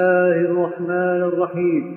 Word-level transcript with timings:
الله 0.00 0.40
الرحمن 0.50 1.22
الرحيم 1.30 1.96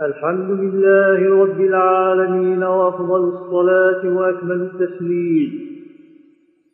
الحمد 0.00 0.50
لله 0.50 1.42
رب 1.42 1.60
العالمين 1.60 2.62
وافضل 2.62 3.22
الصلاه 3.24 4.14
واكمل 4.16 4.60
التسليم 4.62 5.50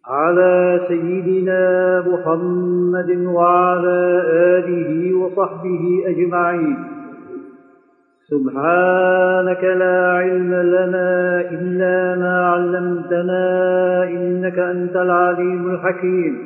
على 0.06 0.80
سيدنا 0.88 2.00
محمد 2.00 3.10
وعلى 3.26 4.22
اله 4.30 5.14
وصحبه 5.14 6.02
اجمعين 6.06 6.76
سبحانك 8.30 9.64
لا 9.64 10.12
علم 10.12 10.54
لنا 10.54 11.40
الا 11.50 12.16
ما 12.20 12.46
علمتنا 12.46 13.44
انك 14.04 14.58
انت 14.58 14.96
العليم 14.96 15.70
الحكيم 15.70 16.45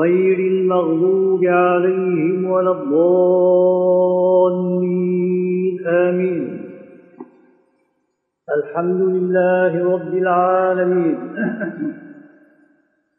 غير 0.00 0.38
المغضوب 0.38 1.44
عليهم 1.44 2.50
ولا 2.50 2.70
الضالين. 2.70 4.32
آمين. 5.86 6.60
الحمد 8.56 9.00
لله 9.00 9.94
رب 9.94 10.14
العالمين. 10.14 11.18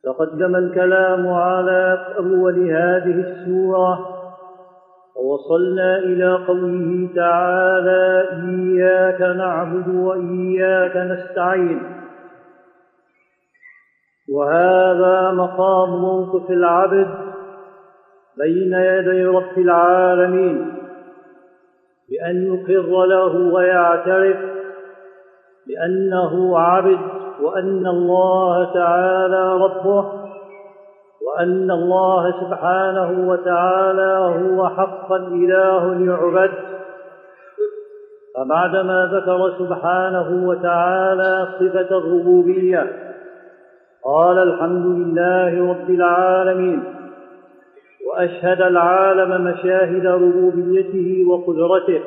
تقدم 0.04 0.56
الكلام 0.56 1.28
على 1.28 2.06
أول 2.18 2.70
هذه 2.70 3.20
السورة. 3.20 4.00
ووصلنا 5.16 5.98
إلى 5.98 6.36
قوله 6.48 7.10
تعالى 7.16 8.28
إياك 8.32 9.22
نعبد 9.22 9.96
وإياك 9.96 10.98
نستعين. 10.98 11.93
وهذا 14.30 15.32
مقام 15.32 15.90
موقف 15.90 16.50
العبد 16.50 17.08
بين 18.38 18.74
يدي 18.74 19.26
رب 19.26 19.58
العالمين 19.58 20.74
بأن 22.10 22.54
يقر 22.54 23.06
له 23.06 23.54
ويعترف 23.54 24.38
بأنه 25.68 26.60
عبد 26.60 27.00
وأن 27.42 27.88
الله 27.88 28.74
تعالى 28.74 29.54
ربه 29.54 30.06
وأن 31.28 31.72
الله 31.72 32.32
سبحانه 32.42 33.30
وتعالى 33.30 34.36
هو 34.40 34.70
حقا 34.70 35.18
إله 35.18 36.06
يعبد 36.06 36.52
فبعدما 38.36 39.06
ذكر 39.14 39.54
سبحانه 39.60 40.48
وتعالى 40.48 41.48
صفة 41.60 41.98
الربوبية 41.98 43.03
قال 44.06 44.38
الحمد 44.40 44.86
لله 44.86 45.70
رب 45.70 45.90
العالمين 45.90 46.84
وأشهد 48.08 48.62
العالم 48.62 49.44
مشاهد 49.44 50.06
ربوبيته 50.06 51.26
وقدرته 51.28 52.02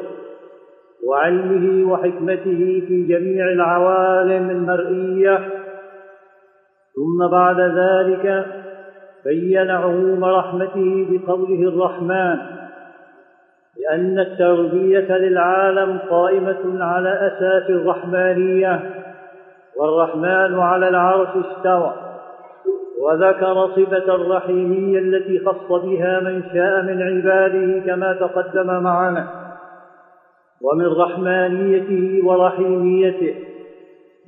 وعلمه 1.06 1.92
وحكمته 1.92 2.82
في 2.88 3.06
جميع 3.08 3.48
العوالم 3.48 4.50
المرئية. 4.50 5.38
ثم 6.96 7.26
بعد 7.30 7.60
ذلك 7.60 8.46
بين 9.24 9.70
عموم 9.70 10.24
رحمته 10.24 11.06
بقوله 11.10 11.68
الرحمن 11.68 12.36
لأن 13.80 14.18
التربية 14.18 15.16
للعالم 15.16 15.98
قائمة 16.10 16.84
على 16.84 17.08
أساس 17.08 17.70
الرحمانية. 17.70 18.95
والرحمن 19.78 20.58
على 20.58 20.88
العرش 20.88 21.28
استوى 21.28 21.92
وذكر 23.00 23.66
صفة 23.66 24.14
الرحيمية 24.14 24.98
التي 24.98 25.38
خص 25.38 25.72
بها 25.72 26.20
من 26.20 26.42
شاء 26.54 26.82
من 26.82 27.02
عباده 27.02 27.86
كما 27.86 28.12
تقدم 28.12 28.82
معنا. 28.82 29.26
ومن 30.62 30.86
رحمانيته 30.86 32.20
ورحيميته 32.24 33.34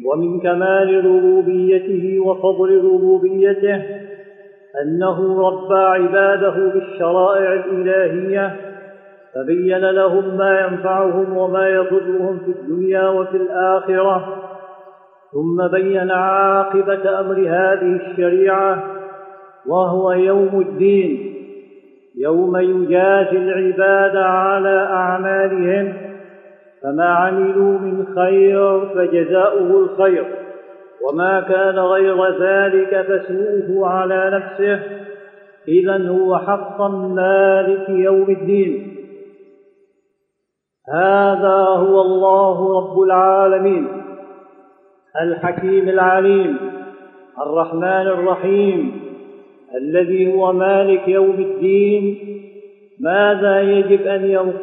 ومن 0.06 0.40
كمال 0.40 1.04
ربوبيته 1.04 2.18
وفضل 2.26 2.76
ربوبيته 2.78 3.82
أنه 4.82 5.48
ربى 5.48 5.78
عباده 5.78 6.72
بالشرائع 6.74 7.52
الإلهية 7.52 8.56
فبين 9.34 9.90
لهم 9.90 10.36
ما 10.36 10.60
ينفعهم 10.60 11.36
وما 11.36 11.68
يضرهم 11.68 12.38
في 12.38 12.50
الدنيا 12.50 13.08
وفي 13.08 13.36
الآخرة 13.36 14.37
ثم 15.32 15.68
بين 15.68 16.10
عاقبة 16.10 17.20
أمر 17.20 17.38
هذه 17.38 18.00
الشريعة 18.00 18.84
وهو 19.66 20.12
يوم 20.12 20.60
الدين 20.60 21.34
يوم 22.16 22.56
يجازي 22.56 23.38
العباد 23.38 24.16
على 24.16 24.86
أعمالهم 24.90 25.92
فما 26.82 27.04
عملوا 27.04 27.78
من 27.78 28.06
خير 28.14 28.80
فجزاؤه 28.94 29.84
الخير 29.84 30.24
وما 31.02 31.40
كان 31.40 31.78
غير 31.78 32.40
ذلك 32.40 33.06
فسوءه 33.06 33.86
على 33.86 34.30
نفسه. 34.34 34.80
إذا 35.68 36.08
هو 36.08 36.38
حقا 36.38 36.88
مالك 36.88 37.88
يوم 37.88 38.30
الدين. 38.30 38.94
هذا 40.94 41.58
هو 41.58 42.00
الله 42.00 42.78
رب 42.78 43.02
العالمين. 43.02 43.97
الحكيم 45.16 45.88
العليم 45.88 46.56
الرحمن 47.46 48.06
الرحيم 48.06 49.00
الذي 49.80 50.34
هو 50.34 50.52
مالك 50.52 51.08
يوم 51.08 51.34
الدين. 51.38 52.18
ماذا 53.00 53.60
يجب 53.60 54.06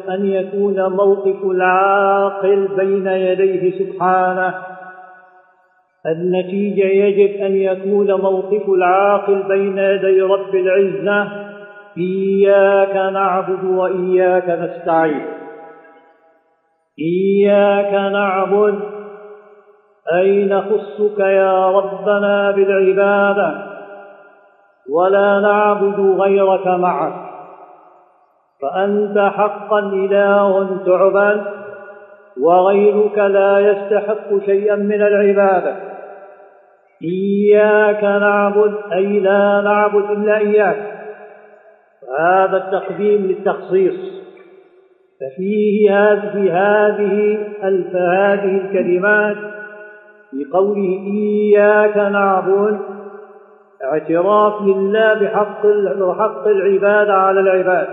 أن 0.08 0.26
يكون 0.26 0.92
موقف 0.92 1.44
العاقل 1.44 2.68
بين 2.76 3.06
يديه 3.06 3.78
سبحانه؟ 3.78 4.54
النتيجة 6.06 6.86
يجب 6.86 7.40
أن 7.40 7.56
يكون 7.56 8.12
موقف 8.12 8.68
العاقل 8.68 9.42
بين 9.48 9.78
يدي 9.78 10.20
رب 10.20 10.54
العزة. 10.54 11.46
إياك 11.98 13.12
نعبد 13.12 13.64
وإياك 13.64 14.48
نستعين. 14.48 15.26
إياك 16.98 18.12
نعبد 18.12 18.95
أي 20.14 20.44
نخصك 20.44 21.18
يا 21.18 21.70
ربنا 21.70 22.50
بالعبادة؟ 22.50 23.54
ولا 24.90 25.40
نعبد 25.40 26.00
غيرك 26.20 26.66
معك. 26.66 27.12
فأنت 28.62 29.18
حقا 29.18 29.78
إله 29.78 30.76
تعبد 30.86 31.42
وغيرك 32.42 33.18
لا 33.18 33.58
يستحق 33.58 34.44
شيئا 34.46 34.76
من 34.76 35.02
العبادة. 35.02 35.76
إياك 37.04 38.04
نعبد 38.04 38.74
أي 38.92 39.20
لا 39.20 39.60
نعبد 39.64 40.10
إلا 40.10 40.36
إياك. 40.36 40.76
فهذا 42.02 42.56
التقديم 42.56 43.26
للتخصيص. 43.26 44.16
ففيه 45.20 45.98
هذه 45.98 46.52
هذه 46.52 47.38
هذه 47.94 48.60
الكلمات 48.64 49.55
في 50.30 50.44
قوله 50.52 51.00
إياك 51.06 51.96
نعبد 51.96 52.78
اعتراف 53.84 54.62
لله 54.62 55.14
بحق 55.14 55.66
بحق 56.00 56.46
العباد 56.46 57.10
على 57.10 57.40
العباد. 57.40 57.88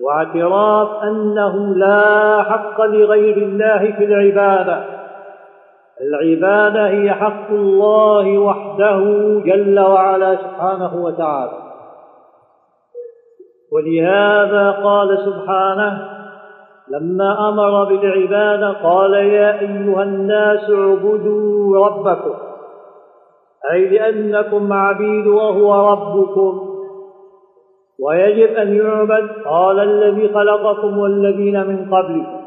واعتراف 0.00 1.02
أنه 1.02 1.74
لا 1.74 2.42
حق 2.42 2.80
لغير 2.80 3.36
الله 3.36 3.92
في 3.98 4.04
العبادة. 4.04 4.84
العبادة 6.00 6.88
هي 6.88 7.12
حق 7.12 7.50
الله 7.50 8.38
وحده 8.38 8.98
جل 9.44 9.80
وعلا 9.80 10.36
سبحانه 10.36 11.04
وتعالى. 11.04 11.52
ولهذا 13.72 14.70
قال 14.70 15.18
سبحانه 15.18 16.19
لما 16.90 17.48
أمر 17.48 17.84
بالعبادة 17.84 18.70
قال 18.70 19.14
يا 19.14 19.60
أيها 19.60 20.02
الناس 20.02 20.70
اعبدوا 20.70 21.86
ربكم 21.86 22.50
أي 23.72 23.88
لأنكم 23.88 24.72
عبيد 24.72 25.26
وهو 25.26 25.90
ربكم. 25.90 26.70
ويجب 28.00 28.54
أن 28.54 28.74
يعبد 28.74 29.28
قال 29.44 29.80
الذي 29.80 30.28
خلقكم 30.34 30.98
والذين 30.98 31.66
من 31.66 31.94
قبلكم. 31.94 32.40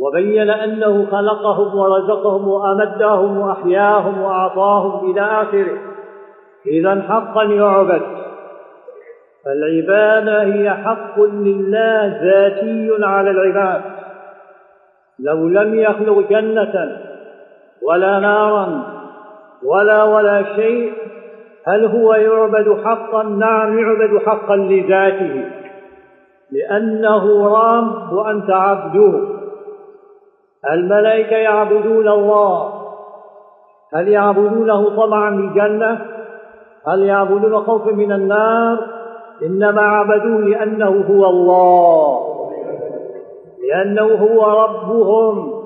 وبين 0.00 0.50
أنه 0.50 1.06
خلقهم 1.10 1.78
ورزقهم 1.78 2.48
وأمدهم 2.48 3.38
وأحياهم 3.38 4.22
وأعطاهم 4.22 5.10
إلى 5.10 5.20
آخره. 5.20 5.78
إذا 6.66 7.02
حقا 7.08 7.44
يعبد. 7.44 8.02
فالعبادة 9.48 10.42
هي 10.42 10.70
حق 10.70 11.20
لله 11.20 12.20
ذاتي 12.22 13.04
على 13.04 13.30
العباد. 13.30 13.82
لو 15.18 15.48
لم 15.48 15.74
يخلق 15.74 16.28
جنة 16.30 16.98
ولا 17.88 18.18
نارا 18.18 18.82
ولا 19.64 20.04
ولا 20.04 20.44
شيء 20.56 20.92
هل 21.66 21.86
هو 21.86 22.14
يعبد 22.14 22.84
حقا؟ 22.84 23.22
نعم 23.22 23.78
يعبد 23.78 24.18
حقا 24.26 24.56
لذاته. 24.56 25.44
لأنه 26.52 27.48
رام 27.54 28.12
وأنت 28.12 28.50
عبده. 28.50 29.20
الملائكة 30.72 31.36
يعبدون 31.36 32.08
الله. 32.08 32.72
هل 33.94 34.08
يعبدونه 34.08 34.96
طمعا 34.96 35.30
بالجنة 35.30 36.06
هل 36.88 37.02
يعبدون 37.02 37.60
خوفا 37.60 37.90
من 37.90 38.12
النار؟ 38.12 38.97
إنما 39.42 39.82
عبدوه 39.82 40.40
لأنه 40.40 41.04
هو 41.10 41.26
الله 41.26 42.38
لأنه 43.68 44.02
هو 44.02 44.64
ربهم 44.64 45.58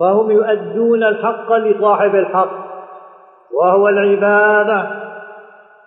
فهم 0.00 0.30
يؤدون 0.30 1.02
الحق 1.02 1.52
لصاحب 1.52 2.14
الحق 2.14 2.50
وهو 3.60 3.88
العبادة. 3.88 4.86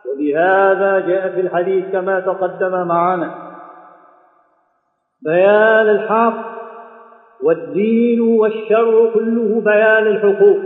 ولهذا 0.05 0.99
جاء 0.99 1.29
في 1.29 1.41
الحديث 1.41 1.91
كما 1.91 2.19
تقدم 2.19 2.87
معنا 2.87 3.35
بيان 5.25 5.89
الحق 5.89 6.53
والدين 7.43 8.21
والشر 8.21 9.11
كله 9.13 9.61
بيان 9.61 10.07
الحقوق 10.07 10.57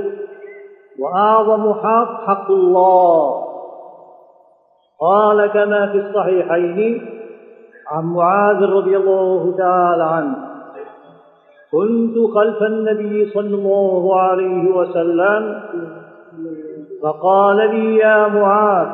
وأعظم 0.99 1.73
حق 1.73 2.27
حق 2.27 2.51
الله. 2.51 3.46
قال 4.99 5.47
كما 5.47 5.91
في 5.91 5.97
الصحيحين 5.97 7.09
عن 7.91 8.03
معاذ 8.03 8.63
رضي 8.63 8.97
الله 8.97 9.55
تعالى 9.57 10.03
عنه 10.03 10.35
كنت 11.71 12.15
خلف 12.35 12.63
النبي 12.63 13.29
صلى 13.29 13.55
الله 13.55 14.19
عليه 14.19 14.71
وسلم 14.75 15.61
فقال 17.03 17.57
لي 17.57 17.95
يا 17.95 18.27
معاذ 18.27 18.87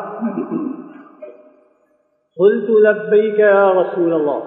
قلت 2.39 2.69
لبيك 2.69 3.39
يا 3.39 3.71
رسول 3.71 4.13
الله. 4.13 4.41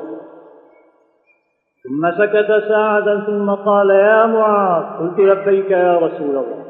ثم 1.86 2.10
سكت 2.18 2.50
ساعة 2.68 3.26
ثم 3.26 3.50
قال 3.50 3.90
يا 3.90 4.26
معاذ 4.26 4.84
قلت 4.98 5.18
لبيك 5.20 5.70
يا 5.70 5.96
رسول 5.98 6.30
الله. 6.30 6.64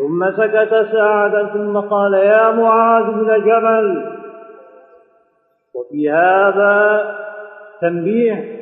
ثم 0.00 0.30
سكت 0.30 0.88
ساعة 0.92 1.52
ثم 1.52 1.80
قال 1.80 2.14
يا 2.14 2.50
معاذ 2.50 3.04
بن 3.04 3.26
جبل. 3.26 4.16
وفي 5.74 6.10
هذا 6.10 7.04
تنبيه 7.80 8.60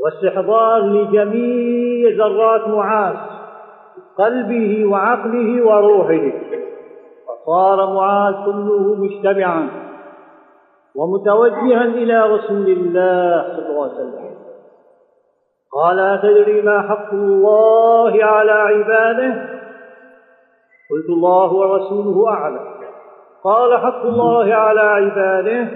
واستحضار 0.00 0.80
لجميع 0.80 2.10
ذرات 2.16 2.68
معاذ 2.68 3.16
قلبه 4.18 4.86
وعقله 4.86 5.66
وروحه. 5.66 6.32
فصار 7.28 7.94
معاذ 7.94 8.34
كله 8.44 8.94
مجتمعا 8.94 9.68
ومتوجها 10.96 11.84
إلى 11.84 12.22
رسول 12.22 12.66
الله 12.68 13.42
صلى 13.56 13.68
الله 13.68 13.82
عليه 13.82 13.92
وسلم. 13.92 14.32
قال 15.82 15.98
أتدري 15.98 16.62
ما 16.62 16.82
حق 16.82 17.12
الله 17.12 18.24
على 18.24 18.52
عباده؟ 18.52 19.61
قلت 20.92 21.08
الله 21.08 21.52
ورسوله 21.52 22.28
أعلم. 22.28 22.60
قال 23.44 23.78
حق 23.78 24.06
الله 24.06 24.54
على 24.54 24.80
عباده 24.80 25.68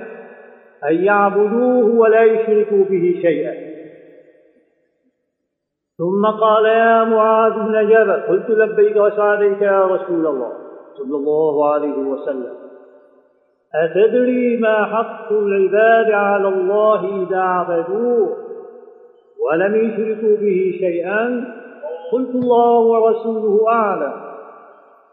أن 0.90 0.94
يعبدوه 1.04 1.98
ولا 1.98 2.22
يشركوا 2.22 2.84
به 2.84 3.18
شيئا. 3.22 3.76
ثم 5.98 6.26
قال 6.26 6.64
يا 6.64 7.04
معاذ 7.04 7.52
بن 7.52 7.88
جبل 7.88 8.12
قلت 8.12 8.50
لبيك 8.50 8.96
وسعديك 8.96 9.62
يا 9.62 9.86
رسول 9.86 10.26
الله 10.26 10.52
صلى 10.98 11.16
الله 11.16 11.72
عليه 11.72 11.98
وسلم 11.98 12.54
أتدري 13.74 14.56
ما 14.56 14.84
حق 14.84 15.32
العباد 15.32 16.10
على 16.10 16.48
الله 16.48 17.22
إذا 17.22 17.40
عبدوه 17.40 18.36
ولم 19.50 19.74
يشركوا 19.74 20.36
به 20.36 20.76
شيئا؟ 20.78 21.44
قلت 22.12 22.34
الله 22.34 22.78
ورسوله 22.78 23.68
أعلم. 23.68 24.25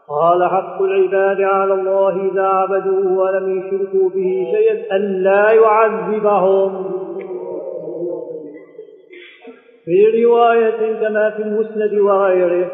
قال 0.08 0.44
حق 0.44 0.82
العباد 0.82 1.40
على 1.40 1.74
الله 1.74 2.30
إذا 2.32 2.46
عبدوه 2.46 3.18
ولم 3.18 3.58
يشركوا 3.58 4.08
به 4.08 4.46
شيئا 4.52 4.96
أن 4.96 5.22
لا 5.22 5.50
يعذبهم. 5.50 6.90
في 9.84 10.24
رواية 10.24 11.00
كما 11.00 11.30
في 11.30 11.42
المسند 11.42 11.94
وغيره 11.94 12.70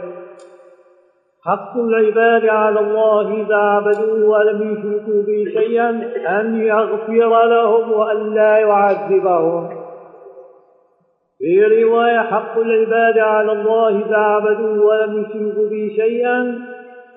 حق 1.45 1.77
العباد 1.77 2.47
على 2.47 2.81
الله 2.81 3.43
إذا 3.43 3.57
عبدوه 3.57 4.29
ولم 4.29 4.73
يشركوا 4.73 5.23
به 5.23 5.61
شيئا 5.61 5.91
أن 6.41 6.61
يغفر 6.61 7.45
لهم 7.47 7.93
وأن 7.93 8.35
لا 8.35 8.59
يعذبهم. 8.59 9.69
في 11.39 11.83
رواية 11.83 12.19
حق 12.19 12.59
العباد 12.59 13.19
على 13.19 13.53
الله 13.53 13.89
إذا 13.89 14.17
عبدوه 14.17 14.85
ولم 14.87 15.23
يشركوا 15.23 15.69
به 15.69 15.93
شيئا 15.97 16.71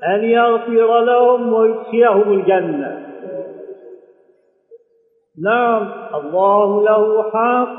أن 0.07 0.23
يغفر 0.23 0.99
لهم 0.99 1.53
ويدخلهم 1.53 2.33
الجنة. 2.33 3.09
نعم 5.43 5.91
الله 6.13 6.83
له 6.83 7.23
حق 7.31 7.69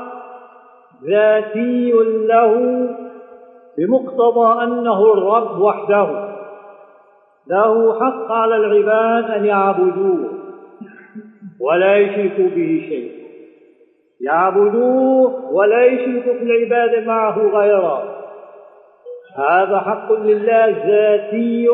ذاتي 1.09 1.91
له 2.27 2.53
بمقتضى 3.77 4.63
أنه 4.63 5.13
الرب 5.13 5.61
وحده. 5.61 6.35
له 7.47 7.99
حق 7.99 8.31
على 8.31 8.55
العباد 8.55 9.31
أن 9.31 9.45
يعبدوه 9.45 10.29
ولا 11.61 11.97
يشركوا 11.97 12.49
به 12.49 12.85
شيء 12.89 13.11
يعبدوه 14.21 15.53
ولا 15.53 15.85
يشركوا 15.85 16.33
في 16.33 16.43
العبادة 16.43 17.05
معه 17.05 17.39
غيره. 17.39 18.15
هذا 19.37 19.79
حق 19.79 20.13
لله 20.13 20.87
ذاتي 20.87 21.67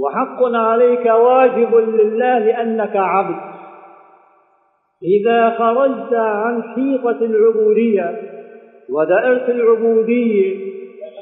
وحق 0.00 0.42
عليك 0.42 1.06
واجب 1.06 1.74
لله 1.74 2.38
لأنك 2.38 2.96
عبد. 2.96 3.36
إذا 5.02 5.50
خرجت 5.50 6.14
عن 6.14 6.62
حيطة 6.62 7.18
العبودية 7.24 8.22
ودائرة 8.90 9.48
العبودية 9.48 10.66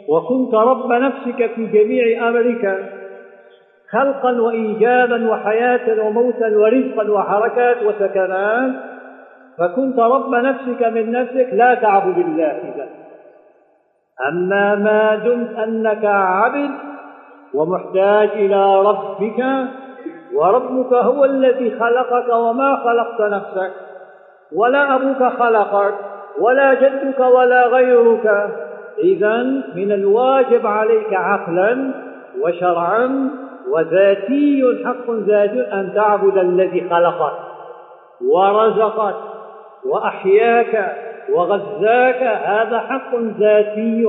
وكنت 0.09 0.55
رب 0.55 0.93
نفسك 0.93 1.51
في 1.55 1.67
جميع 1.67 2.29
أمرك 2.29 2.91
خلقا 3.91 4.41
وإيجادا 4.41 5.31
وحياة 5.31 6.07
وموتا 6.07 6.57
ورزقا 6.57 7.11
وحركات 7.11 7.83
وسكنات 7.83 8.73
فكنت 9.59 9.99
رب 9.99 10.35
نفسك 10.35 10.83
من 10.83 11.13
نفسك 11.13 11.49
لا 11.53 11.75
تعبد 11.75 12.19
الله 12.19 12.47
إذا 12.47 12.89
أما 14.29 14.75
ما 14.75 15.15
دمت 15.15 15.59
أنك 15.59 16.05
عبد 16.05 16.71
ومحتاج 17.55 18.29
إلى 18.29 18.81
ربك 18.81 19.45
وربك 20.35 20.93
هو 20.93 21.25
الذي 21.25 21.71
خلقك 21.71 22.35
وما 22.35 22.77
خلقت 22.77 23.21
نفسك. 23.21 23.73
ولا 24.53 24.95
أبوك 24.95 25.33
خلقك 25.39 25.95
ولا 26.41 26.75
جدك 26.75 27.21
ولا 27.21 27.67
غيرك. 27.67 28.51
إذا 28.99 29.43
من 29.75 29.93
الواجب 29.93 30.67
عليك 30.67 31.15
عقلا 31.15 31.91
وشرعا 32.43 33.31
وذاتي 33.71 34.63
حق 34.85 35.11
ذاتي 35.11 35.61
أن 35.61 35.93
تعبد 35.95 36.39
الذي 36.39 36.89
خلقك 36.91 37.33
ورزقك 38.35 39.15
وأحياك 39.87 40.97
وغذاك 41.33 42.23
هذا 42.23 42.79
حق 42.79 43.15
ذاتي 43.39 44.07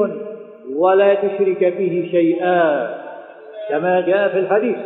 ولا 0.76 1.14
تشرك 1.14 1.74
فيه 1.78 2.12
شيئا. 2.12 3.05
كما 3.70 4.02
جاء 4.02 4.30
في 4.30 4.40
الحديث. 4.40 4.78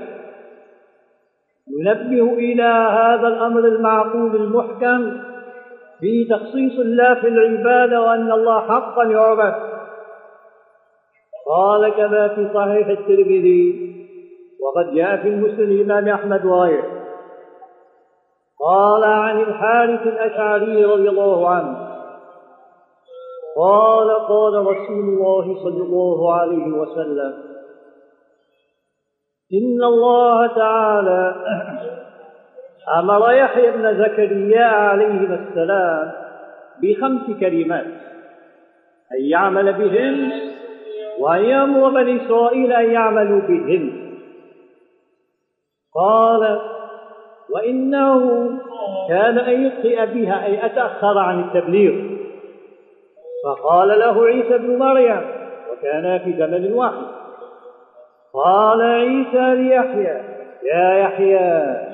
ينبه 1.68 2.34
إلى 2.34 2.64
هذا 2.92 3.28
الأمر 3.28 3.60
المعقول 3.60 4.36
المحكم 4.36 5.22
في 6.00 6.26
تخصيص 6.26 6.80
الله 6.80 7.14
في 7.14 7.28
العبادة 7.28 8.02
وأن 8.02 8.32
الله 8.32 8.62
حقا 8.62 9.04
يعبد 9.04 9.56
قال 11.48 11.90
كما 11.90 12.28
في 12.28 12.50
صحيح 12.54 12.88
الترمذي 12.88 13.90
وقد 14.62 14.96
جاء 14.96 15.18
في 15.18 15.28
المسلم 15.28 15.72
الإمام 15.72 16.08
أحمد 16.08 16.46
وغيره. 16.46 17.00
قال 18.60 19.04
عن 19.04 19.40
الحارث 19.40 20.08
الأشعري 20.08 20.86
رضي 20.86 21.10
الله 21.10 21.50
عنه 21.50 21.90
قال 23.58 24.10
قال 24.28 24.54
رسول 24.54 25.00
الله 25.00 25.64
صلى 25.64 25.84
الله 25.84 26.34
عليه 26.34 26.68
وسلم 26.68 27.49
إن 29.54 29.84
الله 29.84 30.48
تعالى 30.48 31.36
أمر 33.00 33.32
يحيى 33.32 33.72
بن 33.72 34.04
زكريا 34.04 34.66
عليهما 34.66 35.46
السلام 35.50 36.12
بخمس 36.82 37.40
كلمات 37.40 37.86
أن 39.12 39.22
يعمل 39.22 39.74
بهن 39.74 40.32
وأن 41.20 41.44
يأمر 41.44 41.90
بني 41.90 42.26
إسرائيل 42.26 42.74
أن 42.74 42.92
يعملوا 42.92 43.42
بهن 43.42 44.10
قال 45.96 46.60
وإنه 47.50 48.50
كان 49.10 49.38
أن 49.38 49.66
يخطئ 49.66 50.06
بها 50.06 50.46
أي 50.46 50.66
أتأخر 50.66 51.18
عن 51.18 51.40
التبليغ. 51.40 52.20
فقال 53.44 53.88
له 53.88 54.26
عيسى 54.26 54.58
بن 54.58 54.78
مريم 54.78 55.22
وكان 55.72 56.20
في 56.20 56.34
زمن 56.38 56.74
واحد. 56.74 57.06
قال 58.34 58.82
عيسى 58.82 59.56
ليحيى 59.56 60.22
يا 60.64 60.98
يحيى 60.98 61.90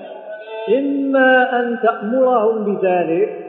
إما 0.80 1.60
أن 1.60 1.80
تأمرهم 1.84 2.66
بذلك 2.66 3.46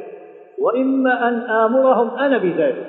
وإما 0.58 1.28
أن 1.28 1.34
آمرهم 1.34 2.18
أنا 2.18 2.38
بذلك. 2.38 2.86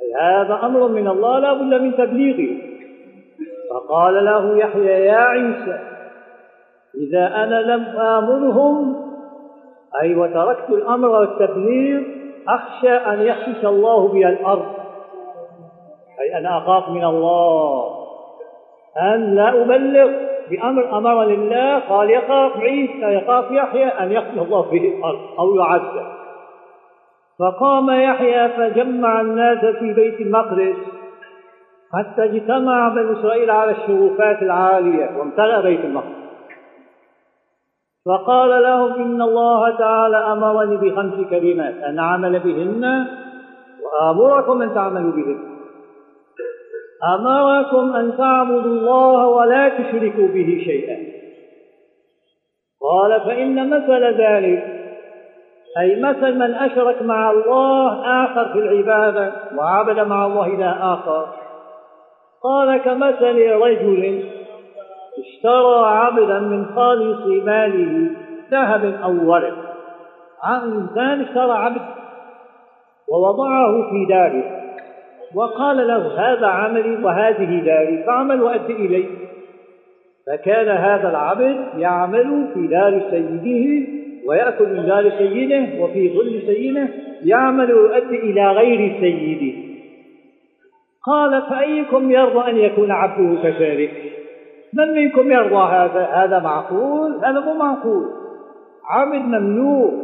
أي 0.00 0.14
هذا 0.20 0.60
أمر 0.62 0.88
من 0.88 1.08
الله؟ 1.08 1.38
لا 1.38 1.52
بد 1.52 1.80
من 1.80 1.96
تبليغه. 1.96 2.56
فقال 3.70 4.24
له 4.24 4.58
يحيى 4.58 5.04
يا 5.06 5.16
عيسى 5.16 5.78
إذا 6.94 7.26
أنا 7.26 7.60
لم 7.60 7.84
آمرهم 7.96 9.04
أي 10.02 10.14
وتركت 10.14 10.70
الأمر 10.70 11.08
والتبليغ 11.08 12.02
أخشى 12.48 12.92
أن 12.92 13.22
يخسف 13.22 13.66
الله 13.66 14.08
بي 14.08 14.28
الأرض. 14.28 14.74
أي 16.20 16.38
أنا 16.38 16.58
أخاف 16.58 16.88
من 16.88 17.04
الله. 17.04 17.97
أن 18.96 19.34
لا 19.34 19.62
أبلغ 19.62 20.10
بأمر 20.50 20.98
أمر 20.98 21.24
لله 21.24 21.78
قال 21.78 22.10
يخاف 22.10 22.56
عيسى 22.56 23.14
يخاف 23.14 23.50
يحيى 23.50 23.86
أن 23.86 24.12
يخسف 24.12 24.42
الله 24.42 24.70
به 24.70 24.94
الأرض 24.98 25.20
أو 25.38 25.54
يعذب. 25.54 26.06
فقام 27.38 27.90
يحيى 27.90 28.48
فجمع 28.48 29.20
الناس 29.20 29.64
في 29.64 29.92
بيت 29.92 30.20
المقدس 30.20 30.76
حتى 31.92 32.24
اجتمع 32.24 32.88
بنو 32.88 33.12
إسرائيل 33.12 33.50
على 33.50 33.70
الشرفات 33.70 34.42
العالية 34.42 35.18
وامتلأ 35.18 35.60
بيت 35.60 35.84
المقدس. 35.84 36.18
فقال 38.06 38.62
لهم 38.62 38.92
إن 38.92 39.22
الله 39.22 39.78
تعالى 39.78 40.16
أمرني 40.16 40.76
بخمس 40.76 41.28
كلمات 41.30 41.74
أن 41.74 41.98
أعمل 41.98 42.38
بهن 42.38 43.06
وآمركم 43.84 44.62
أن 44.62 44.74
تعملوا 44.74 45.12
بهن. 45.12 45.57
أمركم 47.04 47.96
أن 47.96 48.16
تعبدوا 48.16 48.72
الله 48.72 49.26
ولا 49.26 49.68
تشركوا 49.68 50.28
به 50.28 50.62
شيئا. 50.64 50.96
قال 52.82 53.20
فإن 53.20 53.70
مثل 53.70 54.04
ذلك 54.04 54.64
أي 55.78 56.02
مثل 56.02 56.34
من 56.34 56.54
أشرك 56.54 57.02
مع 57.02 57.30
الله 57.30 58.02
آخر 58.24 58.52
في 58.52 58.58
العبادة 58.58 59.32
وعبد 59.56 60.00
مع 60.00 60.26
الله 60.26 60.46
إله 60.46 60.94
آخر. 60.94 61.26
قال 62.42 62.76
كمثل 62.76 63.50
رجل 63.50 64.24
اشترى 65.18 65.86
عبدا 65.86 66.38
من 66.38 66.66
خالص 66.74 67.26
ماله 67.26 68.10
ذهب 68.50 69.00
أو 69.02 69.30
ورق 69.30 69.54
إنسان 70.64 71.20
اشترى 71.20 71.52
عبد 71.52 71.82
ووضعه 73.08 73.90
في 73.90 74.06
داره. 74.08 74.57
وقال 75.34 75.76
له 75.76 76.20
هذا 76.20 76.46
عملي 76.46 77.04
وهذه 77.04 77.60
داري 77.64 78.02
فاعمل 78.06 78.42
وأد 78.42 78.70
إلي. 78.70 79.04
فكان 80.26 80.68
هذا 80.68 81.10
العبد 81.10 81.56
يعمل 81.78 82.48
في 82.54 82.66
دار 82.66 83.02
سيده 83.10 83.86
ويأكل 84.26 84.68
من 84.68 84.86
دار 84.86 85.10
سيده 85.18 85.82
وفي 85.82 86.08
ظل 86.08 86.42
سيده 86.46 86.88
يعمل 87.24 87.72
ويؤدي 87.72 88.16
إلى 88.16 88.52
غير 88.52 89.00
سيده. 89.00 89.68
قال 91.06 91.42
فأيكم 91.42 92.10
يرضى 92.10 92.50
أن 92.50 92.56
يكون 92.56 92.90
عبده 92.90 93.42
كذلك 93.42 93.90
من 94.72 94.88
منكم 94.88 95.30
يرضى 95.32 95.74
هذا؟ 95.74 96.08
هذا 96.12 96.38
معقول؟ 96.38 97.24
هذا 97.24 97.40
مو 97.40 97.54
معقول. 97.54 98.04
عبد 98.90 99.24
مملوك 99.24 99.94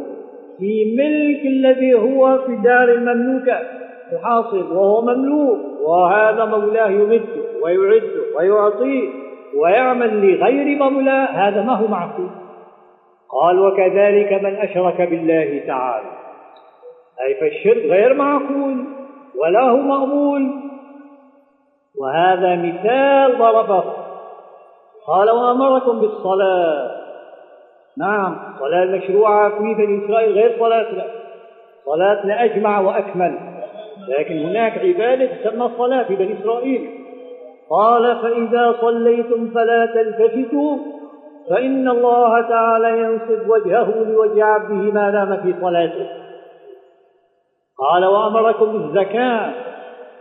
في 0.59 0.95
ملك 0.97 1.45
الذي 1.45 1.93
هو 1.93 2.37
في 2.47 2.55
دار 2.55 2.89
المملوكة. 2.93 3.84
الحاصل 4.13 4.71
وهو 4.71 5.01
مملوك 5.01 5.59
وهذا 5.81 6.45
مولاه 6.45 6.89
يمده 6.89 7.61
ويعده 7.61 8.37
ويعطيه 8.37 9.09
ويعمل 9.57 10.31
لغير 10.31 10.77
مولاه 10.77 11.25
هذا 11.25 11.61
ما 11.61 11.73
هو 11.73 11.87
معقول 11.87 12.29
قال 13.41 13.59
وكذلك 13.59 14.33
من 14.33 14.55
أشرك 14.55 15.01
بالله 15.01 15.63
تعالى. 15.67 16.07
أي 17.21 17.35
فالشرك 17.35 17.85
غير 17.85 18.13
معقول 18.13 18.85
ولا 19.43 19.61
هو 19.61 19.77
مقبول. 19.77 20.51
وهذا 22.01 22.55
مثال 22.55 23.37
ضربه. 23.37 23.83
قال 25.07 25.29
وأمركم 25.29 25.99
بالصلاة. 25.99 26.91
نعم 27.97 28.37
الصلاة 28.53 28.83
المشروعة 28.83 29.49
في 29.49 29.73
بني 29.73 30.05
إسرائيل 30.05 30.33
غير 30.33 30.59
صلاتنا. 30.59 31.05
صلاتنا 31.85 32.43
أجمع 32.43 32.79
وأكمل. 32.79 33.54
لكن 34.09 34.37
هناك 34.37 34.77
عبادة 34.77 35.25
تسمى 35.25 35.65
الصلاة 35.65 36.03
في 36.03 36.15
بني 36.15 36.39
إسرائيل. 36.41 36.89
قال 37.69 38.15
فإذا 38.21 38.75
صليتم 38.81 39.49
فلا 39.49 39.85
تلتفتوا 39.85 40.77
فإن 41.49 41.89
الله 41.89 42.41
تعالى 42.41 42.99
ينصب 42.99 43.49
وجهه 43.49 44.05
لوجه 44.07 44.45
عبده 44.45 44.75
ما 44.75 45.11
دام 45.11 45.41
في 45.43 45.61
صلاته. 45.61 46.07
قال 47.79 48.05
وأمركم 48.05 48.65
بالزكاة 48.65 49.51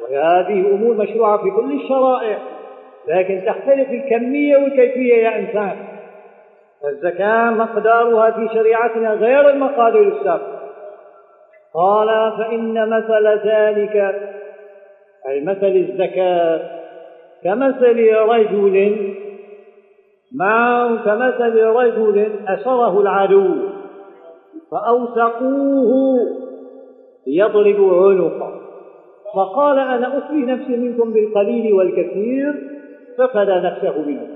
وهذه 0.03 0.75
أمور 0.75 0.95
مشروعة 0.95 1.39
في 1.43 1.51
كل 1.51 1.73
الشرائع 1.73 2.39
لكن 3.09 3.43
تختلف 3.47 3.91
الكمية 3.91 4.57
والكيفية 4.57 5.15
يا 5.15 5.39
إنسان. 5.39 5.77
الزكاة 6.89 7.51
مقدارها 7.51 8.31
في 8.31 8.49
شريعتنا 8.55 9.15
غير 9.15 9.51
المقادير 9.51 10.09
السابقة. 10.09 10.64
قال 11.75 12.33
فإن 12.39 12.89
مثل 12.89 13.49
ذلك 13.49 13.97
أي 15.29 15.41
مثل 15.41 15.67
الزكاة 15.67 16.61
كمثل 17.45 18.13
رجل 18.15 18.97
معه 20.35 21.05
كمثل 21.05 21.63
رجل 21.63 22.31
أسره 22.49 23.01
العدو 23.01 23.55
فأوثقوه 24.71 26.19
يضرب 27.27 27.95
عنقه. 27.95 28.61
فقال 29.35 29.79
أنا 29.79 30.19
أفلي 30.19 30.47
نفسي 30.47 30.77
منكم 30.77 31.13
بالقليل 31.13 31.73
والكثير 31.73 32.55
ففدى 33.19 33.53
نفسه 33.53 33.99
منه. 34.07 34.27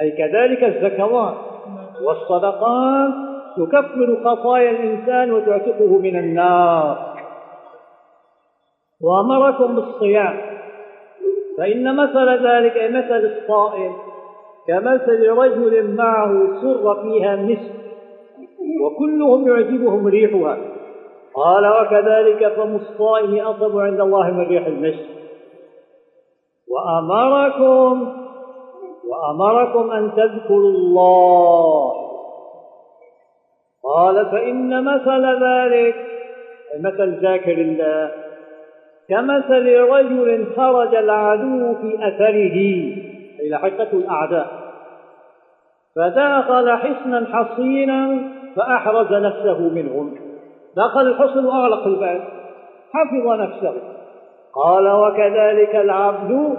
أي 0.00 0.10
كذلك 0.10 0.64
الزكوات 0.64 1.34
والصدقات 2.02 3.27
تكفر 3.66 4.16
خطايا 4.24 4.70
الإنسان 4.70 5.32
وتعتقه 5.32 5.98
من 5.98 6.18
النار. 6.18 7.18
وأمركم 9.02 9.74
بالصيام. 9.74 10.40
فإن 11.58 11.96
مثل 11.96 12.46
ذلك 12.46 12.76
مثل 12.76 13.32
الصائم 13.32 13.92
كمثل 14.68 15.28
رجل 15.28 15.94
معه 15.96 16.60
سر 16.62 17.02
فيها 17.02 17.36
مسك 17.36 17.78
وكلهم 18.82 19.48
يعجبهم 19.48 20.06
ريحها. 20.06 20.58
قال 21.34 21.66
وكذلك 21.66 22.52
فم 22.52 22.76
الصائم 22.76 23.46
أطب 23.46 23.78
عند 23.78 24.00
الله 24.00 24.30
من 24.30 24.46
ريح 24.46 24.66
المسك. 24.66 25.06
وأمركم 26.68 28.14
وأمركم 29.08 29.90
أن 29.90 30.12
تذكروا 30.16 30.70
الله. 30.70 32.07
قال 33.84 34.26
فإن 34.30 34.84
مثل 34.84 35.44
ذلك 35.44 35.94
مثل 36.80 37.20
ذاكر 37.22 37.52
الله 37.52 38.10
كمثل 39.08 39.76
رجل 39.76 40.46
خرج 40.56 40.94
العدو 40.94 41.74
في 41.74 41.94
أثره 42.08 42.56
أي 43.40 43.50
لحقته 43.50 43.98
الأعداء 43.98 44.68
فدخل 45.96 46.76
حصنا 46.76 47.26
حصينا 47.32 48.18
فأحرز 48.56 49.12
نفسه 49.12 49.60
منهم. 49.60 50.14
دخل 50.76 51.06
الحصن 51.06 51.44
وأغلق 51.44 51.86
الباب 51.86 52.20
حفظ 52.92 53.40
نفسه. 53.40 53.74
قال 54.54 54.88
وكذلك 54.88 55.76
العبد 55.76 56.56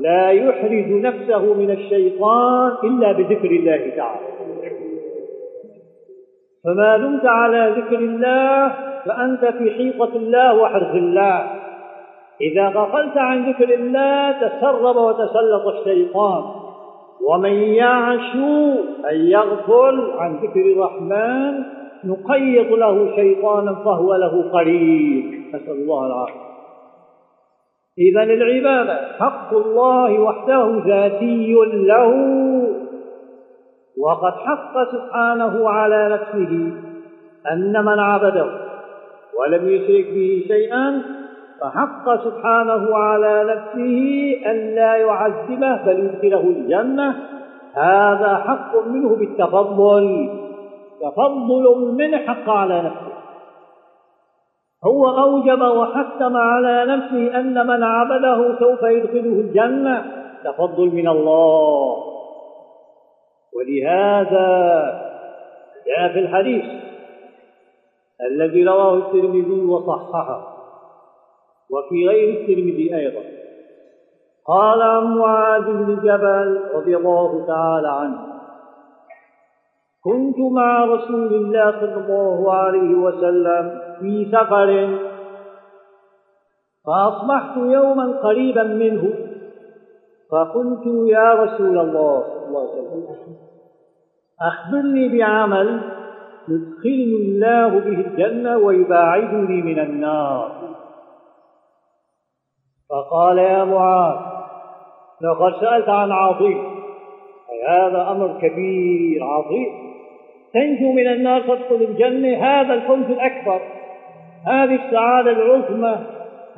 لا 0.00 0.30
يحرز 0.30 0.92
نفسه 0.92 1.54
من 1.54 1.70
الشيطان 1.70 2.72
إلا 2.84 3.12
بذكر 3.12 3.50
الله 3.50 3.92
تعالى. 3.96 4.28
فما 6.68 6.96
دمت 6.96 7.26
على 7.26 7.74
ذكر 7.76 7.98
الله 7.98 8.72
فأنت 9.06 9.44
في 9.44 9.70
حيطة 9.70 10.16
الله 10.16 10.54
وحرز 10.54 10.96
الله. 10.96 11.46
إذا 12.40 12.68
غفلت 12.68 13.16
عن 13.16 13.50
ذكر 13.50 13.74
الله 13.74 14.32
تسرب 14.32 14.96
وتسلط 14.96 15.66
الشيطان. 15.66 16.42
ومن 17.30 17.52
يعش 17.52 18.34
أن 19.10 19.16
يغفل 19.16 20.10
عن 20.18 20.36
ذكر 20.36 20.60
الرحمن 20.60 21.62
نقيض 22.04 22.72
له 22.72 23.16
شيطانا 23.16 23.74
فهو 23.74 24.14
له 24.14 24.50
قريب. 24.52 25.24
نسأل 25.54 25.72
الله 25.72 26.06
العافية. 26.06 26.48
إذا 27.98 28.22
العبادة 28.22 28.98
حق 29.20 29.54
الله 29.56 30.20
وحده 30.20 30.82
ذاتي 30.86 31.54
له. 31.72 32.12
وقد 34.00 34.32
حق 34.32 34.92
سبحانه 34.92 35.68
على 35.68 36.08
نفسه 36.08 36.72
أن 37.52 37.84
من 37.84 37.98
عبده 37.98 38.46
ولم 39.38 39.68
يشرك 39.68 40.14
به 40.14 40.44
شيئا 40.48 41.02
فحق 41.60 42.24
سبحانه 42.24 42.96
على 42.96 43.44
نفسه 43.44 44.00
أن 44.50 44.74
لا 44.74 44.96
يعذبه 44.96 45.76
بل 45.76 45.98
يدخله 45.98 46.40
الجنة. 46.40 47.16
هذا 47.74 48.36
حق 48.36 48.86
منه 48.86 49.16
بالتفضل. 49.16 50.28
تفضل 51.00 51.94
من 51.98 52.16
حق 52.16 52.50
على 52.50 52.78
نفسه. 52.78 53.18
هو 54.84 55.08
أوجب 55.08 55.60
وحتم 55.60 56.36
على 56.36 56.84
نفسه 56.84 57.40
أن 57.40 57.66
من 57.66 57.82
عبده 57.82 58.58
سوف 58.58 58.82
يدخله 58.82 59.40
الجنة. 59.40 60.04
تفضل 60.44 60.86
من 60.86 61.08
الله. 61.08 62.07
ولهذا 63.58 64.48
جاء 65.86 66.12
في 66.12 66.18
الحديث 66.18 66.64
الذي 68.30 68.64
رواه 68.64 68.94
الترمذي 68.94 69.64
وصححه 69.64 70.58
وفي 71.70 72.08
غير 72.08 72.40
الترمذي 72.40 72.96
أيضا. 72.96 73.22
قال 74.46 74.82
عن 74.82 75.18
معاذ 75.18 75.62
بن 75.62 75.96
جبل 75.96 76.60
رضي 76.74 76.96
الله 76.96 77.46
تعالى 77.46 77.88
عنه 77.88 78.18
كنت 80.04 80.38
مع 80.38 80.84
رسول 80.84 81.34
الله 81.34 81.70
صلى 81.70 81.94
الله 81.94 82.52
عليه 82.52 82.94
وسلم 82.94 83.80
في 84.00 84.28
سفر 84.32 84.98
فأصبحت 86.86 87.56
يوما 87.56 88.20
قريبا 88.22 88.62
منه 88.62 89.12
فقلت 90.30 90.86
يا 90.86 91.32
رسول 91.32 91.78
الله 91.78 92.22
صلى 92.22 92.46
الله 92.46 92.60
عليه 92.60 92.82
وسلم 92.82 93.47
أخبرني 94.42 95.18
بعمل 95.18 95.80
يدخلني 96.48 97.16
الله 97.16 97.68
به 97.68 98.00
الجنة 98.00 98.56
ويباعدني 98.56 99.62
من 99.62 99.78
النار. 99.78 100.52
فقال 102.90 103.38
يا 103.38 103.64
معاذ 103.64 104.16
لقد 105.22 105.60
سألت 105.60 105.88
عن 105.88 106.12
عظيم 106.12 106.78
هذا 107.68 108.10
أمر 108.10 108.38
كبير 108.42 109.24
عظيم 109.24 109.88
تنجو 110.54 110.92
من 110.92 111.06
النار 111.06 111.40
تدخل 111.40 111.74
الجنة. 111.74 112.36
هذا 112.36 112.74
الفوز 112.74 113.10
الأكبر. 113.10 113.60
هذه 114.46 114.86
السعادة 114.86 115.30
العظمى. 115.30 115.98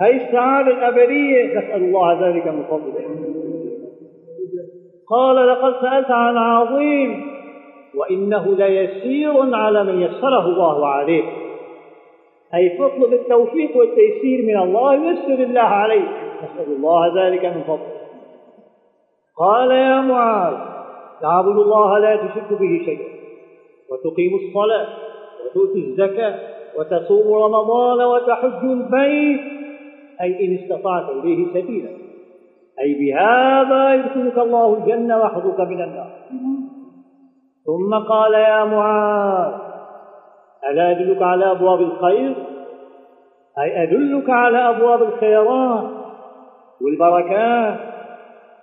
هذه 0.00 0.26
السعادة 0.26 0.70
الأبدية. 0.70 1.58
نسأل 1.58 1.82
الله 1.82 2.28
ذلك 2.28 2.46
من 2.46 2.62
فضله. 2.62 3.30
قال 5.10 5.48
لقد 5.48 5.74
سألت 5.80 6.10
عن 6.10 6.36
عظيم 6.36 7.29
وإنه 7.94 8.56
ليسير 8.56 9.54
على 9.54 9.84
من 9.84 10.02
يسره 10.02 10.46
الله 10.46 10.86
عليه. 10.86 11.22
أي 12.54 12.78
فاطلب 12.78 13.12
التوفيق 13.12 13.76
والتيسير 13.76 14.42
من 14.46 14.62
الله 14.62 14.94
يسر 14.94 15.42
الله 15.42 15.60
عليك 15.60 16.08
نسأل 16.42 16.72
الله 16.76 17.26
ذلك 17.26 17.44
من 17.44 17.62
فضله. 17.62 18.00
قال 19.38 19.70
يا 19.70 20.00
معاذ 20.00 20.54
تعبد 21.22 21.58
الله 21.58 21.98
لا 21.98 22.16
تشرك 22.16 22.52
به 22.60 22.82
شيئا 22.84 23.08
وتقيم 23.90 24.34
الصلاة 24.34 24.86
وتؤتي 25.44 25.78
الزكاة 25.78 26.34
وتصوم 26.78 27.34
رمضان 27.34 28.04
وتحج 28.04 28.64
البيت. 28.64 29.40
أي 30.20 30.46
إن 30.46 30.58
استطعت 30.62 31.10
إليه 31.10 31.46
سبيلا. 31.46 31.90
أي 32.80 32.94
بهذا 32.94 33.94
يدخلك 33.94 34.38
الله 34.38 34.76
الجنة 34.76 35.16
ويحفظك 35.16 35.60
من 35.60 35.82
النار. 35.82 36.09
ثم 37.66 37.94
قال 38.08 38.34
يا 38.34 38.64
معاذ 38.64 39.52
ألا 40.70 40.90
أدلك 40.90 41.22
على 41.22 41.50
أبواب 41.50 41.80
الخير؟ 41.80 42.34
أي 43.58 43.82
أدلك 43.82 44.30
على 44.30 44.58
أبواب 44.58 45.02
الخيرات 45.02 45.84
والبركات 46.80 47.78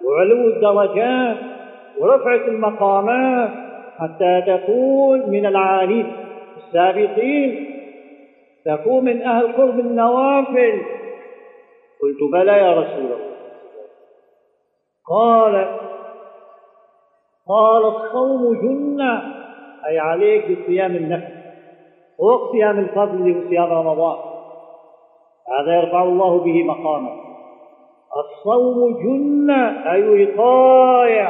وعلو 0.06 0.48
الدرجات 0.48 1.38
ورفعة 2.00 2.48
المقامات 2.48 3.50
حتى 3.98 4.44
تكون 4.48 5.30
من 5.30 5.46
العالين 5.46 6.12
السابقين 6.58 7.74
تكون 8.66 9.06
من 9.06 9.22
أهل 9.22 9.54
قرب 9.54 9.80
النوافل. 9.80 10.82
قلت 12.02 12.32
بلى 12.34 12.52
يا 12.52 12.72
رسول 12.72 13.06
الله. 13.06 13.28
قال 15.10 15.68
قال 17.50 17.86
الصوم 17.86 18.54
جنة 18.62 19.22
أي 19.88 20.00
عليك 20.00 20.46
بصيام 20.52 20.96
النفس. 20.96 21.38
فوق 22.18 22.52
صيام 22.52 22.80
الفضل 22.80 23.38
وصيام 23.38 23.74
رمضان. 23.74 24.18
هذا 25.60 25.76
يرفع 25.76 26.04
الله 26.04 26.38
به 26.40 26.64
مقامه. 26.64 27.12
الصوم 28.18 28.94
جنة 29.04 29.92
أي 29.92 30.26
وقاية. 30.26 31.30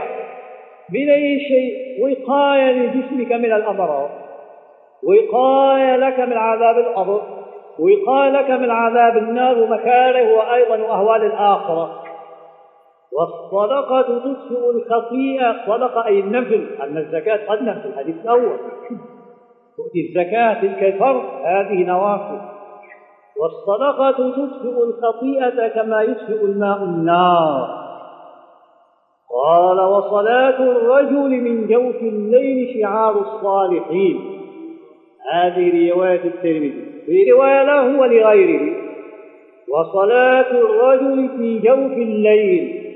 من 0.94 1.10
أي 1.10 1.40
شيء؟ 1.40 1.78
وقاية 2.04 2.72
لجسمك 2.72 3.32
من 3.32 3.54
الأمراض 3.54 4.10
وقاية 5.04 5.96
لك 5.96 6.20
من 6.20 6.38
عذاب 6.38 6.78
القبر. 6.78 7.22
وقاية 7.80 8.30
لك 8.30 8.50
من 8.50 8.72
عذاب 8.72 9.18
النار 9.18 9.62
ومكاره 9.62 10.34
وأيضا 10.38 10.78
وأهوال 10.78 11.26
الآخرة. 11.26 12.07
والصدقة 13.14 14.02
تطفئ 14.02 14.70
الخطيئة. 14.70 15.56
صدقة 15.68 16.06
أي 16.06 16.20
النفل. 16.20 16.68
أن 16.82 16.98
الزكاة 16.98 17.40
قد 17.48 17.64
نفل. 17.64 17.90
الحديث 17.90 18.16
الأول. 18.24 18.58
تؤتي 19.78 20.08
الزكاة 20.08 20.54
تلك 20.54 20.84
الفرض. 20.84 21.24
هذه 21.46 21.86
نوافل 21.86 22.58
والصدقة 23.42 24.12
تطفئ 24.12 24.84
الخطيئة 24.84 25.68
كما 25.68 26.02
يطفئ 26.02 26.46
الماء 26.46 26.84
النار. 26.84 27.88
قال 29.46 29.80
وصلاة 29.80 30.64
الرجل 30.64 31.30
من 31.30 31.68
جوف 31.68 31.96
الليل 31.96 32.82
شعار 32.82 33.22
الصالحين. 33.22 34.42
هذه 35.32 35.92
رواية 35.92 36.24
الترمذي. 36.24 37.04
في 37.06 37.32
رواية 37.32 37.64
له 37.64 38.00
ولغيره. 38.00 38.76
وصلاة 39.74 40.52
الرجل 40.52 41.30
في 41.38 41.60
جوف 41.60 41.92
الليل. 41.92 42.87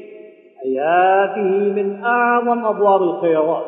هذه 0.65 1.73
من 1.73 2.03
أعظم 2.03 2.65
أبواب 2.65 3.01
الخيرات. 3.01 3.65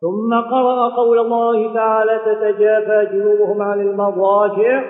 ثم 0.00 0.40
قرأ 0.40 0.88
قول 0.88 1.18
الله 1.18 1.74
تعالى 1.74 2.20
تتجافى 2.24 3.08
جنوبهم 3.12 3.62
عن 3.62 3.80
المضاجع. 3.80 4.84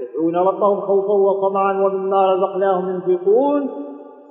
يدعون 0.00 0.36
ربهم 0.36 0.80
خوفا 0.80 1.12
وطمعا 1.12 1.72
ومما 1.72 2.32
رزقناهم 2.32 2.88
ينفقون. 2.90 3.70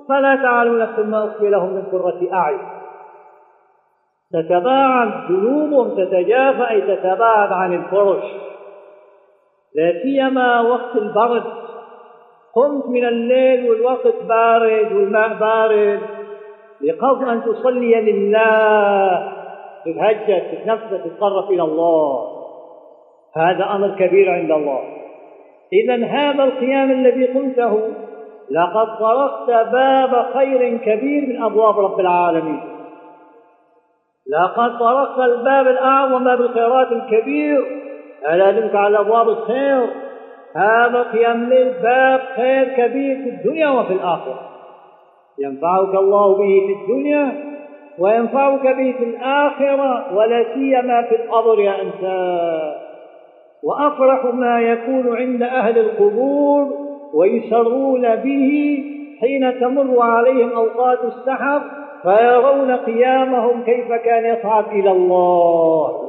فلا 0.08 0.36
تعلم 0.36 0.78
نفس 0.78 0.98
ما 0.98 1.24
أخفي 1.24 1.50
لهم 1.50 1.72
من 1.72 1.82
قرة 1.82 2.32
أعين. 2.32 2.68
تتباعد 4.32 5.28
جنوبهم 5.28 5.88
تتجافى 5.88 6.70
أي 6.70 6.96
تتباعد 6.96 7.52
عن 7.52 7.74
الفرش. 7.74 8.24
لا 9.74 10.02
سيما 10.02 10.60
وقت 10.60 10.96
البرد. 10.96 11.67
قمت 12.58 12.86
من 12.86 13.04
الليل 13.04 13.70
والوقت 13.70 14.14
بارد 14.28 14.92
والماء 14.92 15.34
بارد 15.34 16.00
لقصد 16.80 17.28
أن 17.28 17.42
تصلي 17.44 17.94
لله. 17.94 19.32
تتهجد 19.84 20.42
تتنفس 20.52 20.90
تتقرب 20.90 21.50
إلى 21.50 21.62
الله. 21.62 22.38
هذا 23.36 23.64
أمر 23.64 23.88
كبير 23.98 24.30
عند 24.30 24.50
الله. 24.50 24.80
إذا 25.72 26.06
هذا 26.06 26.44
القيام 26.44 26.90
الذي 26.90 27.26
قلته 27.26 27.92
لقد 28.50 28.98
طرقت 28.98 29.50
باب 29.72 30.26
خير 30.34 30.76
كبير 30.76 31.26
من 31.28 31.42
أبواب 31.42 31.78
رب 31.78 32.00
العالمين. 32.00 32.60
لقد 34.32 34.78
طرقت 34.78 35.18
الباب 35.18 35.66
الأعظم 35.66 36.24
باب 36.24 36.40
الخيرات 36.40 36.92
الكبير. 36.92 37.64
ألا 38.28 38.48
أدلك 38.48 38.74
على 38.74 39.00
أبواب 39.00 39.28
الخير؟ 39.28 40.07
هذا 40.58 41.02
قيام 41.02 41.42
الليل 41.42 41.72
باب 41.82 42.20
خير 42.36 42.64
كبير 42.64 43.16
في 43.16 43.28
الدنيا 43.28 43.68
وفي 43.68 43.92
الآخرة. 43.92 44.40
ينفعك 45.38 45.94
الله 45.94 46.34
به 46.34 46.62
في 46.66 46.72
الدنيا 46.82 47.32
وينفعك 47.98 48.62
به 48.62 48.94
في 48.98 49.04
الآخرة 49.04 50.16
ولا 50.16 50.44
سيما 50.54 51.02
في 51.02 51.16
القبر 51.16 51.60
يا 51.60 51.82
إنسان. 51.82 52.72
وأفرح 53.62 54.24
ما 54.24 54.60
يكون 54.60 55.16
عند 55.16 55.42
أهل 55.42 55.78
القبور 55.78 56.68
ويسرون 57.14 58.16
به 58.16 58.82
حين 59.20 59.60
تمر 59.60 60.00
عليهم 60.00 60.52
أوقات 60.52 60.98
السحر 61.04 61.60
فيرون 62.02 62.76
قيامهم 62.76 63.62
كيف 63.62 63.92
كان 63.92 64.24
يصعد 64.24 64.64
إلى 64.72 64.90
الله. 64.90 66.07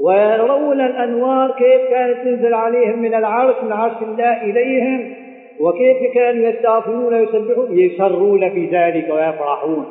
ويرون 0.00 0.80
الأنوار 0.80 1.50
كيف 1.50 1.90
كانت 1.90 2.18
تنزل 2.24 2.54
عليهم 2.54 2.98
من 2.98 3.14
العرش 3.14 3.56
من 3.62 3.72
عرش 3.72 4.02
الله 4.02 4.42
إليهم 4.42 5.14
وكيف 5.60 6.14
كانوا 6.14 6.48
يستغفرون 6.48 7.14
ويسبحون 7.14 7.78
يسرون 7.78 8.50
في 8.50 8.66
ذلك 8.66 9.10
ويفرحون. 9.10 9.86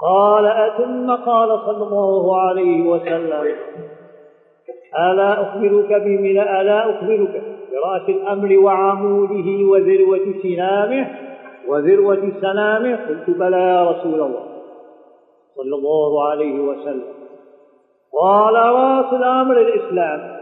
قال 0.00 0.72
ثم 0.78 1.10
قال 1.10 1.58
صلى 1.66 1.82
الله 1.86 2.40
عليه 2.40 2.88
وسلم 2.88 3.56
ألا 4.98 5.42
أخبرك 5.42 6.02
بملا 6.02 6.60
ألا 6.60 6.90
أخبرك 6.90 7.42
برأس 7.72 8.08
الأمر 8.08 8.58
وعموده 8.58 9.70
وذروة 9.70 10.34
سنامه 10.42 11.06
وذروة 11.68 12.32
سلامه 12.40 12.96
قلت 12.96 13.30
بلى 13.38 13.56
يا 13.56 13.90
رسول 13.90 14.20
الله. 14.20 14.44
صلى 15.56 15.74
الله 15.74 16.28
عليه 16.30 16.60
وسلم. 16.60 17.21
قال 18.20 18.54
رأس 18.54 19.12
الأمر 19.12 19.60
الإسلام. 19.60 20.36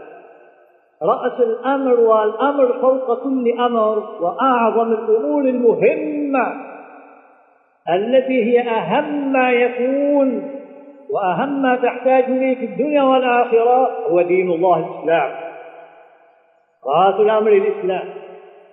رأس 1.03 1.39
الأمر 1.39 1.99
والأمر 1.99 2.73
فوق 2.81 3.23
كل 3.23 3.59
أمر 3.59 4.03
وأعظم 4.21 4.91
الأمور 4.91 5.43
المهمة 5.43 6.53
التي 7.89 8.43
هي 8.43 8.69
أهم 8.69 9.33
ما 9.33 9.51
يكون 9.51 10.51
وأهم 11.09 11.61
ما 11.61 11.75
تحتاج 11.75 12.23
إليه 12.23 12.55
في 12.55 12.65
الدنيا 12.65 13.03
والآخرة 13.03 13.89
هو 14.09 14.21
دين 14.21 14.51
الله 14.51 14.77
الإسلام. 14.77 15.31
رأس 16.87 17.19
الأمر 17.19 17.51
الإسلام. 17.51 18.09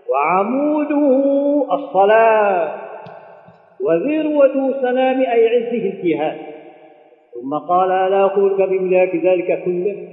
وعموده 0.08 1.66
الصلاة. 1.72 2.74
وذروة 3.80 4.74
سلام 4.82 5.20
أي 5.20 5.48
عزه 5.48 5.90
الجهاد. 5.90 6.47
ثم 7.42 7.54
قال 7.54 7.90
ألا 7.90 8.26
أخبرك 8.26 8.68
بملاك 8.68 9.16
ذلك 9.16 9.64
كله؟ 9.64 10.08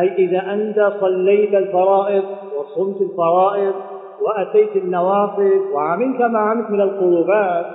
أي 0.00 0.14
إذا 0.18 0.52
أنت 0.52 0.92
صليت 1.00 1.54
الفرائض 1.54 2.24
وصمت 2.56 3.00
الفرائض 3.00 3.74
وأتيت 4.20 4.76
النوافل 4.76 5.60
وعملت 5.72 6.22
ما 6.22 6.38
عملت 6.38 6.70
من 6.70 6.80
القربات 6.80 7.66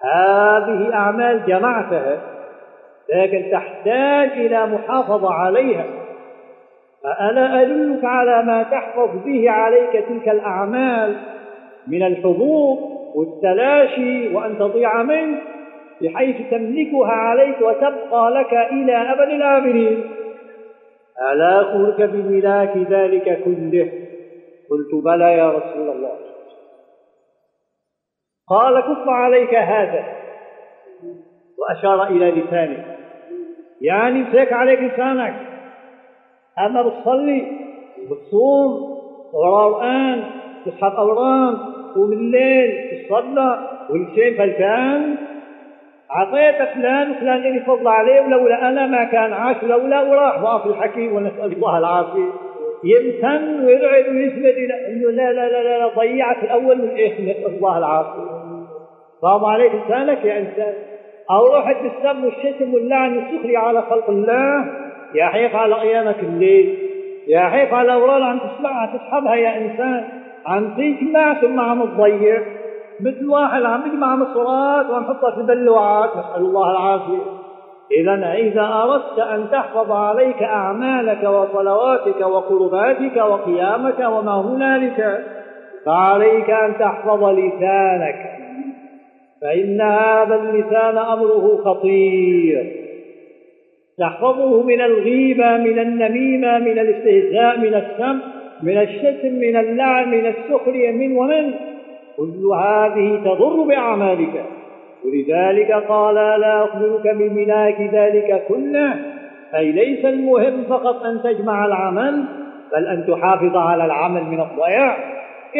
هذه 0.00 0.94
أعمال 0.94 1.46
جمعتها 1.46 2.20
لكن 3.14 3.50
تحتاج 3.52 4.30
إلى 4.30 4.66
محافظة 4.66 5.32
عليها. 5.32 5.84
فألا 7.02 7.62
أدلك 7.62 8.04
على 8.04 8.42
ما 8.42 8.62
تحفظ 8.62 9.24
به 9.24 9.50
عليك 9.50 10.04
تلك 10.08 10.28
الأعمال 10.28 11.16
من 11.86 12.02
الحبوب 12.02 12.78
والتلاشي 13.14 14.34
وأن 14.34 14.58
تضيع 14.58 15.02
منك 15.02 15.55
بحيث 16.02 16.50
تملكها 16.50 17.12
عليك 17.12 17.60
وتبقى 17.60 18.30
لك 18.30 18.52
إلى 18.52 19.12
أبد 19.12 19.28
الآبدين 19.28 20.04
ألا 21.32 21.60
أخبرك 21.60 22.02
بملاك 22.10 22.76
ذلك 22.76 23.42
كله؟ 23.44 23.92
قلت 24.70 25.04
بلى 25.04 25.32
يا 25.32 25.50
رسول 25.50 25.88
الله. 25.90 26.16
قال 28.48 28.80
كف 28.80 29.08
عليك 29.08 29.54
هذا. 29.54 30.04
وأشار 31.58 32.06
إلى 32.06 32.30
لسانه. 32.30 32.96
يعني 33.80 34.20
امسك 34.20 34.52
عليك 34.52 34.80
لسانك. 34.80 35.34
أما 36.58 36.82
بتصلي 36.82 37.46
بتصوم 38.10 38.96
تقرأ 39.32 39.64
قرآن 39.64 40.24
تسحب 40.66 40.92
أورام 40.92 41.56
تقوم 41.92 42.12
الليل 42.12 43.02
تصلى 43.08 43.68
والشيء 43.90 44.38
فلتان. 44.38 45.16
عطيت 46.10 46.68
فلان 46.74 47.10
وفلان 47.10 47.40
لي 47.40 47.60
فضل 47.60 47.88
عليه 47.88 48.20
ولولا 48.20 48.68
أنا 48.68 48.86
ما 48.86 49.04
كان 49.04 49.32
عاش 49.32 49.56
ولولا 49.62 50.02
وراح. 50.02 50.38
ضعف 50.38 50.66
الحكيم 50.66 51.16
ونسأل 51.16 51.52
الله 51.52 51.78
العافية. 51.78 52.30
يمتن 52.84 53.64
ويرعد 53.64 54.08
ويثبت 54.08 54.54
إنه 54.88 55.10
لا 55.10 55.32
لا 55.32 55.48
لا 55.48 55.62
لا, 55.62 55.78
لا 55.78 55.86
ضيعت 55.86 56.44
الأول 56.44 56.80
والاخر 56.80 57.22
نسأل 57.22 57.56
الله 57.56 57.78
العافية. 57.78 58.36
صام 59.20 59.44
عليك 59.44 59.72
لسانك 59.74 60.24
يا 60.24 60.38
إنسان. 60.38 60.74
أو 61.30 61.56
رحت 61.56 61.76
بالسب 61.82 62.24
والشتم 62.24 62.74
واللعن 62.74 63.16
والسخرية 63.16 63.58
على 63.58 63.82
خلق 63.82 64.10
الله؟ 64.10 64.66
يا 65.14 65.26
حيف 65.26 65.56
على 65.56 65.74
قيامك 65.74 66.18
الليل. 66.22 66.78
يا 67.28 67.40
حيف 67.40 67.74
على 67.74 67.94
الاوراق 67.94 68.22
عم 68.22 68.38
تسمعها 68.38 68.96
تسحبها 68.96 69.34
يا 69.34 69.56
إنسان. 69.56 70.04
عم 70.46 70.74
تجمع 70.76 71.34
ثم 71.34 71.60
عم 71.60 71.86
تضيع. 71.86 72.42
مثل 73.00 73.26
واحد 73.28 73.62
عم 73.62 73.86
يجمع 73.86 74.16
مصرات 74.16 74.90
وعم 74.90 75.14
في 75.14 75.40
البلوعات. 75.40 76.10
نسأل 76.10 76.40
الله 76.40 76.70
العافية. 76.70 77.22
إذا 77.98 78.32
إذا 78.32 78.62
أردت 78.62 79.18
أن 79.18 79.50
تحفظ 79.52 79.92
عليك 79.92 80.42
أعمالك 80.42 81.22
وصلواتك 81.22 82.20
وقرباتك 82.20 83.16
وقيامك 83.16 83.98
وما 83.98 84.40
هنالك 84.40 85.24
فعليك 85.86 86.50
أن 86.50 86.78
تحفظ 86.78 87.24
لسانك. 87.24 88.30
فإن 89.42 89.80
هذا 89.80 90.34
اللسان 90.34 90.98
أمره 90.98 91.60
خطير. 91.64 92.86
تحفظه 93.98 94.62
من 94.62 94.80
الغيبة 94.80 95.56
من 95.56 95.78
النميمة 95.78 96.58
من 96.58 96.78
الاستهزاء 96.78 97.58
من 97.58 97.74
السم 97.74 98.20
من 98.62 98.78
الشتم 98.78 99.34
من 99.34 99.56
اللعن 99.56 100.08
من 100.10 100.26
السخرية 100.26 100.90
من 100.90 101.16
ومن؟ 101.16 101.54
كل 102.16 102.46
هذه 102.46 103.20
تضر 103.24 103.62
بأعمالك. 103.62 104.44
ولذلك 105.04 105.72
قال 105.88 106.14
لا 106.14 106.64
أخبرك 106.64 107.14
بملاك 107.14 107.80
ذلك 107.80 108.44
كله 108.48 108.94
أي 109.54 109.72
ليس 109.72 110.04
المهم 110.04 110.64
فقط 110.64 111.02
أن 111.02 111.22
تجمع 111.22 111.66
العمل 111.66 112.24
بل 112.72 112.86
أن 112.86 113.06
تحافظ 113.06 113.56
على 113.56 113.84
العمل 113.84 114.24
من 114.24 114.40
الضياع. 114.40 114.96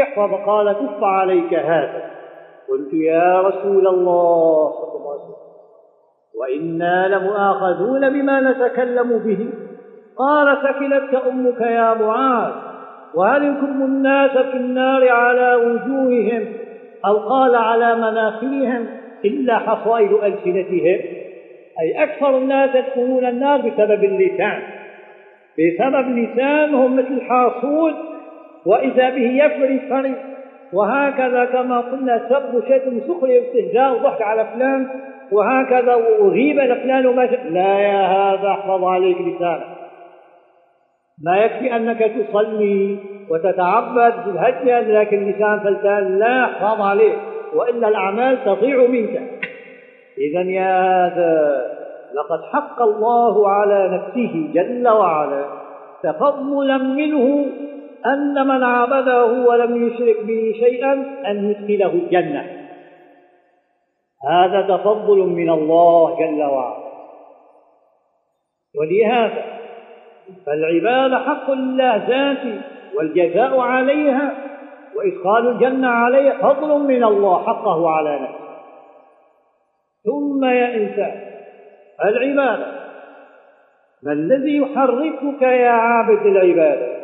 احفظ 0.02 0.34
قال 0.46 0.72
كف 0.72 1.04
عليك 1.04 1.54
هذا. 1.54 2.10
قلت 2.70 2.94
يا 2.94 3.40
رسول 3.40 3.88
الله. 3.88 4.72
صلى 4.72 4.98
الله 4.98 5.12
عليه 5.12 5.22
وسلم 5.22 5.46
وإنا 6.40 7.08
لمؤاخذون 7.08 8.10
بما 8.10 8.40
نتكلم 8.40 9.18
به. 9.18 9.48
قال 10.18 10.56
ثكلتك 10.62 11.26
أمك 11.26 11.60
يا 11.60 11.94
معاذ. 11.94 12.52
وهل 13.16 13.44
يكب 13.44 13.84
الناس 13.84 14.30
في 14.30 14.56
النار 14.56 15.08
على 15.08 15.54
وجوههم 15.54 16.44
أو 17.06 17.16
قال 17.16 17.54
على 17.54 17.94
مناخرهم 17.94 18.86
إلا 19.24 19.58
حصائد 19.58 20.12
ألسنتهم 20.12 21.00
أي 21.80 22.02
أكثر 22.02 22.38
الناس 22.38 22.70
يدخلون 22.74 23.26
النار 23.26 23.60
بسبب 23.60 24.04
اللسان. 24.04 24.62
بسبب 25.58 26.18
لسانهم 26.18 26.96
مثل 26.96 27.20
حاصول 27.20 27.94
وإذا 28.66 29.10
به 29.10 29.44
يفري 29.44 29.80
فري 29.90 30.14
وهكذا 30.72 31.44
كما 31.44 31.80
قلنا 31.80 32.28
سب 32.28 32.64
شتم 32.68 33.00
سخرية 33.08 33.40
واستهزاء 33.40 33.92
وضحك 33.92 34.22
على 34.22 34.46
فلان. 34.54 34.88
وهكذا 35.32 35.94
وغيبة 35.94 36.64
لفلان 36.64 37.06
وما 37.06 37.22
لا 37.50 37.78
يا 37.78 38.06
هذا 38.06 38.48
أحفظ 38.48 38.84
عليك 38.84 39.16
لسانك. 39.20 39.75
ما 41.24 41.36
يكفي 41.36 41.76
أنك 41.76 41.98
تصلي 41.98 42.98
وتتعبد 43.30 44.14
بالهجة 44.26 44.80
لكن 44.80 45.30
لسان 45.30 45.60
فلتان 45.60 46.18
لا 46.18 46.44
احفظ 46.44 46.80
عليه 46.80 47.16
وإلا 47.54 47.88
الأعمال 47.88 48.44
تضيع 48.44 48.86
منك. 48.86 49.40
إذا 50.18 50.40
يا 50.40 51.06
هذا 51.06 51.66
لقد 52.14 52.44
حق 52.52 52.82
الله 52.82 53.48
على 53.48 53.88
نفسه 53.88 54.50
جل 54.54 54.88
وعلا 54.88 55.44
تفضلا 56.02 56.78
منه 56.78 57.46
أن 58.06 58.46
من 58.46 58.64
عبده 58.64 59.24
ولم 59.24 59.86
يشرك 59.86 60.16
به 60.24 60.54
شيئا 60.58 60.92
أن 61.26 61.50
يدخله 61.50 61.92
الجنة. 61.92 62.44
هذا 64.30 64.76
تفضل 64.76 65.18
من 65.18 65.50
الله 65.50 66.18
جل 66.18 66.42
وعلا. 66.42 66.86
ولهذا 68.78 69.55
فالعبادة 70.46 71.18
حق 71.18 71.50
لله 71.50 71.96
ذاته 71.96 72.60
والجزاء 72.96 73.58
عليها 73.60 74.34
وإدخال 74.96 75.48
الجنة 75.48 75.88
عليه 75.88 76.32
فضل 76.32 76.78
من 76.78 77.04
الله 77.04 77.46
حقه 77.46 77.90
على 77.90 78.14
نفسه. 78.20 78.46
ثم 80.04 80.44
يا 80.44 80.74
إنسان 80.74 81.20
العبادة 82.04 82.66
ما 84.02 84.12
الذي 84.12 84.56
يحركك 84.56 85.42
يا 85.42 85.70
عابد 85.70 86.26
العبادة 86.26 86.96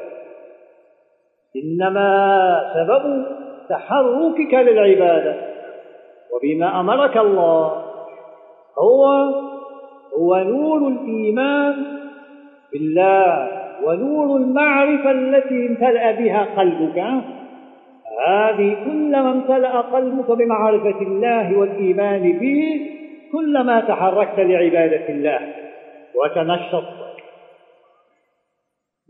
إنما 1.57 2.73
سبب 2.75 3.27
تحركك 3.69 4.55
للعبادة 4.55 5.35
وبما 6.33 6.81
أمرك 6.81 7.17
الله 7.17 7.85
هو 8.79 9.07
هو 10.19 10.37
نور 10.37 10.89
الإيمان 10.89 12.02
بالله 12.73 13.49
ونور 13.85 14.37
المعرفة 14.37 15.11
التي 15.11 15.67
امتلأ 15.67 16.11
بها 16.13 16.47
قلبك. 16.57 16.99
هذه 18.27 18.77
كلما 18.85 19.31
امتلأ 19.31 19.81
قلبك 19.81 20.31
بمعرفة 20.31 21.01
الله 21.01 21.59
والإيمان 21.59 22.39
به 22.39 22.81
كلما 23.33 23.81
تحركت 23.81 24.39
لعبادة 24.39 25.09
الله 25.09 25.41
وتنشطت 26.15 27.03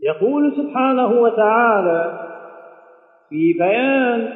يقول 0.03 0.51
سبحانه 0.57 1.21
وتعالى 1.21 2.29
في 3.29 3.53
بيان 3.53 4.33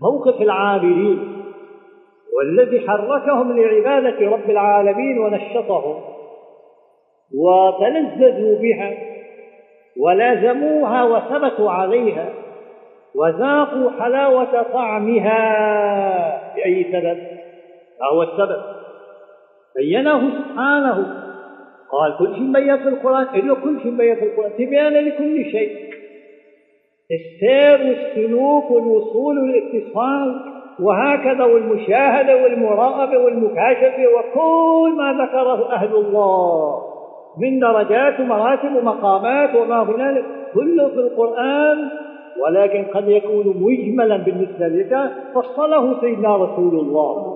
موقف 0.00 0.42
العابدين 0.42 1.42
والذي 2.38 2.88
حركهم 2.88 3.52
لعبادة 3.60 4.30
رب 4.30 4.50
العالمين 4.50 5.18
ونشطهم 5.18 6.07
وتلذذوا 7.34 8.58
بها 8.58 8.94
ولازموها 10.00 11.04
وثبتوا 11.04 11.70
عليها 11.70 12.28
وذاقوا 13.14 13.90
حلاوة 14.00 14.62
طعمها 14.62 15.38
بأي 16.54 16.84
سبب؟ 16.92 17.18
هو 18.12 18.22
السبب. 18.22 18.62
بينه 19.76 20.30
سبحانه. 20.30 21.24
قال 21.92 22.16
كل 22.18 22.34
شيء 22.34 22.42
مبين 22.42 22.76
في 22.76 22.88
القرآن. 22.88 23.26
إنه 23.34 23.54
كل 23.54 23.80
شيء 23.82 23.92
مبين 23.92 24.14
في 24.14 24.24
القرآن. 24.24 24.52
تبيان 24.58 24.92
لكل 24.92 25.44
شيء. 25.50 25.88
السير 27.10 27.88
والسلوك 27.88 28.70
والوصول 28.70 29.38
والاتصال 29.38 30.40
وهكذا 30.80 31.44
والمشاهدة 31.44 32.42
والمراقبة 32.42 33.18
والمكاشفة 33.18 34.06
وكل 34.16 34.96
ما 34.96 35.12
ذكره 35.12 35.72
أهل 35.72 35.94
الله. 35.94 36.87
من 37.40 37.58
درجات 37.58 38.20
ومراتب 38.20 38.76
ومقامات 38.76 39.54
وما 39.54 39.82
هنالك 39.82 40.24
كله 40.54 40.88
في 40.88 40.94
القرآن 40.94 41.88
ولكن 42.46 42.84
قد 42.84 43.08
يكون 43.08 43.46
مجملا 43.60 44.16
بالنسبة 44.16 44.68
لك 44.68 45.10
فصله 45.34 46.00
سيدنا 46.00 46.36
رسول 46.36 46.78
الله. 46.80 47.34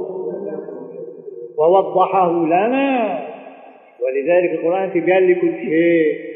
ووضحه 1.58 2.30
لنا. 2.30 3.18
ولذلك 4.02 4.60
القرآن 4.60 4.90
تبين 4.90 5.30
لكل 5.30 5.52
شيء. 5.52 6.32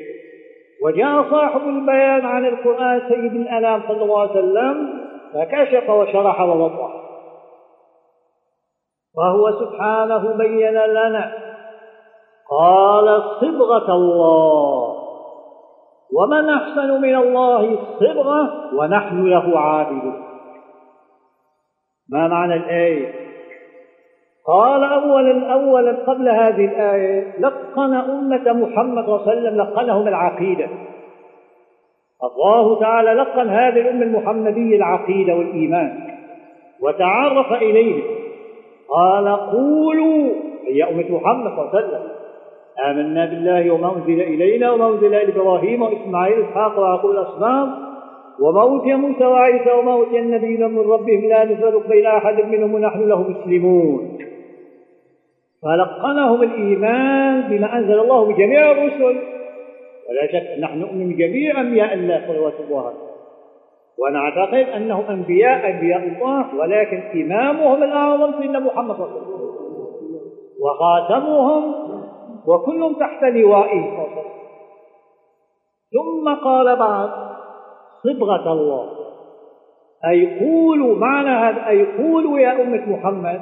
وجاء 0.84 1.30
صاحب 1.30 1.60
البيان 1.68 2.26
عن 2.26 2.46
القرآن 2.46 3.02
سيد 3.08 3.34
الأنام 3.34 3.82
صلى 3.88 4.02
الله 4.02 4.20
عليه 4.20 4.30
وسلم 4.30 4.88
فكشف 5.34 5.90
وشرح 5.90 6.40
ووضح. 6.40 6.90
وهو 9.16 9.50
سبحانه 9.60 10.36
بين 10.36 10.74
لنا. 10.74 11.45
قال 12.50 13.22
صبغة 13.40 13.94
الله. 13.94 14.96
ومن 16.12 16.48
أحسن 16.48 17.00
من 17.00 17.14
الله 17.14 17.78
صبغة 18.00 18.74
ونحن 18.74 19.26
له 19.26 19.58
عابدون. 19.58 20.22
ما 22.12 22.28
معنى 22.28 22.54
الآية؟ 22.54 23.14
قال 24.46 24.84
أولا 24.84 25.52
أولا 25.52 25.92
قبل 26.06 26.28
هذه 26.28 26.64
الآية 26.64 27.40
لقن 27.40 27.94
أمة 27.94 28.52
محمد 28.52 29.04
صلى 29.04 29.14
الله 29.14 29.22
عليه 29.28 29.40
وسلم 29.40 29.56
لقنهم 29.56 30.08
العقيدة. 30.08 30.68
الله 32.22 32.80
تعالى 32.80 33.12
لقن 33.12 33.48
هذه 33.48 33.80
الأمة 33.80 34.02
المحمدية 34.02 34.76
العقيدة 34.76 35.34
والإيمان 35.34 36.16
وتعرف 36.82 37.52
إليه 37.52 38.02
قال 38.88 39.28
قولوا 39.28 40.32
هي 40.66 40.84
أمة 40.90 41.18
محمد 41.18 41.50
صلى 41.50 41.60
الله 41.60 41.70
عليه 41.74 41.86
وسلم. 41.86 42.15
آمنا 42.84 43.24
بالله 43.24 43.70
وما 43.70 43.96
أنزل 43.96 44.20
إلينا 44.20 44.72
وما 44.72 44.88
أنزل 44.88 45.14
إلى 45.14 45.32
إبراهيم 45.32 45.82
وإسماعيل 45.82 46.38
وإسحاق 46.38 46.78
ويعقوب 46.78 47.10
الأصنام 47.10 47.74
وما 48.40 48.62
أوتي 48.62 48.94
موسى 48.94 49.24
وعيسى 49.24 49.70
وما 49.70 49.92
أوتي 49.92 50.18
النبيين 50.18 50.70
من 50.70 50.78
ربهم 50.78 51.28
لا 51.28 51.44
نفرق 51.44 51.88
بين 51.88 52.06
أحد 52.06 52.44
منهم 52.44 52.74
ونحن 52.74 53.08
له 53.08 53.22
مسلمون. 53.30 54.18
فلقنهم 55.62 56.42
الإيمان 56.42 57.40
بما 57.40 57.78
أنزل 57.78 58.00
الله 58.00 58.24
بجميع 58.24 58.70
الرسل. 58.70 59.16
ولا 60.08 60.26
شك 60.32 60.58
نحن 60.60 60.78
نؤمن 60.78 61.12
بجميع 61.12 61.60
أنبياء 61.60 61.94
الله 61.94 62.22
صلوات 62.28 62.54
الله. 62.68 62.92
ونعتقد 63.98 64.66
أنهم 64.76 65.04
أنبياء 65.10 65.70
أنبياء 65.70 66.02
الله 66.02 66.60
ولكن 66.60 67.02
إمامهم 67.14 67.82
الأعظم 67.82 68.32
سيدنا 68.40 68.58
محمد 68.58 68.96
صلى 68.96 69.06
الله 69.06 69.16
عليه 69.16 69.26
وسلم. 69.26 69.46
وخاتمهم 70.60 71.74
وكلهم 72.48 72.94
تحت 72.94 73.22
لوائه 73.22 74.06
ثم 75.92 76.34
قال 76.34 76.76
بعد 76.76 77.10
صبغة 78.02 78.52
الله. 78.52 78.88
أي 80.08 80.40
قولوا 80.40 80.96
معنى 80.96 81.30
هذا 81.30 81.68
أي 81.68 81.86
قولوا 81.96 82.38
يا 82.38 82.62
أمة 82.62 82.82
محمد. 82.86 83.40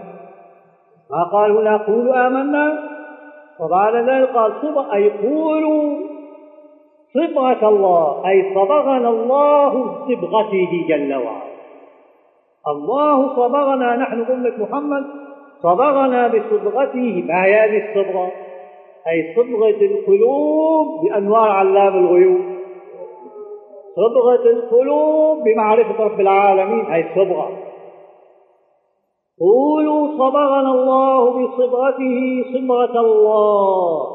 ما 1.10 1.24
قال 1.32 1.50
هنا؟ 1.56 1.76
قولوا 1.76 2.26
آمنا. 2.26 2.94
وبعد 3.60 3.94
ذلك 3.94 4.28
قال 4.28 4.52
صبغ 4.62 4.94
أي 4.94 5.10
قولوا 5.10 5.96
صبغة 7.14 7.68
الله 7.68 8.28
أي 8.28 8.54
صبغنا 8.54 9.08
الله 9.08 9.84
بصبغته 9.84 10.86
جل 10.88 11.14
وعلا. 11.14 11.54
الله 12.68 13.36
صبغنا 13.36 13.96
نحن 13.96 14.20
أمة 14.32 14.52
محمد 14.58 15.04
صبغنا 15.62 16.28
بصبغته 16.28 17.24
ما 17.28 17.44
هي 17.44 17.54
هذه 17.54 17.90
الصبغة؟ 17.90 18.43
أي 19.08 19.34
صبغة 19.36 19.80
القلوب 19.86 20.86
بأنوار 21.02 21.48
علام 21.48 21.96
الغيوب. 21.96 22.40
صبغة 23.96 24.50
القلوب 24.50 25.42
بمعرفة 25.44 26.04
رب 26.04 26.20
العالمين 26.20 26.84
هي 26.86 27.04
صبغة. 27.14 27.48
قولوا 29.40 30.08
صبغنا 30.08 30.70
الله 30.70 31.30
بصبغته 31.30 32.44
صبغة 32.54 33.00
الله. 33.00 34.06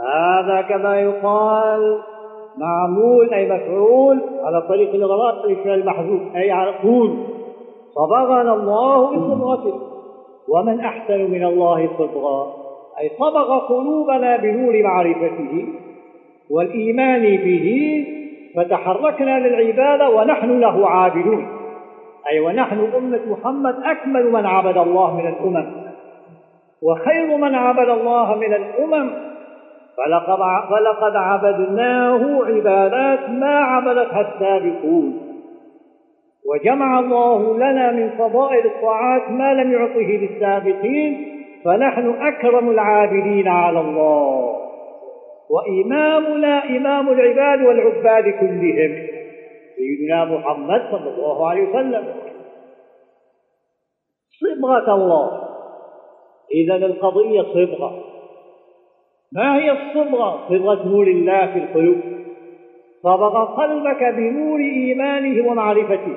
هذا 0.00 0.60
كما 0.60 1.00
يقال 1.00 1.98
معمول 2.58 3.34
أي 3.34 3.50
مفعول 3.50 4.20
على 4.42 4.62
طريق 4.68 4.94
الغراء 4.94 5.50
الفعل 5.50 5.80
المحذوف 5.80 6.36
أي 6.36 6.50
على 6.50 6.70
قول 6.82 7.16
صبغنا 7.94 8.54
الله 8.54 9.06
بصبغته. 9.06 9.80
ومن 10.48 10.80
أحسن 10.80 11.30
من 11.30 11.44
الله 11.44 11.90
صبغا. 11.98 12.69
أي 13.00 13.10
صبغ 13.18 13.58
قلوبنا 13.58 14.36
بنور 14.36 14.82
معرفته 14.82 15.66
والإيمان 16.50 17.22
به 17.22 18.06
فتحركنا 18.56 19.38
للعبادة 19.38 20.10
ونحن 20.10 20.60
له 20.60 20.88
عابدون. 20.88 21.46
أي 22.30 22.40
ونحن 22.40 22.78
أمة 22.96 23.20
محمد 23.26 23.74
أكمل 23.84 24.32
من 24.32 24.46
عبد 24.46 24.78
الله 24.78 25.16
من 25.16 25.28
الأمم. 25.28 25.72
وخير 26.82 27.36
من 27.36 27.54
عبد 27.54 27.88
الله 27.88 28.34
من 28.34 28.54
الأمم. 28.54 29.10
فلقد, 29.96 30.38
فلقد 30.70 31.16
عبدناه 31.16 32.44
عبادات 32.44 33.30
ما 33.30 33.58
عبدتها 33.60 34.20
السابقون 34.20 35.20
وجمع 36.52 36.98
الله 36.98 37.56
لنا 37.56 37.92
من 37.92 38.10
فضائل 38.18 38.66
الطاعات 38.66 39.30
ما 39.30 39.54
لم 39.54 39.72
يعطه 39.72 40.00
للسابقين. 40.00 41.39
فنحن 41.64 42.22
أكرم 42.22 42.70
العابدين 42.70 43.48
على 43.48 43.80
الله. 43.80 44.56
وإمامنا 45.50 46.64
إمام 46.64 47.08
العباد 47.08 47.62
والعباد 47.62 48.24
كلهم. 48.24 49.06
سيدنا 49.76 50.24
محمد 50.24 50.82
صلى 50.90 51.10
الله 51.10 51.48
عليه 51.48 51.68
وسلم. 51.68 52.14
صبغة 54.40 54.94
الله. 54.94 55.48
إذا 56.54 56.74
القضية 56.74 57.42
صبغة. 57.42 58.04
ما 59.32 59.56
هي 59.56 59.70
الصبغة؟ 59.72 60.48
صبغة 60.48 60.88
نور 60.88 61.06
الله 61.06 61.46
في 61.46 61.58
القلوب. 61.58 62.00
صبغ 63.02 63.44
قلبك 63.44 64.04
بنور 64.04 64.58
إيمانه 64.60 65.50
ومعرفته. 65.50 66.16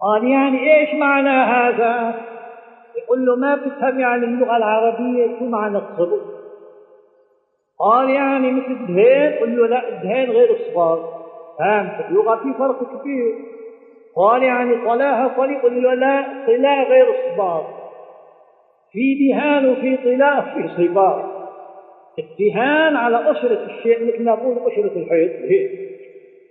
قال 0.00 0.30
يعني 0.30 0.74
إيش 0.74 0.94
معنى 0.94 1.28
هذا؟ 1.28 2.14
يقول 2.96 3.26
له 3.26 3.36
ما 3.36 3.54
بتفهم 3.54 4.00
يعني 4.00 4.24
اللغة 4.24 4.56
العربية 4.56 5.38
شو 5.38 5.44
معنى 5.44 5.78
الصبغ؟ 5.78 6.18
قال 7.80 8.10
يعني 8.10 8.52
مثل 8.52 8.70
الدهين 8.70 9.32
قل 9.40 9.56
له 9.56 9.66
لا 9.66 9.88
الدهين 9.88 10.30
غير 10.30 10.50
الصباغ 10.50 10.98
فهمت؟ 11.58 12.06
اللغة 12.08 12.36
في 12.36 12.58
فرق 12.58 13.00
كبير. 13.00 13.34
قال 14.16 14.42
يعني 14.42 14.74
طلاها 14.86 15.28
طلي 15.36 15.56
قل 15.56 15.82
له 15.82 15.94
لا 15.94 16.24
طلاء 16.46 16.88
غير 16.90 17.06
الصباغ 17.10 17.62
في 18.92 19.14
دهان 19.14 19.68
وفي 19.68 19.96
طلاء 19.96 20.40
في 20.40 20.68
صباغ 20.88 21.22
الدهان 22.18 22.96
على 22.96 23.16
قشرة 23.16 23.64
الشيء 23.64 24.06
مثل 24.06 24.24
ما 24.24 24.32
نقول 24.32 24.58
قشرة 24.58 24.92
الحيط 24.96 25.30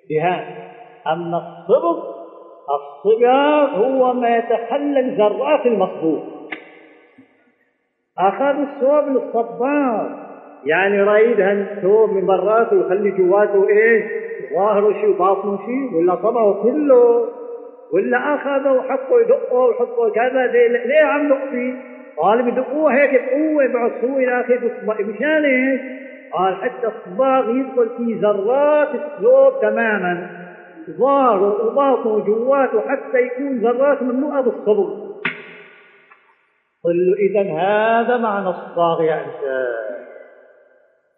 دهان. 0.09 0.69
أما 1.07 1.37
الصبغ 1.37 2.18
الصبغ 2.75 3.27
هو 3.75 4.13
ما 4.13 4.37
يتخلل 4.37 5.17
ذرات 5.17 5.65
المصبوغ 5.65 6.19
أخذ 8.19 8.59
الثوب 8.59 9.07
للصباغ 9.07 10.09
يعني 10.65 11.01
رايدها 11.01 11.51
الثوب 11.51 12.09
من 12.09 12.25
براته 12.25 12.77
ويخلي 12.77 13.11
جواته 13.11 13.69
إيش؟ 13.69 14.03
ظاهره 14.53 14.93
شيء 14.93 15.09
وباطنه 15.09 15.57
شيء 15.65 15.97
ولا 15.97 16.15
صبغه 16.15 16.63
كله؟ 16.63 17.25
ولا 17.93 18.35
أخذه 18.35 18.71
وحطه 18.71 19.19
يدقه 19.21 19.59
ويحطه 19.59 20.09
كذا 20.09 20.47
ليه 20.47 21.03
عم 21.03 21.29
دق؟ 21.29 21.75
قال 22.17 22.51
بدقوه 22.51 22.93
هيك 22.93 23.11
بقوه 23.11 23.67
بعصوه 23.67 24.17
إلى 24.17 24.41
اخره 24.41 24.71
مشان 25.03 25.45
إيش؟ 25.45 25.81
قال 26.33 26.55
حتى 26.55 26.87
الصباغ 26.87 27.49
يدخل 27.49 27.89
في 27.97 28.13
ذرات 28.13 28.89
الثوب 28.95 29.61
تماما. 29.61 30.38
ظاهره 30.97 31.65
وباطنه 31.65 32.13
وجواته 32.13 32.81
حتى 32.81 33.17
يكون 33.17 33.59
ذرات 33.59 34.01
مملوءه 34.01 34.41
بالصبغ 34.41 35.09
قل 36.83 37.11
له 37.11 37.15
اذا 37.17 37.53
هذا 37.53 38.17
معنى 38.17 38.49
الصباغ 38.49 39.03
يا 39.03 39.15
إنسان. 39.15 40.05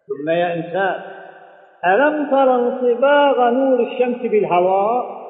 ثم 0.08 0.30
يا 0.30 0.54
إنسان 0.54 1.00
ألم 1.86 2.30
تر 2.30 2.54
انصباغ 2.54 3.50
نور 3.50 3.80
الشمس 3.80 4.30
بالهواء 4.30 5.22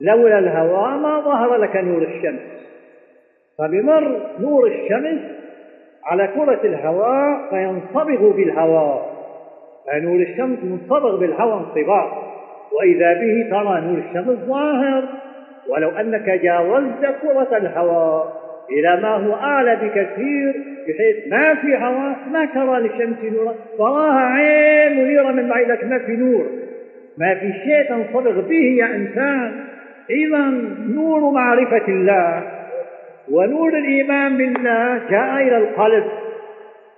لولا 0.00 0.38
الهواء 0.38 0.90
ما 0.90 1.20
ظهر 1.20 1.56
لك 1.56 1.76
نور 1.76 2.02
الشمس. 2.02 2.40
فبمر 3.58 4.20
نور 4.38 4.66
الشمس 4.66 5.20
على 6.04 6.28
كرة 6.28 6.60
الهواء 6.64 7.50
فينصبغ 7.50 8.30
بالهواء 8.30 9.18
فنور 9.86 10.20
الشمس 10.20 10.58
منصبغ 10.62 11.16
بالهواء 11.16 11.56
انصباغ. 11.58 12.28
وإذا 12.72 13.12
به 13.12 13.48
ترى 13.50 13.80
نور 13.80 13.98
الشمس 13.98 14.38
ظاهر 14.48 15.04
ولو 15.68 15.88
أنك 15.88 16.30
جاوزت 16.30 17.16
كرة 17.22 17.56
الهواء 17.56 18.48
إلى 18.70 19.00
ما 19.02 19.08
هو 19.08 19.34
أعلى 19.34 19.76
بكثير 19.76 20.54
بحيث 20.88 21.16
ما 21.30 21.54
في 21.54 21.76
هواء 21.76 22.16
ما 22.32 22.44
ترى 22.44 22.80
للشمس 22.80 23.32
نورا. 23.32 23.54
تراها 23.78 24.20
عين 24.20 25.04
منيرة 25.04 25.32
من 25.32 25.48
بعيد 25.48 25.68
لك 25.68 25.84
ما 25.84 25.98
في 25.98 26.16
نور. 26.16 26.46
ما 27.18 27.34
في 27.34 27.52
شيء 27.52 27.88
تنصبغ 27.88 28.40
به 28.40 28.76
يا 28.78 28.86
إنسان. 28.86 29.64
إذا 30.10 30.44
نور 30.94 31.30
معرفة 31.30 31.88
الله 31.88 32.42
ونور 33.30 33.78
الإيمان 33.78 34.36
بالله 34.36 35.00
جاء 35.10 35.42
إلى 35.42 35.56
القلب. 35.56 36.04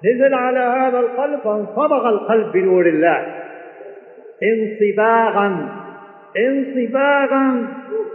نزل 0.05 0.35
على 0.35 0.59
هذا 0.59 0.99
القلب 0.99 1.41
فانصبغ 1.41 2.09
القلب 2.09 2.53
بنور 2.53 2.87
الله. 2.87 3.27
انصباغا 4.43 5.69
انصباغا 6.37 7.67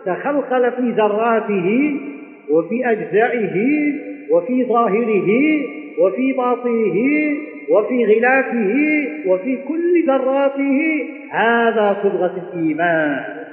تخلخل 0.05 0.71
في 0.71 0.91
ذراته 0.91 1.99
وفي 2.51 2.91
أجزائه 2.91 3.57
وفي 4.31 4.65
ظاهره 4.65 5.61
وفي 5.99 6.33
باطنه 6.33 6.97
وفي 7.69 8.05
غلافه 8.05 8.75
وفي 9.27 9.57
كل 9.67 10.07
ذراته. 10.07 10.79
هذا 11.31 11.97
صبغة 12.03 12.35
الإيمان. 12.53 13.45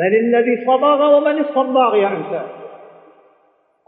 من 0.00 0.14
الذي 0.14 0.64
صبغ 0.66 1.16
ومن 1.16 1.38
الصباغ 1.38 1.96
يا 1.96 2.08
إنسان 2.08 2.46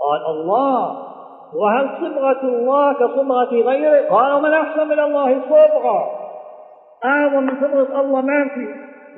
قال 0.00 0.22
الله. 0.30 1.06
وهل 1.54 1.88
صبغة 2.00 2.42
الله 2.42 2.92
كصبغة 2.92 3.54
غيره؟ 3.54 4.08
قال 4.08 4.32
ومن 4.32 4.52
أحسن 4.52 4.88
من 4.88 5.00
الله 5.00 5.40
صبغة. 5.40 6.25
أعظم 7.04 7.42
من 7.42 7.54
صبغة 7.60 8.00
الله 8.00 8.20
ما 8.20 8.48
في 8.48 8.66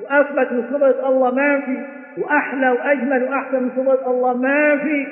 وأثبت 0.03 0.51
من 0.51 0.63
صبغة 0.73 1.09
الله 1.09 1.31
ما 1.31 1.61
في 1.61 1.99
وأحلى 2.21 2.69
وأجمل 2.69 3.23
وأحسن 3.23 3.63
من 3.63 3.71
صبغة 3.75 4.11
الله 4.11 4.33
ما 4.33 4.77
في 4.77 5.07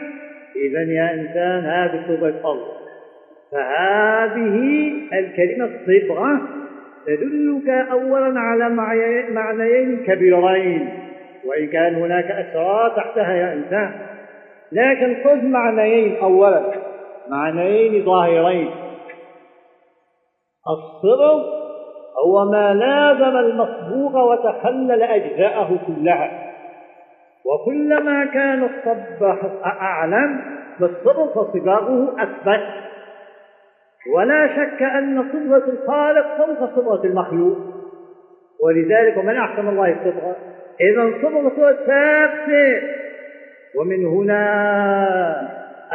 إذا 0.56 0.82
يا 0.82 1.14
إنسان 1.14 1.66
هذه 1.66 2.04
صبغة 2.08 2.52
الله. 2.52 2.78
فهذه 3.52 4.92
الكلمة 5.14 5.70
صبغة 5.86 6.42
تدلك 7.06 7.70
أولا 7.70 8.40
على 8.40 8.70
معنيين 9.32 10.04
كبيرين 10.06 10.90
وإن 11.46 11.68
كان 11.68 11.96
هناك 11.96 12.32
أسرار 12.32 12.90
تحتها 12.90 13.34
يا 13.34 13.54
إنسان. 13.54 13.92
لكن 14.72 15.16
خذ 15.24 15.46
معنيين 15.46 16.18
أولا 16.18 16.72
معنيين 17.30 18.06
ظاهرين. 18.06 18.70
الصبغ 20.70 21.57
هو 22.26 22.46
ما 22.52 22.74
لازم 22.74 23.38
المصبوغ 23.38 24.32
وتخلل 24.32 25.04
أجزاءه 25.04 25.80
كلها. 25.88 26.54
وكلما 27.46 28.26
كان 28.26 28.64
الصباح 28.64 29.38
أعلم 29.66 30.42
بالصبغ 30.80 31.28
فصباغه 31.34 32.16
أثبت. 32.20 32.64
ولا 34.16 34.48
شك 34.48 34.84
أن 34.84 35.24
صبغة 35.32 35.64
الخالق 35.72 36.38
فوق 36.38 36.76
صبغة 36.76 37.06
المخلوق. 37.06 37.58
ولذلك 38.64 39.18
ومن 39.18 39.38
أحسن 39.38 39.68
الله 39.68 39.92
الصبغة 39.92 40.36
إذا 40.82 41.14
صبغته 41.22 41.86
ثابتة. 41.86 42.82
ومن 43.80 44.06
هنا 44.06 44.42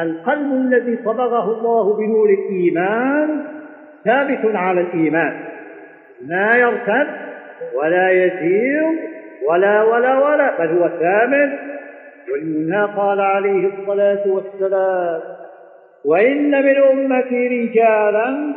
القلب 0.01 0.53
الذي 0.53 0.99
صبغه 1.05 1.59
الله 1.59 1.97
بنور 1.97 2.29
الإيمان 2.29 3.45
ثابت 4.05 4.57
على 4.57 4.81
الإيمان. 4.81 5.53
لا 6.27 6.57
يرتد 6.57 7.07
ولا 7.75 8.11
يزيغ 8.11 8.91
ولا 9.49 9.83
ولا 9.83 10.19
ولا 10.19 10.59
بل 10.59 10.79
هو 10.79 10.89
ثابت 10.89 11.59
ومنها 12.33 12.87
قال 12.87 13.21
عليه 13.21 13.67
الصلاة 13.67 14.23
والسلام 14.27 15.21
وإن 16.05 16.51
من 16.51 16.77
أمتي 16.77 17.49
رجالا 17.49 18.55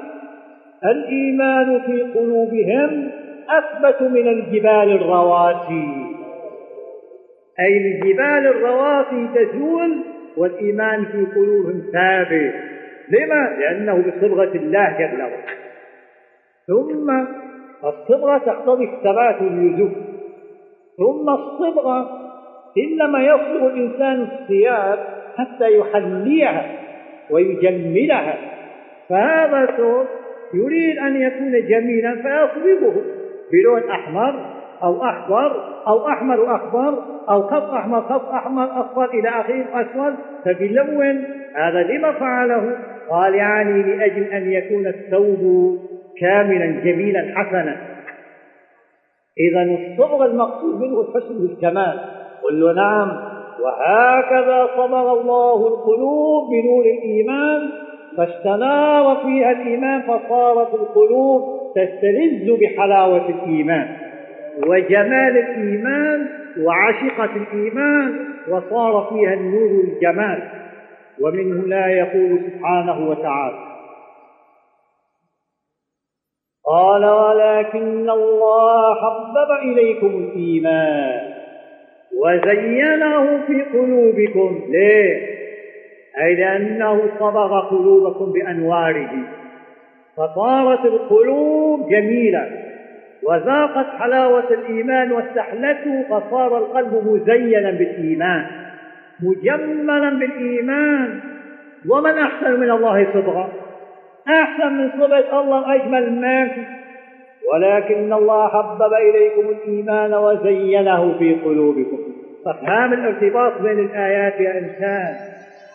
الإيمان 0.86 1.82
في 1.82 2.02
قلوبهم 2.02 3.12
أثبت 3.50 4.02
من 4.02 4.28
الجبال 4.28 4.92
الرواسي. 4.92 6.06
أي 7.60 7.78
الجبال 7.78 8.48
الرواسي 8.48 9.28
تزول 9.36 9.98
والإيمان 10.38 11.06
في 11.06 11.26
قلوبهم 11.36 11.84
ثابت. 11.94 12.54
لما؟ 13.10 13.56
لأنه 13.60 13.94
بصبغة 13.94 14.56
الله 14.56 14.96
جل 15.00 15.22
وعلا. 15.22 15.56
ثم 16.68 17.26
الصبغة 17.84 18.38
تقتضي 18.38 18.84
الثبات 18.84 19.42
واللزوم 19.42 19.96
ثم 20.98 21.30
الصبغة 21.30 22.10
إنما 22.78 23.24
يصبغ 23.24 23.68
الإنسان 23.68 24.22
الثياب 24.22 25.00
حتى 25.38 25.78
يحليها 25.78 26.66
ويجملها. 27.32 28.38
فهذا 29.10 29.66
ثوب 29.66 30.06
يريد 30.54 30.98
أن 30.98 31.22
يكون 31.22 31.68
جميلا 31.68 32.16
فيصبغه 32.16 32.96
بلون 33.52 33.90
أحمر 33.90 34.56
أو 34.84 35.04
أحمر 35.04 35.76
أو 35.88 36.08
أحمر 36.08 36.40
وأخضر 36.40 37.04
أو 37.30 37.42
خط 37.42 37.70
أحمر 37.74 38.02
خط 38.02 38.30
أحمر 38.30 38.82
أصفر 38.82 39.06
إلى 39.06 39.30
آخره 39.30 39.66
أسود 39.74 40.16
فبيلون 40.46 41.24
هذا 41.56 41.84
لما 41.84 42.12
فعله؟ 42.12 42.78
قال 43.10 43.36
يعني 43.36 43.84
لأجل 43.84 44.24
أن 44.24 44.52
يكون 44.52 44.88
الثوب 44.88 45.80
كاملا 46.22 46.66
جميلا 46.66 47.34
حسنا. 47.36 47.96
إذا 49.40 49.62
الصبغ 49.62 50.26
المقصود 50.26 50.82
منه 50.82 51.02
الحسن 51.02 51.42
والكمال 51.42 52.00
قل 52.44 52.60
له 52.60 52.74
نعم 52.74 53.08
وهكذا 53.64 54.68
صبغ 54.78 55.22
الله 55.22 55.68
القلوب 55.68 56.50
بنور 56.52 56.86
الإيمان 56.86 57.70
فاستنار 58.18 59.18
فيها 59.26 59.52
الإيمان 59.52 60.02
فصارت 60.02 60.74
القلوب 60.74 61.42
تستلذ 61.76 62.58
بحلاوة 62.62 63.30
الإيمان 63.30 63.88
وجمال 64.68 65.38
الإيمان 65.38 66.28
وعشقة 66.60 67.30
الإيمان 67.36 68.20
وصار 68.50 69.08
فيها 69.14 69.34
النور 69.34 69.84
الجمال. 69.84 70.44
ومن 71.22 71.58
هنا 71.58 71.88
يقول 71.88 72.40
سبحانه 72.40 73.10
وتعالى 73.10 73.75
قال 76.68 77.06
ولكن 77.06 78.10
الله 78.10 78.96
حبب 78.96 79.72
إليكم 79.72 80.08
الإيمان 80.08 81.34
وزينه 82.22 83.40
في 83.48 83.62
قلوبكم. 83.62 84.62
ليه؟ 84.70 85.36
أي 86.22 86.36
لأنه 86.36 87.02
صبغ 87.20 87.60
قلوبكم 87.70 88.32
بأنواره. 88.32 89.12
فصارت 90.18 90.86
القلوب 90.86 91.90
جميلة 91.90 92.50
وذاقت 93.24 93.88
حلاوة 94.00 94.50
الإيمان 94.50 95.12
واستحلته 95.12 96.04
فصار 96.10 96.58
القلب 96.58 96.94
مزينا 97.08 97.72
بالإيمان 97.72 98.46
مجملا 99.24 100.10
بالإيمان 100.10 101.20
ومن 101.90 102.18
أحسن 102.18 102.60
من 102.60 102.72
الله 102.72 103.08
صبغا. 103.14 103.65
أحسن 104.30 104.74
من 104.74 104.92
صبغة 104.92 105.42
الله 105.42 105.76
أجمل 105.76 106.22
في 106.50 106.66
ولكن 107.54 108.14
الله 108.14 108.48
حبب 108.48 108.94
إليكم 108.94 109.50
الإيمان 109.50 110.14
وزينه 110.14 111.18
في 111.20 111.36
قلوبكم. 111.36 111.98
فافهام 112.46 112.94
الارتباط 112.94 113.62
بين 113.62 113.80
الآيات 113.80 114.40
يا 114.40 114.60
إنسان 114.60 115.16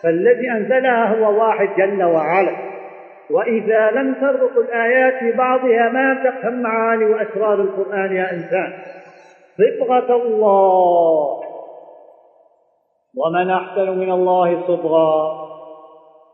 فالذي 0.03 0.51
أنزلها 0.51 1.15
هو 1.15 1.39
واحد 1.39 1.69
جل 1.77 2.03
وعلا. 2.03 2.51
وإذا 3.31 3.91
لم 3.91 4.13
تربط 4.13 4.57
الآيات 4.57 5.13
في 5.19 5.31
بعضها 5.31 5.89
ما 5.89 6.23
تفهم 6.23 6.61
معاني 6.61 7.05
وأسرار 7.05 7.61
القرآن 7.61 8.15
يا 8.15 8.33
إنسان. 8.33 8.73
صبغة 9.57 10.15
الله. 10.15 11.41
ومن 13.17 13.49
أحسن 13.49 13.99
من 13.99 14.11
الله 14.11 14.67
صبغا 14.67 15.50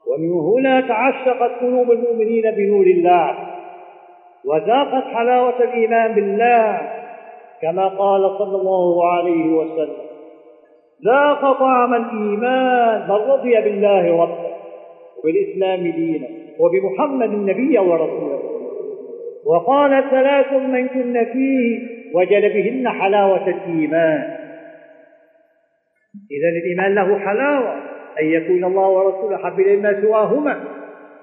ومن 0.10 0.32
هنا 0.32 0.82
تعشقت 0.82 1.52
قلوب 1.62 1.92
المؤمنين 1.92 2.52
بنور 2.52 2.86
الله 2.86 3.36
وذاقت 4.46 5.04
حلاوة 5.04 5.64
الإيمان 5.64 6.14
بالله 6.16 6.82
كما 7.62 7.88
قال 7.88 8.38
صلى 8.38 8.56
الله 8.58 9.12
عليه 9.12 9.46
وسلم 9.46 10.08
ذاق 11.06 11.60
طعم 11.60 11.94
الإيمان 11.94 13.02
من 13.02 13.16
رضي 13.16 13.62
بالله 13.62 14.22
ربا 14.24 14.58
وبالإسلام 15.18 15.92
دينا 15.92 16.28
وبمحمد 16.60 17.30
نبيا 17.30 17.80
ورسولا 17.80 18.38
وقال 19.46 20.04
ثلاث 20.12 20.54
من 20.54 20.88
كن 20.88 21.26
فيه 21.34 21.80
وجل 22.14 22.50
بهن 22.50 22.90
حلاوة 22.90 23.48
الإيمان. 23.48 24.38
إذا 26.32 26.50
الإيمان 26.50 26.96
له 26.96 27.20
حلاوة 27.20 27.76
أن 28.22 28.26
يكون 28.26 28.64
الله 28.64 28.88
ورسوله 28.88 29.38
حب 29.38 29.60
إليه 29.60 29.82
ما 29.82 30.02
سواهما 30.02 30.60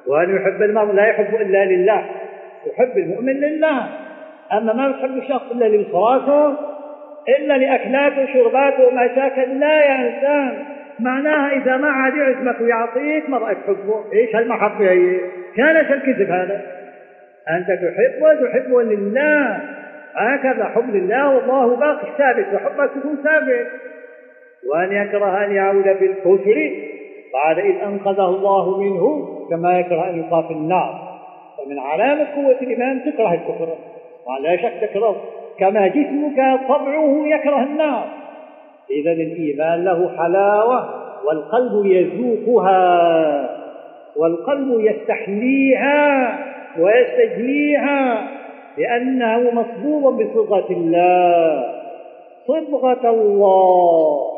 وأن 0.07 0.37
يحب 0.37 0.63
المرء 0.63 0.93
لا 0.93 1.07
يحب 1.07 1.35
إلا 1.35 1.65
لله 1.65 2.05
يحب 2.67 2.99
المؤمن 2.99 3.33
لله. 3.33 3.89
أما 4.53 4.73
ما 4.73 4.89
يحب 4.89 5.19
الشخص 5.19 5.51
إلا 5.53 5.65
لبصراته 5.65 6.55
إلا 7.39 7.59
لأكلاته 7.59 8.23
وشرباته 8.23 8.87
ومشاكل 8.87 9.61
لا 9.61 9.85
يا 9.85 10.09
إنسان. 10.09 10.65
معناها 11.01 11.57
إذا 11.57 11.77
ما 11.77 11.89
عاد 11.89 12.17
يعزمك 12.17 12.61
ويعطيك 12.61 13.31
ما 13.31 13.39
رأيك 13.39 13.59
تحبه 13.59 14.05
إيش 14.13 14.37
هالمحبة 14.37 14.91
هي؟ 14.91 15.21
كانت 15.57 15.91
الكذب 15.91 16.31
هذا؟ 16.31 16.61
أنت 17.51 17.67
تحبه 17.67 18.35
تحبه 18.35 18.83
لله. 18.83 19.61
هكذا 20.17 20.65
حب 20.65 20.95
لله 20.95 21.31
والله 21.31 21.77
باقي 21.77 22.07
ثابت 22.19 22.47
وحبك 22.55 22.91
يكون 22.97 23.17
ثابت. 23.25 23.67
وأن 24.73 24.93
يكره 24.93 25.45
أن 25.45 25.55
يعود 25.55 25.85
بالكفر 25.85 26.73
بعد 27.35 27.59
إذ 27.59 27.75
أنقذه 27.83 28.29
الله 28.29 28.79
منه 28.79 29.29
كما 29.51 29.79
يكره 29.79 30.11
أن 30.11 30.19
يلقى 30.19 30.45
في 30.49 30.53
النار. 30.55 31.19
فمن 31.59 31.79
علامة 31.79 32.27
قوة 32.35 32.57
الإيمان 32.63 33.13
تكره 33.13 33.35
الكفر 33.35 33.69
ولا 34.27 34.57
شك 34.57 34.73
تكره. 34.81 35.17
كما 35.59 35.89
جسمك 35.89 36.61
طبعه 36.69 37.27
يكره 37.27 37.63
النار. 37.63 38.05
إذا 38.91 39.13
الإيمان 39.13 39.85
له 39.85 40.11
حلاوة 40.19 40.89
والقلب 41.27 41.87
يذوقها 41.87 43.51
والقلب 44.17 44.81
يستحليها 44.81 46.39
ويستجليها 46.79 48.29
لأنه 48.79 49.51
مصبوغ 49.51 50.11
بصبغة 50.11 50.71
الله. 50.71 51.65
صبغة 52.47 53.11
الله. 53.11 54.34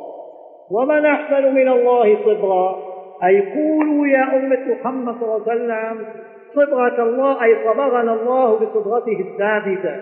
ومن 0.70 1.06
أحسن 1.06 1.54
من 1.54 1.68
الله 1.68 2.16
صبغا 2.24 2.76
أي 3.24 3.40
قولوا 3.40 4.06
يا 4.06 4.36
أمة 4.36 4.58
محمد 4.80 5.14
صلى 5.20 5.36
الله 5.36 5.42
عليه 5.48 5.52
وسلم 5.52 6.06
صبغة 6.54 7.02
الله 7.02 7.44
أي 7.44 7.56
صبغنا 7.64 8.12
الله 8.14 8.54
بصبغته 8.54 9.20
الثابتة. 9.20 9.96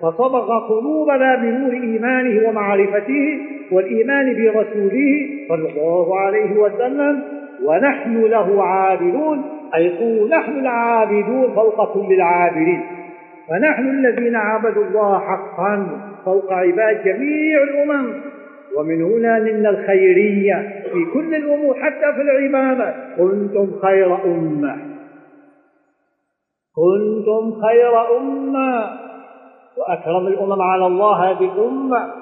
فصبغ 0.00 0.68
قلوبنا 0.68 1.34
بنور 1.36 1.72
إيمانه 1.72 2.48
ومعرفته 2.48 3.38
والإيمان 3.72 4.34
برسوله 4.34 5.28
صلى 5.48 5.68
الله 5.70 6.18
عليه 6.18 6.56
وسلم. 6.56 7.22
ونحن 7.64 8.22
له 8.22 8.64
عابدون 8.64 9.42
أي 9.74 9.98
قول 9.98 10.30
نحن 10.30 10.52
العابدون 10.52 11.54
فوق 11.54 11.94
كل 11.94 12.14
العابدين 12.14 12.80
فنحن 13.48 13.88
الذين 13.88 14.36
عبدوا 14.36 14.84
الله 14.84 15.20
حقا 15.20 15.86
فوق 16.24 16.52
عباد 16.52 17.04
جميع 17.04 17.62
الأمم. 17.62 18.33
ومن 18.78 19.02
هنا 19.02 19.38
لنا 19.38 19.70
الخيرية 19.70 20.84
في 20.92 21.04
كل 21.14 21.34
الأمور 21.34 21.74
حتى 21.74 22.12
في 22.14 22.20
العبادة. 22.20 22.94
كنتم 23.16 23.80
خير 23.82 24.24
أمة. 24.24 24.76
كنتم 26.76 27.60
خير 27.60 28.16
أمة. 28.18 28.90
وأكرم 29.76 30.26
الأمم 30.26 30.62
على 30.62 30.86
الله 30.86 31.30
هذه 31.30 31.52
الأمة 31.54 32.12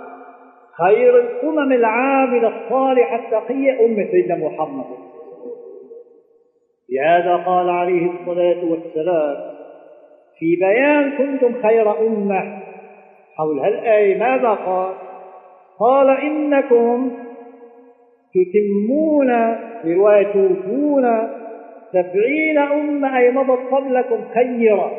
خير 0.78 1.18
الأمم 1.18 1.72
العابدة 1.72 2.48
الصالحة 2.48 3.16
التقية 3.16 3.86
أمة 3.86 4.08
سيدنا 4.10 4.36
محمد. 4.36 4.84
لهذا 6.90 7.36
قال 7.36 7.70
عليه 7.70 8.10
الصلاة 8.10 8.64
والسلام 8.64 9.36
في 10.38 10.56
بيان 10.56 11.10
كنتم 11.18 11.62
خير 11.62 12.06
أمة. 12.06 12.62
حول 13.36 13.58
هالآية 13.58 14.18
ماذا 14.18 14.48
قال؟ 14.48 15.11
قال 15.80 16.10
إنكم 16.10 17.10
تتمون 18.34 19.56
برواية 19.84 20.32
توفون 20.32 21.28
سبعين 21.92 22.58
أمة 22.58 23.18
أي 23.18 23.30
مضت 23.30 23.58
قبلكم 23.72 24.16
خيرة 24.34 24.92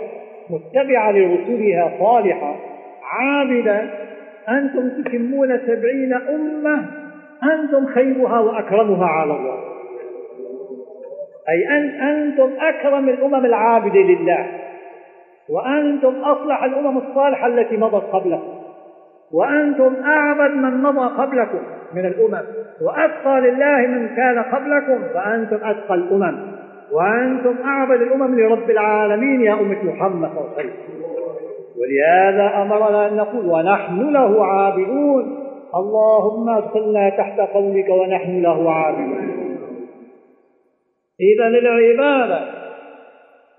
متبعة 0.49 1.11
لرسلها 1.11 1.91
صالحة 1.99 2.55
عابدة. 3.03 3.89
أنتم 4.49 4.89
تتمون 4.89 5.59
سبعين 5.67 6.13
أمة 6.13 6.85
أنتم 7.43 7.85
خيرها 7.85 8.39
وأكرمها 8.39 9.05
على 9.05 9.33
الله. 9.33 9.57
أي 11.49 11.67
أن 11.67 11.89
أنتم 11.89 12.49
أكرم 12.59 13.09
الأمم 13.09 13.45
العابدة 13.45 13.99
لله 13.99 14.47
وأنتم 15.49 16.15
أصلح 16.15 16.63
الأمم 16.63 16.97
الصالحة 16.97 17.47
التي 17.47 17.77
مضت 17.77 18.03
قبلكم. 18.03 18.52
وأنتم 19.33 19.95
أعبد 20.05 20.51
من 20.51 20.83
مضى 20.83 21.21
قبلكم 21.21 21.59
من 21.93 22.05
الأمم 22.05 22.41
وأتقى 22.81 23.41
لله 23.41 23.87
من 23.87 24.15
كان 24.15 24.39
قبلكم 24.39 25.03
فأنتم 25.13 25.55
أتقى 25.55 25.95
الأمم. 25.95 26.37
وأنتم 26.91 27.55
أعبد 27.65 28.01
الأمم 28.01 28.39
لرب 28.39 28.69
العالمين 28.69 29.41
يا 29.41 29.53
أمة 29.53 29.83
محمد 29.83 30.29
صلى 30.29 30.39
الله 30.39 30.49
عليه 30.57 30.69
وسلم. 30.69 31.03
ولهذا 31.77 32.61
أمرنا 32.61 33.07
أن 33.07 33.15
نقول 33.15 33.45
ونحن 33.45 34.09
له 34.09 34.45
عابدون. 34.45 35.39
اللهم 35.75 36.49
ادخلنا 36.49 37.09
تحت 37.09 37.39
قولك 37.39 37.89
ونحن 37.89 38.41
له 38.41 38.71
عابدون. 38.71 39.57
إذا 41.21 41.47
العبادة 41.47 42.39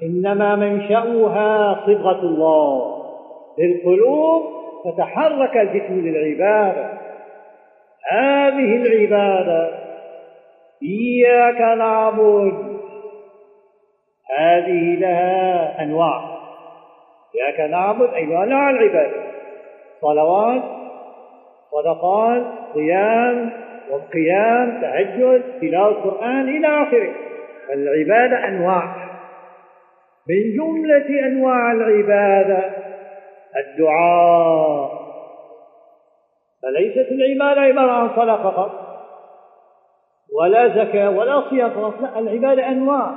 إنما 0.02 0.56
منشأها 0.56 1.80
صبغة 1.86 2.20
الله 2.20 3.04
للقلوب 3.58 4.63
فتحرك 4.84 5.56
الجسم 5.56 6.00
للعبادة. 6.00 6.90
هذه 8.10 8.76
العبادة 8.76 9.70
إياك 10.82 11.60
نعبد. 11.78 12.74
هذه 14.38 15.00
لها 15.00 15.82
أنواع. 15.82 16.38
إياك 17.34 17.70
نعبد 17.70 18.14
أي 18.14 18.24
أنواع 18.24 18.70
العبادة. 18.70 19.24
صلوات 20.00 20.62
صدقات 21.72 22.42
صيام 22.74 23.50
وقيام 23.90 24.80
تهجد 24.80 25.42
تلاوة 25.60 25.88
القرآن 25.88 26.48
إلى 26.48 26.82
آخره. 26.82 27.12
فالعبادة 27.68 28.48
أنواع. 28.48 28.94
من 30.28 30.56
جملة 30.56 31.26
أنواع 31.26 31.72
العبادة 31.72 32.83
الدعاء. 33.56 35.04
فليست 36.62 37.12
العبادة 37.12 37.60
عبارة 37.60 37.92
عن 37.92 38.10
صلاة 38.16 38.42
فقط. 38.50 38.70
ولا 40.40 40.68
زكاة 40.68 41.10
ولا 41.10 41.50
صيام 41.50 41.70
فقط. 41.70 42.00
لا 42.00 42.18
العبادة 42.18 42.68
أنواع. 42.68 43.10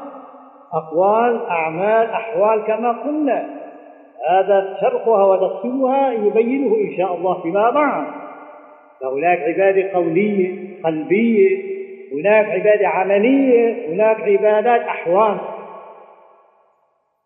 أقوال 0.74 1.46
أعمال 1.46 2.10
أحوال 2.10 2.64
كما 2.64 2.92
قلنا. 2.92 3.50
هذا 4.30 4.78
شرحها 4.82 5.26
وتفصيلها 5.26 6.12
يبينه 6.12 6.76
إن 6.76 6.98
شاء 6.98 7.16
الله 7.16 7.42
فيما 7.42 7.70
بعد. 7.70 8.06
فهناك 9.02 9.40
عبادة 9.40 9.94
قولية 9.94 10.68
قلبية. 10.84 11.78
هناك 12.14 12.46
عبادة 12.46 12.88
عملية. 12.88 13.94
هناك 13.94 14.22
عبادات 14.22 14.82
أحوال. 14.82 15.38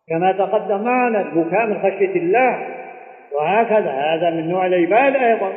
كما 0.09 0.31
تقدم 0.31 0.83
معنا 0.83 1.21
البكاء 1.21 1.65
من 1.65 1.79
خشية 1.79 2.15
الله. 2.15 2.80
وهكذا. 3.35 3.91
هذا 3.91 4.29
من 4.29 4.49
نوع 4.49 4.65
العبادة 4.65 5.31
أيضا. 5.31 5.53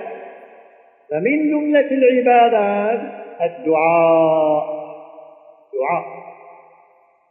فمن 1.11 1.51
جملة 1.51 1.91
العبادات 1.91 3.01
الدعاء. 3.43 4.85
دعاء. 5.75 6.05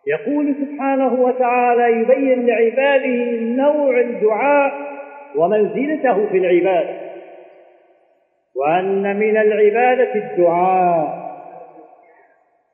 يقول 0.07 0.55
سبحانه 0.61 1.13
وتعالى 1.13 2.01
يبين 2.01 2.45
لعباده 2.45 3.41
نوع 3.41 3.99
الدعاء 3.99 4.73
ومنزلته 5.35 6.25
في 6.25 6.37
العبادة 6.37 7.03
وأن 8.55 9.15
من 9.15 9.37
العبادة 9.37 10.15
الدعاء. 10.15 11.23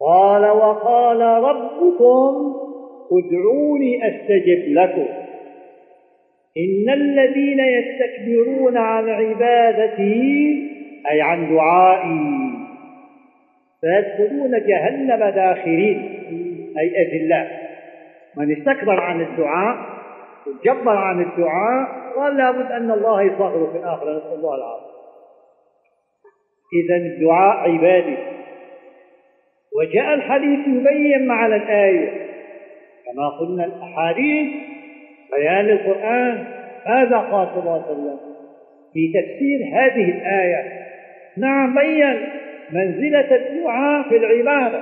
قال 0.01 0.49
وقال 0.49 1.21
ربكم 1.21 2.55
ادعوني 3.11 4.07
أستجب 4.07 4.73
لكم. 4.73 5.28
إن 6.59 6.89
الذين 6.93 7.59
يستكبرون 7.59 8.77
عن 8.77 9.09
عبادتي 9.09 10.69
أي 11.11 11.21
عن 11.21 11.55
دعائي 11.55 12.49
فيدخلون 13.81 14.51
جهنم 14.67 15.29
داخرين 15.29 15.97
أي 16.79 17.01
أذلاء 17.01 17.69
من 18.37 18.57
استكبر 18.57 18.99
عن 18.99 19.21
الدعاء 19.21 19.77
وجبر 20.47 20.97
عن 20.97 21.21
الدعاء 21.21 21.87
قال 22.15 22.37
لابد 22.37 22.71
أن 22.71 22.91
الله 22.91 23.21
يصغره 23.21 23.71
في 23.71 23.77
الآخرة 23.77 24.17
نسأل 24.17 24.33
الله 24.33 24.55
العافية. 24.55 24.89
إذا 26.83 26.95
الدعاء 26.95 27.69
عبادة 27.71 28.17
وجاء 29.77 30.13
الحديث 30.13 30.59
يبين 30.67 31.27
معنى 31.27 31.55
الآية. 31.55 32.29
كما 33.05 33.29
قلنا 33.29 33.65
الأحاديث 33.65 34.47
بيان 35.35 35.69
القرآن 35.69 36.45
قال 37.17 37.47
صلى 37.87 37.95
الله. 37.95 38.19
في 38.93 39.13
تفسير 39.13 39.59
هذه 39.73 40.11
الآية 40.11 40.63
نعم 41.37 41.75
بين 41.75 42.17
منزلة 42.71 43.35
الدعاء 43.35 44.09
في 44.09 44.17
العبادة 44.17 44.81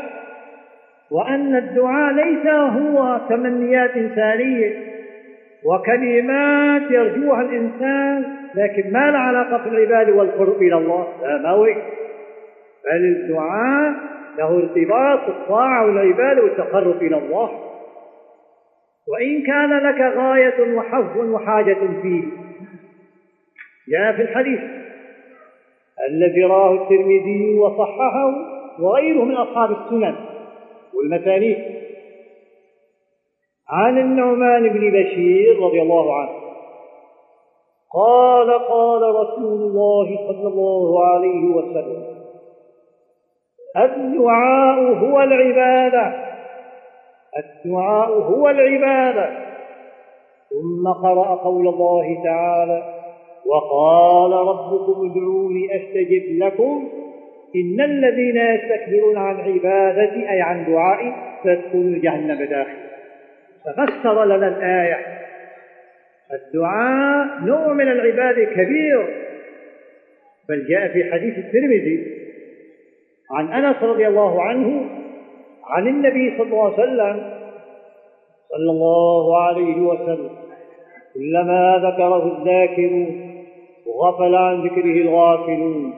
وأن 1.11 1.55
الدعاء 1.55 2.13
ليس 2.13 2.47
هو 2.47 3.19
تمنيات 3.29 3.91
إنسانية 3.97 4.87
وكلمات 5.65 6.81
يرجوها 6.91 7.41
الإنسان 7.41 8.23
لكن 8.55 8.93
ما 8.93 9.11
له 9.11 9.19
علاقة 9.19 9.63
في 9.63 9.69
والقرب 10.13 10.61
إلى 10.61 10.75
الله 10.75 11.07
لا 11.23 11.37
ما 11.37 11.49
هو 11.49 11.63
بل 12.85 13.05
الدعاء 13.05 13.93
له 14.37 14.57
ارتباط 14.57 15.19
بالطاعة 15.27 15.85
والعبادة 15.85 16.43
والتقرب 16.43 17.01
إلى 17.01 17.17
الله. 17.17 17.66
وإن 19.07 19.43
كان 19.43 19.79
لك 19.79 20.01
غاية 20.17 20.75
وحظ 20.75 21.17
وحاجة 21.17 22.01
فيه. 22.01 22.23
جاء 23.89 24.15
في 24.15 24.21
الحديث 24.21 24.59
الذي 26.09 26.43
راه 26.43 26.73
الترمذي 26.73 27.59
وصححه 27.59 28.33
وغيره 28.79 29.23
من 29.23 29.35
أصحاب 29.35 29.71
السنن 29.71 30.15
والمسانيد 30.93 31.57
عن 33.69 33.97
النعمان 33.97 34.69
بن 34.69 34.91
بشير 34.91 35.59
رضي 35.59 35.81
الله 35.81 36.19
عنه. 36.19 36.47
قال 37.93 38.51
قال 38.51 39.01
رسول 39.01 39.61
الله 39.61 40.17
صلى 40.27 40.47
الله 40.47 41.05
عليه 41.05 41.43
وسلم 41.55 42.17
الدعاء 43.77 44.79
هو 44.79 45.21
العبادة. 45.21 46.26
الدعاء 47.37 48.09
هو 48.09 48.49
العبادة. 48.49 49.29
ثم 50.49 50.87
قرأ 50.87 51.35
قول 51.35 51.67
الله 51.67 52.23
تعالى 52.23 52.93
وقال 53.45 54.31
ربكم 54.31 55.11
ادعوني 55.11 55.75
أستجب 55.75 56.43
لكم. 56.43 56.89
إن 57.55 57.81
الذين 57.81 58.37
يستكبرون 58.37 59.17
عن 59.17 59.35
عبادتي 59.35 60.29
أي 60.31 60.41
عن 60.41 60.65
دعائي 60.65 61.13
سيدخلون 61.43 62.01
جهنم 62.01 62.43
داخل 62.43 62.77
ففسر 63.65 64.25
لنا 64.25 64.47
الآية 64.47 64.97
الدعاء 66.33 67.39
نوع 67.45 67.73
من 67.73 67.87
العبادة 67.87 68.43
كبير. 68.43 69.27
بل 70.49 70.67
جاء 70.69 70.87
في 70.87 71.11
حديث 71.11 71.37
الترمذي 71.37 72.17
عن 73.31 73.63
أنس 73.63 73.83
رضي 73.83 74.07
الله 74.07 74.43
عنه 74.43 74.89
عن 75.69 75.87
النبي 75.87 76.37
صلى 76.37 76.47
الله 76.47 76.63
عليه 76.63 76.73
وسلم 76.73 77.37
صلى 78.51 78.71
الله 78.71 79.41
عليه 79.41 79.81
وسلم. 79.81 80.29
كلما 81.13 81.77
ذكره 81.83 82.37
الذاكرون 82.37 83.33
وغفل 83.87 84.35
عن 84.35 84.61
ذكره 84.61 85.01
الغافلون. 85.01 85.93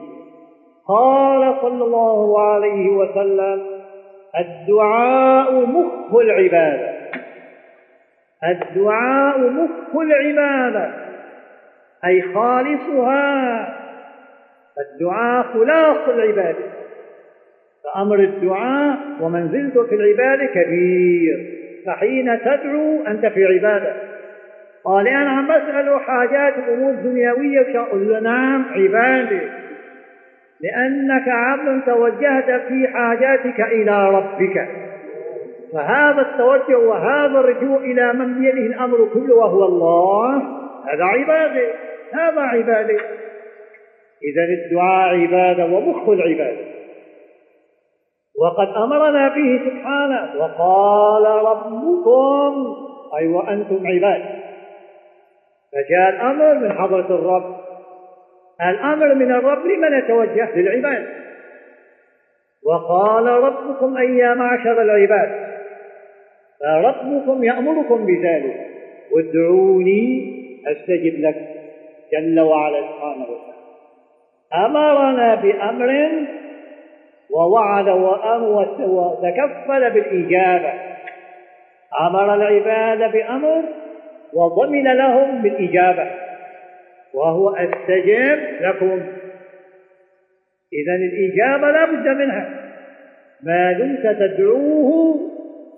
قال 0.88 1.54
صلى 1.62 1.84
الله 1.84 2.40
عليه 2.40 2.88
وسلم 2.88 3.66
الدعاء 4.38 5.52
مخ 5.52 6.16
العبادة. 6.16 7.00
الدعاء 8.44 9.38
مخ 9.38 10.00
العبادة. 10.00 10.90
أي 12.04 12.22
خالصها. 12.22 13.68
الدعاء 14.80 15.42
خلاص 15.42 16.08
العبادة. 16.08 16.79
فأمر 17.84 18.18
الدعاء 18.18 18.98
ومنزلته 19.20 19.86
في 19.86 19.94
العبادة 19.94 20.46
كبير. 20.46 21.46
فحين 21.86 22.40
تدعو 22.40 23.06
أنت 23.06 23.26
في 23.26 23.44
عبادة. 23.44 23.92
قال 24.84 25.08
أنا 25.08 25.30
عم 25.30 25.46
بسأله 25.46 25.98
حاجات 25.98 26.54
أمور 26.68 26.92
دنيوية 26.92 28.20
نعم 28.20 28.64
عبادة 28.70 29.40
لأنك 30.60 31.28
عبد 31.28 31.82
توجهت 31.86 32.62
في 32.68 32.88
حاجاتك 32.88 33.60
إلى 33.60 34.10
ربك. 34.10 34.68
فهذا 35.72 36.20
التوجه 36.20 36.78
وهذا 36.78 37.40
الرجوع 37.40 37.78
إلى 37.78 38.12
من 38.12 38.34
بيده 38.34 38.66
الأمر 38.66 39.08
كله 39.14 39.34
وهو 39.34 39.64
الله 39.64 40.36
هذا 40.92 41.04
عبادة 41.04 41.68
هذا 42.14 42.40
عبادة 42.40 42.98
إذا 44.24 44.44
الدعاء 44.44 45.20
عبادة 45.20 45.64
ومخ 45.64 46.08
العبادة. 46.08 46.79
وقد 48.40 48.68
أمرنا 48.76 49.28
به 49.28 49.60
سبحانه 49.70 50.30
وقال 50.38 51.24
ربكم 51.24 52.76
أي 53.18 53.28
وأنتم 53.28 53.86
عباد. 53.86 54.22
فجاء 55.72 56.08
الأمر 56.08 56.54
من 56.54 56.72
حضرة 56.72 57.14
الرب. 57.14 57.56
الأمر 58.60 59.14
من 59.14 59.32
الرب 59.32 59.66
لمن 59.66 59.98
يتوجه 59.98 60.56
للعباد. 60.56 61.06
وقال 62.66 63.26
ربكم 63.26 63.96
أي 63.96 64.16
يا 64.16 64.34
معشر 64.34 64.82
العباد. 64.82 65.50
فربكم 66.60 67.44
يأمركم 67.44 68.06
بذلك. 68.06 68.66
وادعوني 69.12 70.30
أستجب 70.66 71.20
لك 71.20 71.48
جل 72.12 72.40
وعلا 72.40 72.80
سبحانه 72.80 73.22
وتعالى. 73.22 73.50
أمرنا 74.66 75.34
بأمر 75.34 76.10
ووعد 77.34 77.88
وأمر 77.88 78.68
وتكفل 78.80 79.90
بالإجابة. 79.90 80.72
أمر 82.00 82.34
العباد 82.34 83.12
بأمر 83.12 83.62
وضمن 84.34 84.84
لهم 84.84 85.42
بالإجابة. 85.42 86.10
وهو 87.14 87.56
أستجب 87.56 88.38
لكم. 88.60 89.02
إذا 90.72 90.94
الإجابة 90.94 91.70
لا 91.70 91.84
بد 91.84 92.08
منها. 92.08 92.48
ما 93.42 93.72
دمت 93.72 94.16
تدعوه 94.20 95.20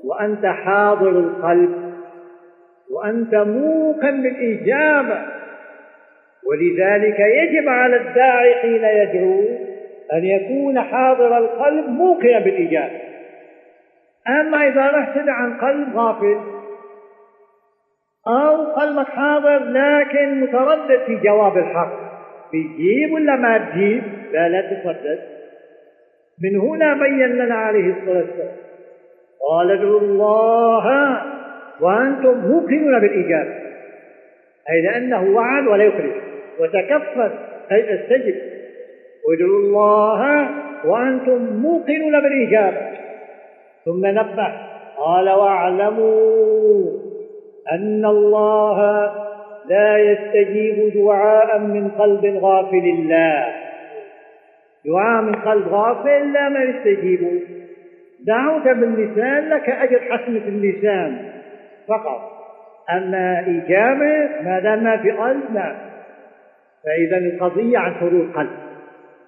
وأنت 0.05 0.47
حاضر 0.47 1.11
القلب. 1.11 1.93
وأنت 2.91 3.35
موقن 3.35 4.23
بالإجابة. 4.23 5.19
ولذلك 6.51 7.21
يجب 7.21 7.69
على 7.69 7.97
الداعي 7.97 8.55
حين 8.55 8.85
يدعو 8.85 9.42
أن 10.13 10.25
يكون 10.25 10.81
حاضر 10.81 11.39
القلب 11.39 11.89
موقنا 11.89 12.39
بالإجابة 12.39 13.01
أما 14.29 14.69
إذا 14.69 14.87
رحت 14.87 15.19
عن 15.29 15.59
قلب 15.59 15.97
غافل 15.97 16.41
أو 18.29 18.65
قلبك 18.65 19.07
حاضر 19.07 19.59
لكن 19.59 20.41
متردد 20.41 21.01
في 21.07 21.17
جواب 21.17 21.59
الحق 21.59 22.13
بيجيب 22.53 23.13
ولا 23.13 23.37
ما 23.37 23.59
تجيب؟ 23.59 24.03
لا 24.33 24.49
لا 24.49 24.61
تتردد. 24.61 25.19
من 26.43 26.61
هنا 26.61 26.95
بين 26.95 27.27
لنا 27.27 27.55
عليه 27.55 27.95
الصلاة 27.95 28.19
والسلام. 28.19 28.57
قال 29.49 29.71
ادعوا 29.71 30.01
الله 30.01 30.87
وأنتم 31.81 32.39
موقنون 32.39 33.01
بالإجابة 33.01 33.55
أي 34.71 34.83
لأنه 34.83 35.23
وعد 35.23 35.67
ولا 35.67 35.85
يخرج. 35.85 36.13
وتكفل 36.61 37.31
أي 37.73 37.95
أستجب. 37.95 38.52
وادعوا 39.29 39.59
الله 39.59 40.49
وأنتم 40.85 41.61
موقنون 41.63 42.21
بالإجابة 42.21 42.93
ثم 43.85 44.07
نبه 44.07 44.53
قال 44.97 45.31
واعلموا 45.31 46.91
أن 47.73 48.05
الله 48.05 49.11
لا 49.69 49.99
يستجيب 49.99 50.93
دعاء 50.95 51.59
من 51.59 51.89
قلب 51.89 52.39
غافل 52.43 52.85
الله. 52.99 53.55
دعاء 54.87 55.23
من 55.23 55.35
قلب 55.35 55.69
غافل 55.69 56.33
لا 56.33 56.49
ما 56.49 56.63
يستجيب. 56.63 57.43
دعوت 58.27 58.63
باللسان 58.63 59.49
لك 59.49 59.69
أجر 59.69 60.01
حسنة 60.01 60.49
اللسان. 60.49 61.33
فقط. 61.89 62.33
أما 62.93 63.41
إجابة 63.41 64.43
ما 64.45 64.61
دام 64.61 64.85
ما 64.85 64.97
في 64.97 65.11
قلب 65.11 65.43
لا 65.55 65.75
فإذا 66.85 67.19
القضية 67.19 67.79
عن 67.79 67.95
حضور 67.95 68.27
قلب. 68.35 68.72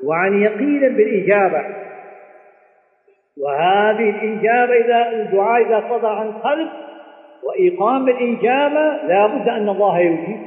وعن 0.08 0.42
يقين 0.42 0.80
بالإجابة. 0.80 1.64
وهذه 3.44 4.10
الإجابة 4.10 4.76
إذا 4.76 5.08
الدعاء 5.12 5.62
إذا 5.62 5.84
صدر 5.90 6.08
عن 6.08 6.32
قلب 6.32 6.68
وإقام 7.44 8.08
الإجابة 8.08 9.06
لا 9.06 9.26
بد 9.26 9.48
أن 9.48 9.68
الله 9.68 9.98
يجيب. 9.98 10.40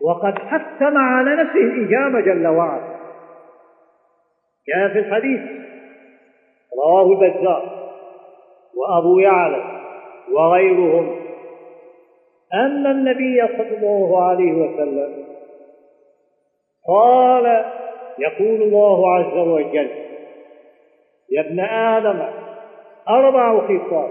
وقد 0.00 0.38
حتم 0.38 0.98
على 0.98 1.36
نفسه 1.36 1.60
الإجابة 1.60 2.20
جل 2.20 2.46
وعلا. 2.46 2.94
جاء 4.68 4.88
في 4.92 4.98
الحديث 4.98 5.40
رواه 6.76 7.12
البزار 7.12 7.90
وأبو 8.76 9.18
يعلى 9.18 9.62
وغيرهم 10.32 11.16
أن 12.54 12.86
النبي 12.86 13.46
صلى 13.46 13.76
الله 13.76 14.24
عليه 14.24 14.52
وسلم 14.52 15.24
قال 16.88 17.64
يقول 18.18 18.62
الله 18.62 19.14
عز 19.14 19.38
وجل 19.38 19.88
يا 21.30 21.40
ابن 21.40 21.60
آدم 21.60 22.22
أربع 23.08 23.60
خصال. 23.60 24.10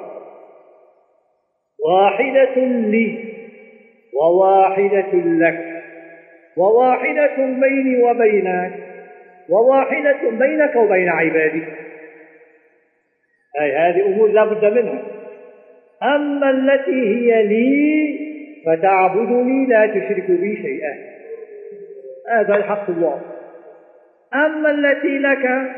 واحدة 1.85 2.55
لي 2.65 3.33
وواحدة 4.13 5.11
لك 5.13 5.83
وواحدة 6.57 7.35
بيني 7.35 8.03
وبينك 8.03 8.73
وواحدة 9.49 10.29
بينك 10.29 10.75
وبين 10.75 11.09
عبادي. 11.09 11.63
أي 13.61 13.71
هذه 13.71 14.05
أمور 14.05 14.29
لا 14.29 14.45
بد 14.45 14.65
منها. 14.65 15.01
أما 16.03 16.49
التي 16.49 16.91
هي 16.91 17.43
لي 17.43 18.19
فتعبدني 18.65 19.65
لا 19.65 19.85
تشرك 19.85 20.31
بي 20.31 20.55
شيئا. 20.55 20.93
هذا 22.29 22.63
حق 22.63 22.89
الله. 22.89 23.32
أما 24.35 24.71
التي 24.71 25.17
لك 25.17 25.71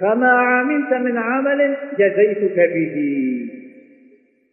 فما 0.00 0.30
عملت 0.30 0.92
من 0.92 1.18
عمل 1.18 1.76
جزيتك 1.98 2.70
به. 2.74 2.96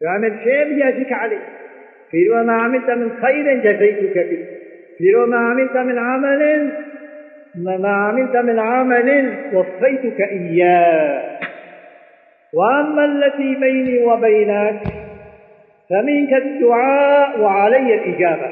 فعمل 0.02 0.34
شيء 0.44 0.74
بجازيك 0.74 1.14
عليه. 1.14 1.42
في 2.12 2.30
وما 2.30 2.54
عملت 2.54 2.90
من 2.90 3.12
خير 3.22 3.58
جزيتك 3.58 4.18
به. 4.18 4.46
في 4.98 5.16
وما 5.16 5.38
عملت 5.38 5.78
من 5.78 5.98
عمل 5.98 6.70
ما 7.56 7.90
عملت 7.90 8.38
من 8.38 8.60
عمل 8.60 9.36
وصيتك 9.54 10.22
إياه. 10.22 11.40
وأما 12.54 13.06
التي 13.06 13.56
بيني 13.56 14.06
وبينك 14.06 14.80
فمنك 15.90 16.34
الدعاء 16.34 17.40
وعلي 17.40 17.96
الإجابة. 17.96 18.50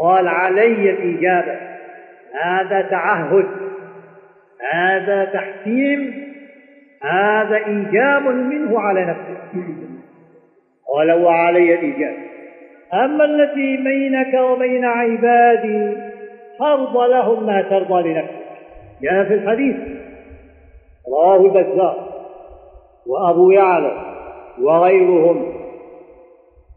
قال 0.00 0.28
علي 0.28 0.90
الإجابة. 0.90 1.65
هذا 2.42 2.82
تعهد 2.82 3.46
هذا 4.72 5.24
تحكيم 5.24 6.26
هذا 7.02 7.56
إيجاب 7.56 8.22
منه 8.22 8.80
على 8.80 9.04
نفسه. 9.04 9.64
قال 10.94 11.12
وعلي 11.12 11.74
الإجابة 11.74 12.26
أما 12.94 13.24
التي 13.24 13.76
بينك 13.76 14.34
وبين 14.34 14.84
عبادي 14.84 15.96
فرض 16.58 16.96
لهم 16.96 17.46
ما 17.46 17.62
ترضى 17.62 18.02
لنفسك. 18.02 18.46
جاء 19.02 19.24
في 19.24 19.34
الحديث 19.34 19.76
رواه 21.08 21.36
البزار 21.36 22.08
وأبو 23.06 23.50
يعلى 23.50 23.92
وغيرهم. 24.62 25.52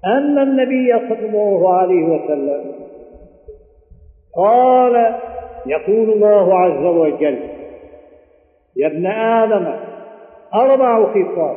أن 0.06 0.40
النبي 0.40 0.94
صلى 1.10 1.30
الله 1.30 1.78
عليه 1.78 2.04
وسلم 2.04 2.80
قال 4.36 5.16
يقول 5.66 6.10
الله 6.10 6.60
عز 6.60 6.86
وجل 6.86 7.40
يا 8.78 8.88
ابن 8.88 9.06
آدم 9.08 9.74
أربع 10.54 11.06
خصال. 11.06 11.56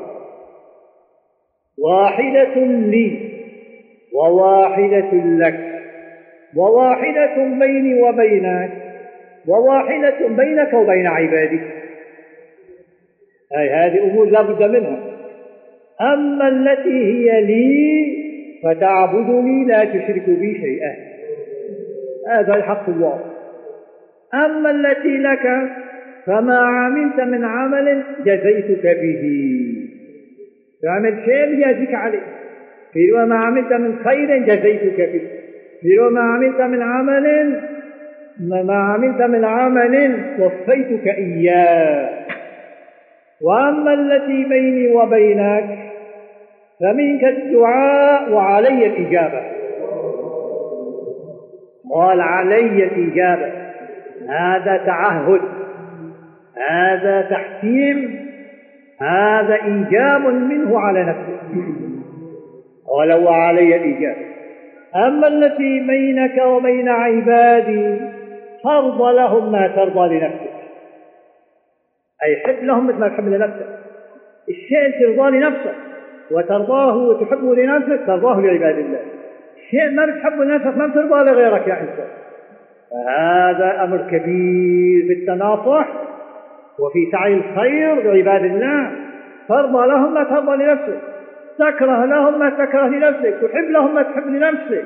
واحدة 1.78 2.54
لي 2.64 3.32
وواحدة 4.14 5.10
لك 5.14 5.82
وواحدة 6.56 7.34
بيني 7.36 8.02
وبينك 8.02 8.70
وواحدة 9.48 10.28
بينك 10.28 10.74
وبين 10.74 11.06
عبادي 11.06 11.60
أي 13.58 13.70
هذه 13.70 14.04
أمور 14.04 14.26
لا 14.26 14.42
بد 14.42 14.62
منها. 14.62 14.98
أما 16.00 16.48
التي 16.48 17.04
هي 17.04 17.40
لي 17.40 18.22
فتعبدني 18.64 19.64
لا 19.64 19.84
تشرك 19.84 20.30
بي 20.30 20.54
شيئا. 20.54 20.96
هذا 22.28 22.62
حق 22.62 22.88
الله 22.88 23.31
أما 24.34 24.70
التي 24.70 25.18
لك 25.18 25.70
فما 26.26 26.58
عملت 26.58 27.20
من 27.20 27.44
عمل 27.44 28.02
جزيتك 28.26 28.82
به. 28.82 29.22
فعمل 30.82 31.24
شيء 31.24 31.44
ليجزيك 31.44 31.94
عليه. 31.94 32.22
في 32.92 33.12
وما 33.12 33.36
عملت 33.36 33.72
من 33.72 33.98
خير 34.04 34.38
جزيتك 34.38 35.00
به. 35.00 35.22
في 35.80 35.98
وما 35.98 36.20
عملت 36.20 36.60
من 36.60 36.82
عمل 36.82 37.56
ما 38.40 38.74
عملت 38.74 39.22
من 39.22 39.44
عمل 39.44 40.24
وصيتك 40.38 41.08
إياه. 41.08 42.08
وأما 43.42 43.94
التي 43.94 44.44
بيني 44.44 44.88
وبينك 44.88 45.78
فمنك 46.80 47.24
الدعاء 47.24 48.32
وعلي 48.32 48.86
الإجابة. 48.86 49.42
قال 51.94 52.20
علي 52.20 52.84
الإجابة. 52.84 53.61
هذا 54.28 54.76
تعهد 54.76 55.40
هذا 56.68 57.22
تحكيم 57.22 58.22
هذا 59.00 59.54
إيجاب 59.54 60.20
منه 60.20 60.80
على 60.80 61.04
نفسه. 61.04 61.38
قال 62.88 63.12
وعلي 63.12 63.76
الإجابة 63.76 64.32
أما 64.96 65.28
التي 65.28 65.80
بينك 65.80 66.42
وبين 66.46 66.88
عبادي 66.88 68.00
فرض 68.64 69.02
لهم 69.02 69.52
ما 69.52 69.66
ترضى 69.66 70.18
لنفسك. 70.18 70.52
أي 72.24 72.36
حب 72.36 72.64
لهم 72.64 72.86
مثل 72.86 72.98
ما 72.98 73.08
تحب 73.08 73.28
لنفسك. 73.28 73.66
الشيء 74.48 74.90
ترضى 75.00 75.36
لنفسك 75.36 75.74
وترضاه 76.30 76.96
وتحبه 76.96 77.54
لنفسك 77.54 78.06
ترضاه 78.06 78.40
لعباد 78.40 78.78
الله. 78.78 79.00
شيء 79.70 79.90
ما 79.90 80.06
بتحبه 80.06 80.44
لنفسك 80.44 80.76
ما 80.76 80.86
بترضى 80.86 81.30
لغيرك 81.30 81.68
يا 81.68 81.80
إنسان 81.80 82.21
فهذا 82.92 83.84
أمر 83.84 83.96
كبير 83.96 85.06
في 85.06 85.12
التناصح 85.12 85.88
وفي 86.78 87.10
سعي 87.12 87.34
الخير 87.34 87.94
لعباد 88.02 88.44
الله. 88.44 88.90
ترضى 89.48 89.86
لهم 89.86 90.14
ما 90.14 90.24
ترضى 90.24 90.64
لنفسك. 90.64 91.00
تكره 91.58 92.04
لهم 92.04 92.38
ما 92.38 92.50
تكره 92.50 92.86
لنفسك. 92.86 93.34
تحب 93.42 93.70
لهم 93.70 93.94
ما 93.94 94.02
تحب 94.02 94.26
لنفسك. 94.26 94.84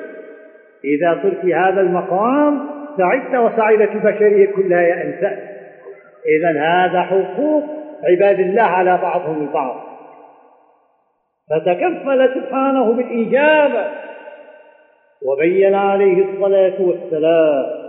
إذا 0.85 1.23
صرت 1.23 1.41
في 1.41 1.55
هذا 1.55 1.81
المقام 1.81 2.67
سعدت 2.97 3.35
وسعدت 3.35 3.91
البشرية 3.91 4.47
كلها 4.53 4.81
يا 4.81 5.05
إنسان 5.05 5.39
إذا 6.39 6.61
هذا 6.61 7.03
حقوق 7.03 7.65
عباد 8.05 8.41
الله 8.41 8.63
على 8.63 8.99
بعضهم 9.03 9.43
البعض. 9.43 9.77
فتكفل 11.51 12.35
سبحانه 12.35 12.93
بالإجابة. 12.93 13.85
وبين 15.23 15.75
عليه 15.75 16.25
الصلاة 16.25 16.83
والسلام. 16.83 17.86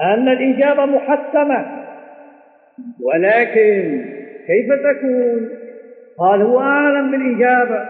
أن 0.00 0.28
الإجابة 0.28 0.84
محتمة 0.84 1.66
ولكن 3.02 4.04
كيف 4.46 4.72
تكون؟ 4.72 5.48
قال 6.18 6.42
هو 6.42 6.60
أعلم 6.60 7.10
بالإجابة 7.10 7.88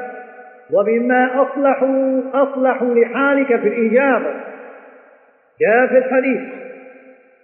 وبما 0.72 1.42
أصلحوا 1.42 2.20
أصلحوا 2.34 2.94
لحالك 2.94 3.46
في 3.60 3.68
الإجابة 3.68 4.34
جاء 5.60 5.86
في 5.86 5.98
الحديث. 5.98 6.40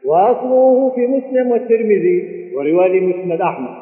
وأصله 0.05 0.91
في 0.95 1.07
مسلم 1.07 1.51
والترمذي 1.51 2.51
ورواية 2.57 3.01
مسند 3.01 3.41
أحمد. 3.41 3.77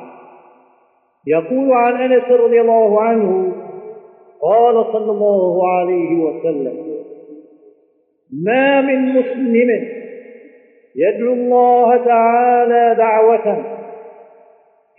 يقول 1.26 1.72
عن 1.72 2.12
أنس 2.12 2.24
رضي 2.31 2.61
الله 2.61 3.03
عنه 3.03 3.53
قال 4.43 4.85
صلى 4.93 5.11
الله 5.12 5.72
عليه 5.79 6.14
وسلم 6.14 6.89
ما 8.45 8.81
من 8.81 9.05
مسلم 9.09 9.97
يدعو 10.99 11.32
الله 11.32 12.05
تعالى 12.05 12.94
دعوة 12.99 13.64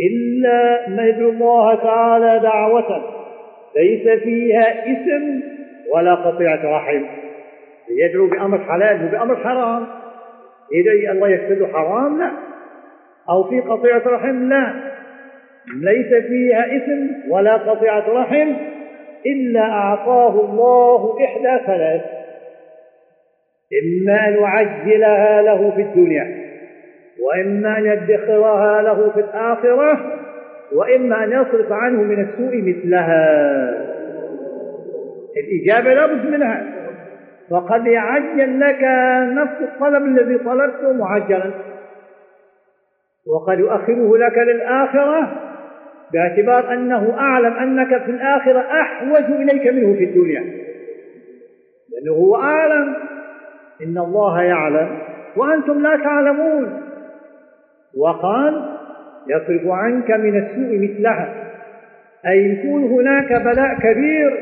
إلا 0.01 0.85
يدعو 1.05 1.29
الله 1.29 1.75
تعالى 1.75 2.39
دعوة 2.39 3.03
ليس 3.75 4.21
فيها 4.23 4.83
اسم 4.83 5.41
ولا 5.93 6.15
قطيعة 6.15 6.77
رحم. 6.77 7.05
يدعو 7.89 8.27
بأمر 8.27 8.57
حلال 8.57 9.07
وبأمر 9.07 9.35
حرام. 9.35 9.87
إذا 10.73 11.11
الله 11.11 11.29
يكتب 11.29 11.67
حرام 11.73 12.19
لا. 12.19 12.31
أو 13.29 13.43
في 13.43 13.59
قطيعة 13.59 14.01
رحم 14.05 14.49
لا. 14.49 14.73
ليس 15.81 16.23
فيها 16.23 16.65
اسم 16.77 17.31
ولا 17.31 17.53
قطيعة 17.53 18.05
رحم 18.09 18.53
إلا 19.25 19.61
أعطاه 19.61 20.39
الله 20.41 21.17
إحدى 21.23 21.65
ثلاث. 21.65 22.18
إما 23.73 24.27
أن 24.27 24.33
يعجلها 24.33 25.41
له 25.41 25.71
في 25.75 25.81
الدنيا 25.81 26.49
وإما 27.19 27.77
أن 27.77 27.85
يدخرها 27.85 28.81
له 28.81 29.11
في 29.11 29.19
الآخرة 29.19 30.19
وإما 30.71 31.23
أن 31.23 31.31
يصرف 31.31 31.71
عنه 31.71 32.03
من 32.03 32.21
السوء 32.23 32.61
مثلها. 32.61 33.29
الإجابة 35.37 35.93
لابد 35.93 36.25
منها. 36.25 36.65
وقد 37.49 37.87
يعجل 37.87 38.59
لك 38.59 38.83
نفس 39.37 39.61
الطلب 39.61 40.05
الذي 40.05 40.37
طلبته 40.37 40.93
معجلا. 40.93 41.51
وقد 43.27 43.59
يؤخره 43.59 44.17
لك 44.17 44.37
للآخرة 44.37 45.31
باعتبار 46.13 46.73
أنه 46.73 47.13
أعلم 47.17 47.53
أنك 47.53 48.03
في 48.03 48.11
الآخرة 48.11 48.59
أحوج 48.59 49.23
إليك 49.23 49.67
منه 49.67 49.93
في 49.93 50.03
الدنيا. 50.03 50.43
لأنه 51.89 52.13
هو 52.13 52.35
أعلم. 52.35 52.95
إن 53.83 53.97
الله 53.97 54.41
يعلم 54.41 54.97
وأنتم 55.35 55.81
لا 55.81 55.97
تعلمون. 56.03 56.81
وقال 57.97 58.65
يصرف 59.27 59.67
عنك 59.67 60.11
من 60.11 60.37
السوء 60.37 60.79
مثلها 60.79 61.29
أي 62.27 62.45
يكون 62.45 62.83
هناك 62.83 63.33
بلاء 63.33 63.75
كبير 63.79 64.39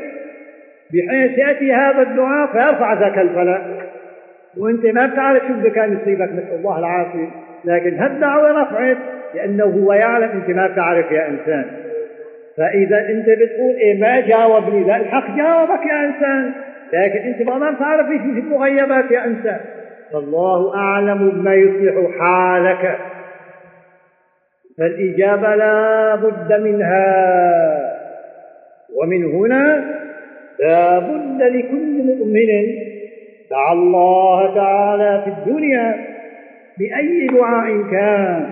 بحيث 0.94 1.38
يأتي 1.38 1.72
هذا 1.72 2.02
الدعاء 2.02 2.52
فيرفع 2.52 2.92
ذاك 2.92 3.18
البلاء. 3.18 3.88
وأنت 4.56 4.86
ما 4.86 5.06
بتعرف 5.06 5.42
شو 5.42 5.54
اذا 5.60 5.68
كان 5.68 5.98
يصيبك 6.02 6.28
نسأل 6.32 6.58
الله 6.58 6.78
العافية. 6.78 7.28
لكن 7.64 7.94
هالدعوة 7.98 8.62
رفعت 8.62 8.96
لأنه 9.34 9.64
هو 9.64 9.92
يعلم 9.92 10.30
أنت 10.30 10.56
ما 10.56 10.66
بتعرف 10.66 11.12
يا 11.12 11.28
إنسان. 11.28 11.64
فإذا 12.56 13.08
أنت 13.08 13.26
بتقول 13.26 13.74
إيه 13.76 14.00
ما 14.00 14.20
جاوبني؟ 14.20 14.84
لا 14.84 14.96
الحق 14.96 15.36
جاوبك 15.36 15.86
يا 15.86 16.04
إنسان. 16.04 16.52
لكن 16.92 17.18
انت 17.18 17.48
ما 17.48 17.70
بتعرف 17.70 18.10
إيش 18.10 18.20
المغيبات 18.20 19.10
يا 19.10 19.24
انسان. 19.24 19.60
فالله 20.12 20.76
اعلم 20.76 21.30
بما 21.30 21.54
يصلح 21.54 22.18
حالك. 22.18 22.98
فالإجابة 24.78 25.54
لا 25.54 26.14
بد 26.14 26.52
منها. 26.60 27.28
ومن 28.94 29.24
هنا 29.24 29.84
لا 30.60 30.98
بد 30.98 31.42
لكل 31.42 32.02
مؤمن 32.02 32.48
دعا 33.50 33.72
الله 33.72 34.54
تعالى 34.54 35.22
في 35.24 35.30
الدنيا 35.30 35.96
بأي 36.78 37.26
دعاء 37.26 37.90
كان 37.90 38.50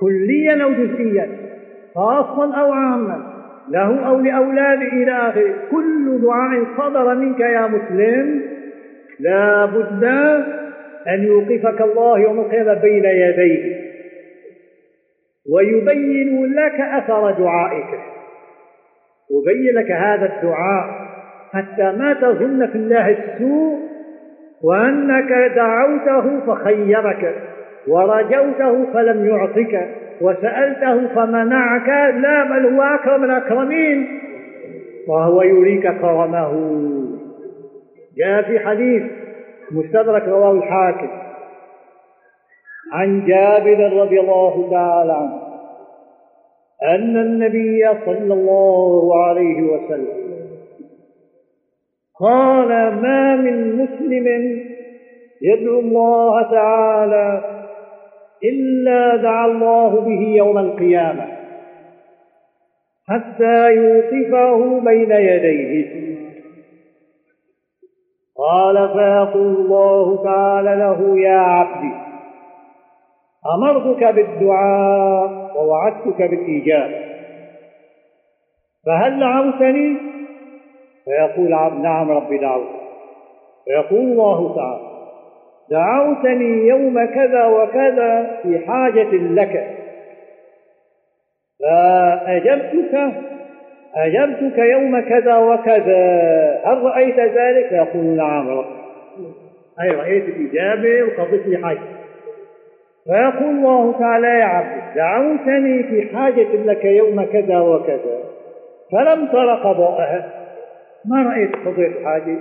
كليا 0.00 0.64
أو 0.64 0.70
جزئيا 0.70 1.28
خاصا 1.94 2.60
أو 2.60 2.72
عاما. 2.72 3.29
له 3.70 4.06
أو 4.06 4.20
لأولاده 4.20 4.88
إلى 4.92 5.12
آخره. 5.12 5.54
كل 5.70 6.20
دعاء 6.22 6.64
صدر 6.78 7.14
منك 7.14 7.40
يا 7.40 7.66
مسلم. 7.66 8.42
لا 9.20 9.64
بد 9.64 10.04
أن 11.08 11.22
يوقفك 11.22 11.80
الله 11.80 12.18
يوم 12.18 12.40
القيامة 12.40 12.74
بين 12.74 13.04
يديه. 13.04 13.76
ويبين 15.52 16.54
لك 16.54 16.80
أثر 16.80 17.30
دعائك. 17.30 18.00
يبين 19.30 19.74
لك 19.74 19.90
هذا 19.90 20.26
الدعاء 20.26 20.84
حتى 21.52 21.92
ما 21.98 22.12
تظن 22.12 22.66
في 22.66 22.74
الله 22.74 23.10
السوء 23.10 23.78
وأنك 24.62 25.52
دعوته 25.56 26.40
فخيرك 26.46 27.34
ورجوته 27.88 28.92
فلم 28.92 29.26
يعطك. 29.26 29.88
وسألته 30.20 31.14
فمنعك 31.14 31.88
لا 32.14 32.44
بل 32.44 32.66
هو 32.66 32.82
أكرم 32.82 33.24
الأكرمين. 33.24 34.20
وهو 35.08 35.42
يريك 35.42 35.82
كرمه. 35.82 36.52
جاء 38.16 38.42
في 38.42 38.58
حديث 38.58 39.02
مستدرك 39.70 40.28
رواه 40.28 40.52
الحاكم. 40.52 41.08
عن 42.92 43.26
جابر 43.26 43.92
رضي 44.02 44.20
الله 44.20 44.70
تعالى 44.70 45.12
عنه 45.12 45.50
أن 46.82 47.16
النبي 47.16 47.88
صلى 48.06 48.34
الله 48.34 49.24
عليه 49.24 49.62
وسلم 49.62 50.20
قال 52.20 52.68
ما 53.02 53.36
من 53.36 53.76
مسلم 53.76 54.26
يدعو 55.42 55.80
الله 55.80 56.42
تعالى 56.42 57.59
إلا 58.44 59.16
دعا 59.16 59.46
الله 59.46 60.00
به 60.00 60.20
يوم 60.36 60.58
القيامة 60.58 61.26
حتى 63.08 63.74
يوقفه 63.74 64.80
بين 64.80 65.10
يديه. 65.10 66.10
قال 68.38 68.88
فيقول 68.88 69.56
الله 69.56 70.24
تعالى 70.24 70.76
له 70.76 71.18
يا 71.18 71.38
عبدي 71.38 71.92
أمرتك 73.54 74.04
بالدعاء 74.04 75.56
ووعدتك 75.56 76.22
بالإجابة 76.22 77.10
فهل 78.86 79.20
دعوتني؟ 79.20 79.96
فيقول 81.04 81.50
نعم 81.82 82.10
ربي 82.10 82.38
دعوت. 82.38 82.68
فيقول 83.64 84.00
الله 84.00 84.54
تعالى 84.56 84.89
دعوتني 85.70 86.68
يوم 86.68 87.04
كذا 87.04 87.44
وكذا 87.44 88.40
في 88.42 88.58
حاجة 88.66 89.12
لك. 89.12 89.66
فأجبتك 91.60 93.12
أجبتك 93.96 94.58
يوم 94.58 95.00
كذا 95.00 95.36
وكذا. 95.36 96.02
هل 96.64 96.82
رأيت 96.82 97.18
ذلك؟ 97.18 97.68
فيقول 97.68 98.04
نعم 98.04 98.48
ربي 98.48 98.80
أي 99.82 99.88
رأيت 99.88 100.24
الإجابة 100.28 101.02
وقضيت 101.02 101.64
حاجة. 101.64 101.78
فيقول 103.04 103.50
الله 103.50 103.98
تعالى 103.98 104.26
يا 104.26 104.44
عبد 104.44 104.96
دعوتني 104.96 105.82
في 105.82 106.16
حاجة 106.16 106.56
لك 106.64 106.84
يوم 106.84 107.24
كذا 107.24 107.60
وكذا. 107.60 108.20
فلم 108.92 109.26
تر 109.26 109.54
قضاءها 109.54 110.30
ما 111.04 111.22
رأيت 111.22 111.56
قضيت 111.56 112.04
حاجة؟ 112.04 112.36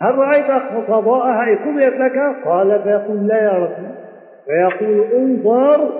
هل 0.00 0.18
رأيت 0.18 0.50
قضاءها 0.88 1.58
قضيت 1.66 1.94
لك 1.94 2.36
قال 2.44 2.82
فيقول 2.82 3.26
لا 3.26 3.42
يا 3.42 3.52
رسول. 3.52 3.86
فيقول 4.46 5.04
انظر 5.14 5.92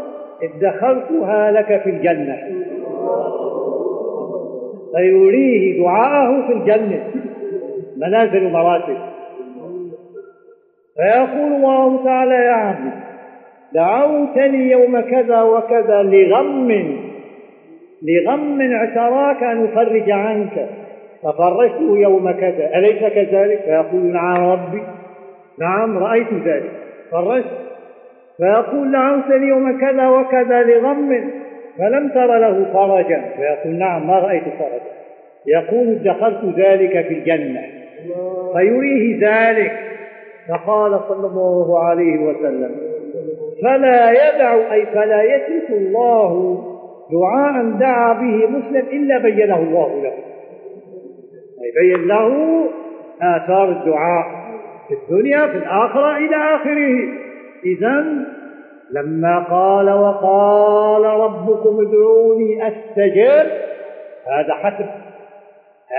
ادخرتها 0.43 1.51
لك 1.51 1.83
في 1.83 1.91
الجنة. 1.91 2.37
فيريه 4.97 5.83
دعاءه 5.83 6.47
في 6.47 6.53
الجنة. 6.53 7.05
منازل 7.97 8.53
مراتب. 8.53 8.97
فيقول 10.97 11.53
الله 11.53 12.05
تعالى 12.05 12.35
يا 12.35 12.53
عبدي 12.53 12.91
دعوتني 13.73 14.71
يوم 14.71 15.01
كذا 15.01 15.43
وكذا 15.43 16.03
لغم 16.03 16.99
لغم 18.03 18.61
اعتراك 18.61 19.43
أن 19.43 19.65
أفرج 19.65 20.11
عنك. 20.11 20.69
ففرجته 21.27 21.99
يوم 21.99 22.31
كذا. 22.31 22.79
أليس 22.79 22.99
كذلك؟ 22.99 23.61
فيقول 23.61 24.03
نعم 24.13 24.51
ربي. 24.51 24.83
نعم 25.59 25.99
رأيت 25.99 26.33
ذلك. 26.45 26.71
فرجت 27.13 27.47
فيقول 28.37 28.93
دعوتني 28.93 29.47
يوم 29.49 29.81
كذا 29.81 30.09
وكذا 30.09 30.63
لغم 30.63 31.31
فلم 31.79 32.09
تر 32.09 32.39
له 32.39 32.67
فرجا. 32.73 33.25
فيقول 33.37 33.75
نعم 33.79 34.07
ما 34.07 34.19
رأيت 34.19 34.45
فرجا. 34.45 34.97
يقول 35.47 35.89
ادخرت 35.89 36.45
ذلك 36.57 37.07
في 37.07 37.15
الجنة. 37.15 37.63
فيريه 38.53 39.29
ذلك. 39.29 39.73
فقال 40.49 41.01
صلى 41.09 41.27
الله 41.27 41.85
عليه 41.85 42.19
وسلم 42.19 42.71
فلا 43.63 44.11
يدع 44.11 44.73
أي 44.73 44.87
فلا 44.87 45.23
يترك 45.23 45.71
الله 45.71 46.63
دعاء 47.13 47.65
دعا 47.65 48.13
به 48.13 48.47
مسلم 48.47 48.87
إلا 48.93 49.19
بينه 49.19 49.57
الله 49.57 50.03
له. 50.03 50.13
يبين 51.69 52.09
له 52.09 52.65
آثار 53.23 53.69
الدعاء 53.69 54.27
في 54.89 54.95
الدنيا 54.95 55.47
في 55.47 55.57
الآخرة 55.57 56.17
إلى 56.17 56.37
آخره. 56.37 57.09
إذا 57.65 58.05
لما 58.91 59.39
قال 59.39 59.91
وقال 59.91 61.05
ربكم 61.05 61.87
ادعوني 61.89 62.69
أستجب 62.69 63.47
هذا 64.27 64.55
حتم. 64.55 64.87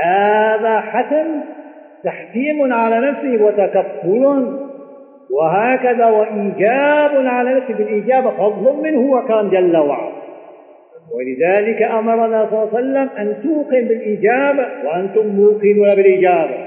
هذا 0.03 0.79
حتم. 0.79 1.27
تحكيم 2.03 2.73
على 2.73 2.99
نفسه 3.11 3.45
وتكفل. 3.45 4.57
وهكذا 5.31 6.05
وإيجاب 6.05 7.25
على 7.25 7.53
نفسه 7.53 7.73
بالإجابة 7.73 8.29
فضل 8.29 8.81
منه 8.83 9.11
وكان 9.11 9.49
جل 9.49 9.77
وعلا. 9.77 10.16
ولذلك 11.15 11.81
أمرنا 11.81 12.45
صلى 12.49 12.63
الله 12.63 12.69
عليه 12.73 12.79
وسلم 12.79 13.09
أن 13.17 13.43
توقن 13.43 13.87
بالإجابة 13.87 14.67
وأنتم 14.85 15.27
موقنون 15.27 15.95
بالإجابة. 15.95 16.57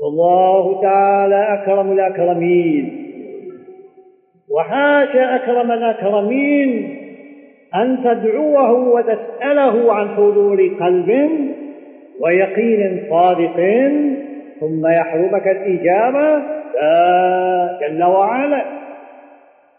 والله 0.00 0.82
تعالى 0.82 1.54
أكرم 1.54 1.92
الأكرمين. 1.92 3.06
وحاشا 4.50 5.36
أكرم 5.36 5.72
الأكرمين 5.72 6.98
أن 7.74 7.98
تدعوه 8.04 8.72
وتسأله 8.72 9.92
عن 9.92 10.08
حضور 10.08 10.70
قلب 10.80 11.30
ويقين 12.20 13.06
صادق 13.10 13.56
ثم 14.60 14.86
يحرمك 14.86 15.48
الإجابة. 15.48 16.42
لا 16.82 17.78
جل 17.80 18.04
وعلا. 18.04 18.64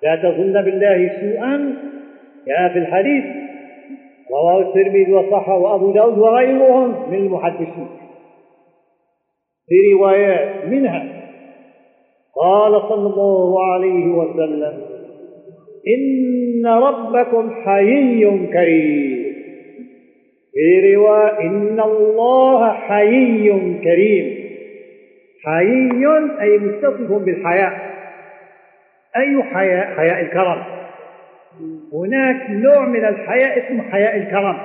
لا 0.03 0.15
تظن 0.15 0.61
بالله 0.61 1.11
سوءا. 1.21 1.73
جاء 2.47 2.73
في 2.73 2.79
الحديث 2.79 3.23
رواه 4.31 4.61
الترمذي 4.61 5.13
وصححه 5.13 5.57
وأبو 5.57 5.91
داود 5.91 6.17
وغيرهم 6.17 7.11
من 7.11 7.17
المحدثين. 7.17 7.87
في 9.67 9.93
روايات 9.93 10.65
منها 10.65 11.03
قال 12.35 12.81
صلى 12.89 13.07
الله 13.07 13.73
عليه 13.73 14.05
وسلم 14.07 14.81
إن 15.87 16.65
ربكم 16.65 17.51
حيي 17.65 18.47
كريم. 18.47 19.27
في 20.53 20.95
رواية 20.95 21.39
إن 21.39 21.79
الله 21.79 22.71
حيي 22.71 23.79
كريم. 23.83 24.47
حيي 25.45 26.07
أي 26.41 26.57
متصف 26.57 27.11
بالحياء 27.11 27.73
أي 29.17 29.43
حياء 29.43 29.85
حياء 29.95 30.21
الكرم. 30.21 30.63
هناك 31.93 32.49
نوع 32.49 32.85
من 32.85 33.05
الحياء 33.05 33.65
اسمه 33.65 33.83
حياء 33.91 34.17
الكرم. 34.17 34.57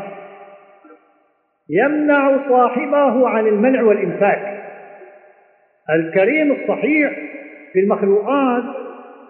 يمنع 1.71 2.49
صاحبه 2.49 3.29
عن 3.29 3.47
المنع 3.47 3.83
والإمساك 3.83 4.63
الكريم 5.91 6.53
الصحيح 6.53 7.13
في 7.73 7.81
المخلوقات 7.81 8.65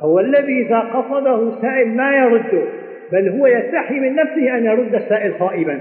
هو 0.02 0.20
الذي 0.20 0.66
إذا 0.66 0.78
قصده 0.78 1.60
سائل 1.62 1.96
ما 1.96 2.16
يرده 2.16 2.62
بل 3.12 3.28
هو 3.28 3.46
يستحي 3.46 4.00
من 4.00 4.14
نفسه 4.14 4.56
أن 4.58 4.64
يرد 4.64 4.94
السائل 4.94 5.34
خائبا. 5.40 5.80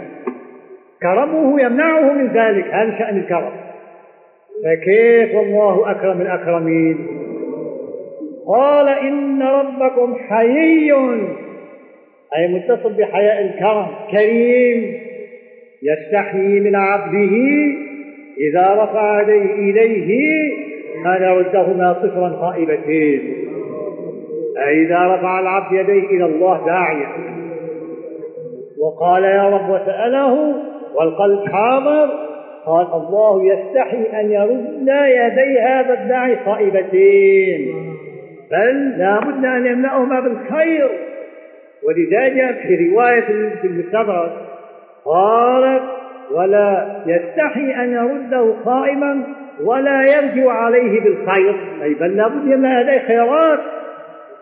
كرمه 1.02 1.62
يمنعه 1.62 2.14
من 2.14 2.28
ذلك 2.28 2.66
هذا 2.66 2.98
شأن 3.00 3.18
الكرم. 3.18 3.52
فكيف 4.66 5.36
الله 5.36 5.92
أكرم 5.92 6.22
الأكرمين؟ 6.22 7.08
قال 8.48 8.90
إن 8.90 9.42
ربكم 9.42 10.16
حيي. 10.30 10.94
أي 12.38 12.48
متصل 12.48 12.94
بحياء 12.94 13.42
الكرم 13.42 13.88
كريم 14.12 15.02
يستحيي 15.84 16.60
من 16.60 16.76
عبده 16.76 17.36
إذا 18.40 18.84
رفع 18.84 19.22
يديه 19.22 19.54
إليه 19.54 20.52
أن 21.06 21.24
يردهما 21.24 21.94
صفرا 21.94 22.30
خائبتين. 22.30 23.34
أي 24.68 24.82
إذا 24.86 25.16
رفع 25.16 25.40
العبد 25.40 25.74
يديه 25.74 26.08
إلى 26.08 26.26
الله 26.26 26.66
داعيا. 26.66 27.08
وقال 28.80 29.24
يا 29.24 29.50
رب 29.50 29.70
وسأله 29.70 30.56
والقلب 30.96 31.48
حاضر. 31.50 32.10
قال 32.66 32.88
الله 32.94 33.54
يستحي 33.54 34.22
أن 34.22 34.32
يرد 34.32 34.88
يدي 35.08 35.60
هذا 35.60 35.94
الداعي 35.94 36.36
خائبتين. 36.46 37.76
بل 38.52 38.98
لا 38.98 39.20
بد 39.20 39.46
أن 39.46 39.66
يملأهما 39.66 40.20
بالخير. 40.20 41.11
ولذلك 41.88 42.58
في 42.68 42.90
رواية 42.90 43.56
في 43.62 43.68
المستدرك 43.68 44.32
قالت 45.06 45.84
ولا 46.32 47.02
يستحي 47.06 47.84
أن 47.84 47.94
يرده 47.94 48.54
خائما 48.66 49.24
ولا 49.64 50.04
يرجع 50.04 50.52
عليه 50.52 51.02
بالخير. 51.02 51.56
أي 51.84 51.94
بل 51.94 52.18
لابد 52.18 52.46
يملأ 52.46 52.82
يديه 52.82 53.08
خيرات 53.08 53.60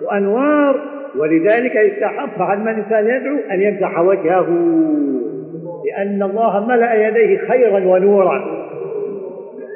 وأنوار. 0.01 0.81
ولذلك 1.17 1.75
يستحب 1.75 2.41
عندما 2.41 2.71
الإنسان 2.71 3.07
يدعو 3.07 3.37
أن 3.51 3.61
يمسح 3.61 3.99
وجهه 3.99 4.47
لأن 5.85 6.23
الله 6.23 6.67
ملأ 6.67 7.07
يديه 7.07 7.37
خيرا 7.37 7.79
ونورا. 7.79 8.59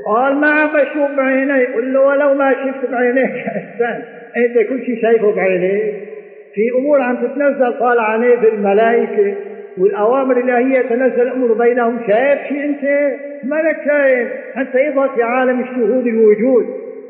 قال 0.08 0.36
ما 0.36 0.66
بشوف 0.66 1.18
بعيني؟ 1.18 1.66
قل 1.66 1.94
له 1.94 2.02
ولو 2.02 2.34
ما 2.34 2.54
شفت 2.54 2.92
بعينيك 2.92 3.32
إنسان 3.32 4.04
أنت 4.38 4.70
كل 4.70 4.86
شيء 4.86 5.02
شايفه 5.02 5.36
بعينيك. 5.36 6.13
في 6.54 6.80
أمور 6.80 7.02
عم 7.02 7.16
تتنزل 7.16 7.74
قال 7.74 8.00
عليه 8.00 8.36
في 8.36 8.50
الملائكة 8.50 9.36
والأوامر 9.78 10.38
الإلهية 10.38 10.82
تنزل 10.82 11.22
الأمر 11.22 11.54
بينهم. 11.54 12.00
شايف 12.08 12.40
شيء 12.48 12.66
أنت؟ 12.66 13.14
مالك 13.44 13.78
شايف 13.86 14.28
أنت 14.58 14.76
أيضا 14.76 15.08
في 15.08 15.24
عالم 15.24 15.60
الشهود 15.60 16.08
الوجود. 16.08 16.66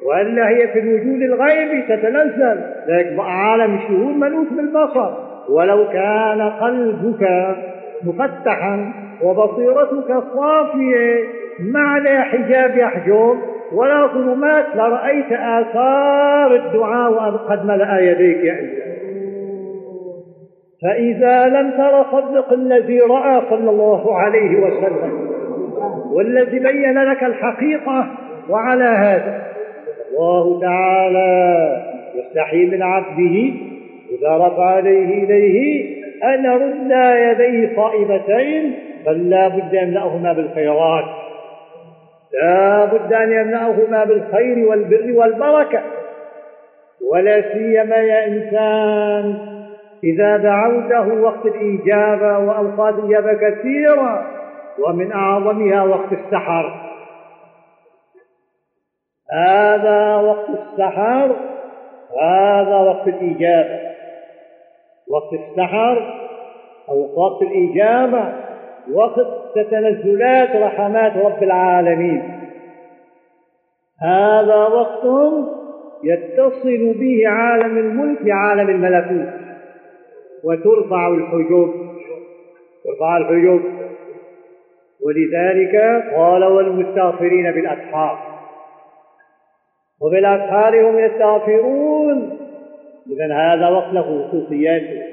وإلا 0.05 0.49
هي 0.49 0.67
في 0.67 0.79
الوجود 0.79 1.21
الغيبي 1.21 1.81
تتنزل. 1.81 2.61
لكن 2.87 3.19
عالم 3.19 3.75
الشهود 3.75 4.15
ملوث 4.15 4.47
بالبصر. 4.47 5.13
ولو 5.49 5.89
كان 5.89 6.41
قلبك 6.41 7.55
مفتحا 8.05 8.93
وبصيرتك 9.23 10.23
صافية 10.35 11.23
ما 11.59 11.79
عليها 11.79 12.21
حجاب 12.21 12.77
يحجب 12.77 13.37
ولا 13.73 14.07
ظلمات 14.07 14.65
لرأيت 14.75 15.31
آثار 15.31 16.55
الدعاء 16.55 17.11
وقد 17.11 17.65
ملأ 17.65 17.99
يديك 17.99 18.43
يا 18.43 18.53
إنسان 18.53 18.92
فإذا 20.84 21.47
لم 21.47 21.71
تر 21.71 22.05
صدق 22.11 22.53
الذي 22.53 22.99
رأى 22.99 23.41
صلى 23.49 23.69
الله 23.69 24.17
عليه 24.17 24.59
وسلم 24.59 25.29
والذي 26.13 26.59
بين 26.59 27.03
لك 27.03 27.23
الحقيقة 27.23 28.07
وعلى 28.49 28.84
هذا 28.84 29.43
الله 30.11 30.61
تعالى 30.61 31.84
يستحي 32.15 32.65
من 32.65 32.81
عبده 32.81 33.53
إذا 34.11 34.38
رفع 34.38 34.79
يديه 34.79 35.23
إليه 35.23 35.86
أن 36.23 36.45
رد 36.45 36.91
يديه 37.17 37.75
صائبتين 37.75 38.73
بل 39.05 39.29
لا 39.29 39.47
بد 39.47 39.75
أن 39.75 39.88
يملأهما 39.88 40.34
بالخيرات. 40.34 41.05
لا 42.41 42.86
بد 42.86 43.13
أن 43.13 43.31
يملأهما 43.31 44.03
بالخير 44.03 44.67
والبر 44.67 45.13
والبركة 45.13 45.81
ولا 47.11 47.53
سيما 47.53 47.95
يا 47.95 48.27
إنسان 48.27 49.52
إذا 50.03 50.37
دعوته 50.37 51.21
وقت 51.21 51.45
الإجابة 51.45 52.37
وأوقات 52.37 52.93
الإجابة 52.93 53.33
كثيرة 53.33 54.25
ومن 54.79 55.11
أعظمها 55.11 55.83
وقت 55.83 56.11
السحر. 56.11 56.89
هذا 59.31 60.15
وقت 60.15 60.49
السحر 60.49 61.35
هذا 62.21 62.77
وقت 62.77 63.07
الإجابة. 63.07 63.79
وقت 65.09 65.33
السحر 65.33 66.19
أو 66.89 67.21
وقت 67.21 67.41
الإجابة 67.41 68.33
وقت 68.93 69.27
تتنزلات 69.55 70.55
رحمات 70.55 71.17
رب 71.17 71.43
العالمين. 71.43 72.39
هذا 74.01 74.55
وقت 74.55 75.33
يتصل 76.03 76.93
به 76.99 77.23
عالم 77.27 77.77
الملك 77.77 78.21
بعالم 78.21 78.69
الملكوت. 78.69 79.42
وترفع 80.43 81.07
الحجوب. 81.07 81.73
ترفع 82.83 83.17
الحجوب. 83.17 83.61
ولذلك 85.05 86.03
قال 86.15 86.43
والمستغفرين 86.43 87.51
بالأسحار. 87.51 88.19
وبالأسحار 90.01 90.89
هم 90.89 90.99
يستغفرون. 90.99 92.39
إذا 93.11 93.35
هذا 93.35 93.69
وقت 93.69 93.93
له 93.93 94.27
خصوصياته 94.27 95.03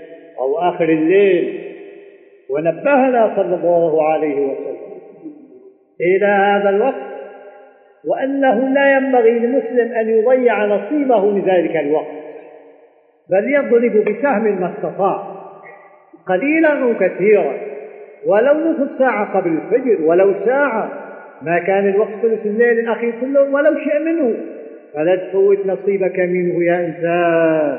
أو 0.41 0.59
آخر 0.59 0.85
الليل. 0.85 1.70
ونبهنا 2.51 3.33
صلى 3.37 3.55
الله 3.55 4.03
عليه 4.03 4.35
وسلم 4.35 4.76
إلى 6.01 6.26
هذا 6.26 6.68
الوقت. 6.68 7.11
وأنه 8.05 8.68
لا 8.68 8.97
ينبغي 8.97 9.31
للمسلم 9.31 9.93
أن 9.93 10.09
يضيع 10.09 10.66
نصيبه 10.66 11.26
من 11.26 11.43
ذلك 11.43 11.76
الوقت. 11.76 12.20
بل 13.31 13.55
يضرب 13.55 14.05
بسهم 14.05 14.61
ما 14.61 14.72
استطاع. 14.76 15.41
قليلا 16.26 16.83
أو 16.83 16.95
كثيرا. 17.01 17.53
ولو 18.26 18.55
نصف 18.55 18.99
ساعة 18.99 19.39
قبل 19.39 19.51
الفجر 19.51 20.05
ولو 20.05 20.35
ساعة. 20.47 20.91
ما 21.43 21.59
كان 21.59 21.89
الوقت 21.89 22.11
ثلث 22.22 22.47
الليل 22.47 22.78
الأخير 22.78 23.12
كله 23.20 23.43
ولو 23.43 23.74
شيء 23.78 23.99
منه. 23.99 24.35
فلا 24.95 25.16
تفوت 25.16 25.66
نصيبك 25.66 26.18
منه 26.18 26.64
يا 26.64 26.87
إنسان. 26.87 27.78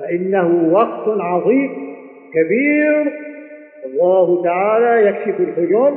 فإنه 0.00 0.70
وقت 0.72 1.20
عظيم 1.20 1.70
كبير. 2.34 3.12
الله 3.86 4.44
تعالى 4.44 5.06
يكشف 5.06 5.40
الحجب 5.40 5.94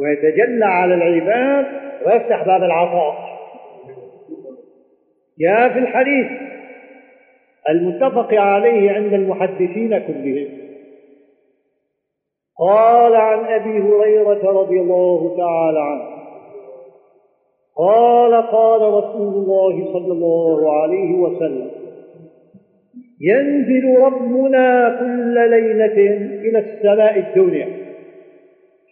ويتجلى 0.00 0.64
على 0.64 0.94
العباد 0.94 1.66
ويفتح 2.06 2.46
باب 2.46 2.62
العطاء. 2.62 3.32
جاء 5.40 5.68
في 5.68 5.78
الحديث 5.78 6.26
المتفق 7.68 8.34
عليه 8.34 8.90
عند 8.90 9.12
المحدثين 9.12 9.98
كلهم. 9.98 10.48
قال 12.58 13.14
عن 13.14 13.44
أبي 13.44 13.78
هريرة 13.78 14.50
رضي 14.50 14.80
الله 14.80 15.36
تعالى 15.36 15.80
عنه 15.80 16.12
قال 17.76 18.34
قال 18.34 18.80
رسول 18.80 19.34
الله 19.34 19.92
صلى 19.92 20.12
الله 20.12 20.82
عليه 20.82 21.14
وسلم 21.14 21.70
ينزل 23.20 23.98
ربنا 23.98 24.96
كل 25.00 25.50
ليلة 25.50 26.16
إلى 26.48 26.58
السماء 26.58 27.18
الدنيا 27.18 27.68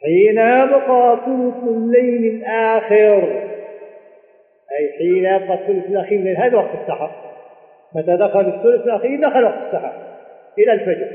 حين 0.03 0.39
يبقى 0.39 1.18
ثلث 1.27 1.68
الليل 1.68 2.35
الآخر. 2.35 3.23
أي 4.79 4.93
حين 4.99 5.25
يبقى 5.25 5.55
الثلث 5.55 5.87
الأخير 5.91 6.18
من 6.18 6.37
هذا 6.37 6.57
وقت 6.57 6.71
السحر. 6.83 7.11
متى 7.97 8.16
دخل 8.16 8.41
الثلث 8.41 8.84
الأخير 8.84 9.20
دخل 9.20 9.45
وقت 9.45 9.55
السحر 9.66 9.93
إلى 10.59 10.72
الفجر. 10.72 11.07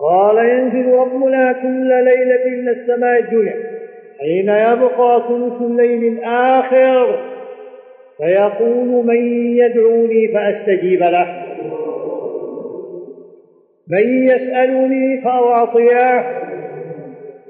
قال 0.00 0.48
ينزل 0.48 0.92
ربنا 0.92 1.52
كل 1.52 1.88
ليلة 2.04 2.44
إلى 2.44 2.70
السماء 2.70 3.20
الدنيا 3.20 3.54
حين 4.20 4.48
يبقى 4.48 5.22
ثلث 5.28 5.62
الليل 5.62 6.12
الآخر. 6.12 7.18
فيقول 8.18 9.06
من 9.06 9.56
يدعوني 9.56 10.28
فأستجيب 10.28 11.02
له. 11.02 11.42
من 13.90 14.28
يسألني 14.28 15.20
فأعطيه. 15.20 16.38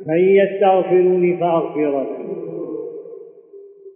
من 0.06 0.18
يستغفرني 0.18 1.36
فأغفر 1.36 1.80
له. 1.80 2.17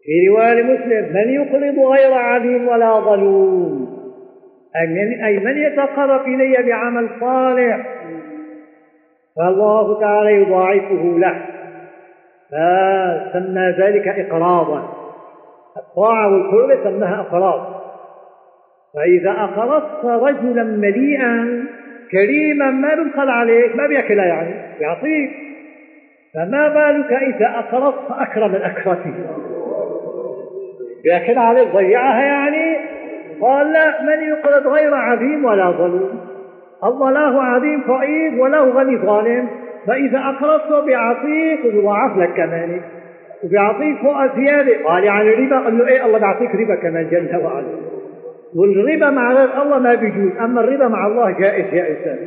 في 0.04 0.28
رواية 0.28 0.62
مسلم 0.62 1.12
من 1.14 1.30
يقرض 1.30 1.78
غير 1.78 2.14
عديم 2.14 2.68
ولا 2.68 3.00
ظلوم؟ 3.00 3.92
أي 5.26 5.38
من 5.38 5.58
يتقرب 5.58 6.26
إلي 6.26 6.62
بعمل 6.62 7.08
صالح؟ 7.20 7.86
فالله 9.36 10.00
تعالى 10.00 10.32
يضاعفه 10.32 11.18
له. 11.18 11.42
فسمى 12.50 13.74
ذلك 13.78 14.08
إقراضا. 14.08 14.92
الطاعة 15.76 16.32
والقرب 16.32 16.84
سماها 16.84 17.20
أقراض. 17.20 17.82
فإذا 18.94 19.30
أقرضت 19.30 20.04
رجلا 20.04 20.62
مليئا 20.62 21.64
كريما 22.12 22.70
ما 22.70 22.94
بيبخل 22.94 23.28
عليك 23.28 23.76
ما 23.76 23.86
بياكلها 23.86 24.24
يعني 24.24 24.54
يعطيك. 24.80 25.30
فما 26.34 26.68
بالك 26.68 27.12
إذا 27.12 27.46
أقرضت 27.46 28.10
أكرم 28.10 28.54
الأكرمين 28.54 29.51
بياكل 31.04 31.38
عليك 31.38 31.68
ضيعها 31.68 32.22
يعني. 32.22 32.76
قال 33.40 33.72
لا 33.72 34.02
من 34.02 34.28
يقرض 34.28 34.66
غير 34.66 34.94
عظيم 34.94 35.44
ولا 35.44 35.70
ظلوم. 35.70 36.20
الله 36.84 37.10
له 37.10 37.42
عظيم 37.42 37.80
فقير 37.80 38.40
وله 38.40 38.70
غني 38.70 38.96
ظالم. 38.96 39.48
فإذا 39.86 40.18
أقرضته 40.18 40.80
بيعطيك 40.80 41.64
وبيضاعف 41.64 42.16
لك 42.16 42.34
كمان. 42.34 42.80
وبيعطيك 43.44 43.98
فوق 44.02 44.36
زيادة 44.36 44.84
قال 44.84 45.04
يعني 45.04 45.28
الربا 45.34 45.58
قال 45.58 45.78
له 45.78 45.88
إيه 45.88 46.06
الله 46.06 46.18
بيعطيك 46.18 46.54
ربا 46.54 46.74
كمان 46.74 47.08
جل 47.10 47.36
وعلا. 47.44 47.66
والربا 48.56 49.10
مع 49.10 49.32
غير 49.32 49.62
الله 49.62 49.78
ما 49.78 49.94
بيجوز. 49.94 50.36
أما 50.40 50.60
الربا 50.60 50.88
مع 50.88 51.06
الله 51.06 51.30
جائز 51.30 51.74
يا 51.74 51.88
إنسان. 51.90 52.18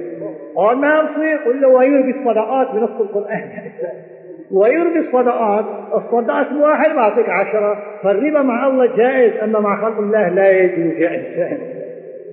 قال 0.56 0.78
ما 0.78 0.88
يصير 0.88 1.38
قل 1.38 1.62
له 1.62 1.68
ويربي 1.68 2.12
الصدقات 2.12 2.72
بنص 2.72 3.02
القرآن. 3.02 3.40
يا 3.40 3.64
إنسان 3.66 4.15
ويربي 4.52 5.00
الصدقات 5.00 5.66
الصدقات 5.96 6.48
واحد 6.52 6.96
بعطيك 6.96 7.30
عشرة 7.30 7.78
فالربا 8.04 8.42
مع 8.42 8.68
الله 8.68 8.96
جائز 8.96 9.34
أما 9.44 9.60
مع 9.60 9.82
خلق 9.82 10.00
الله 10.00 10.30
لا 10.30 10.52
يجوز 10.52 11.00
يا 11.00 11.10
إنسان 11.16 11.58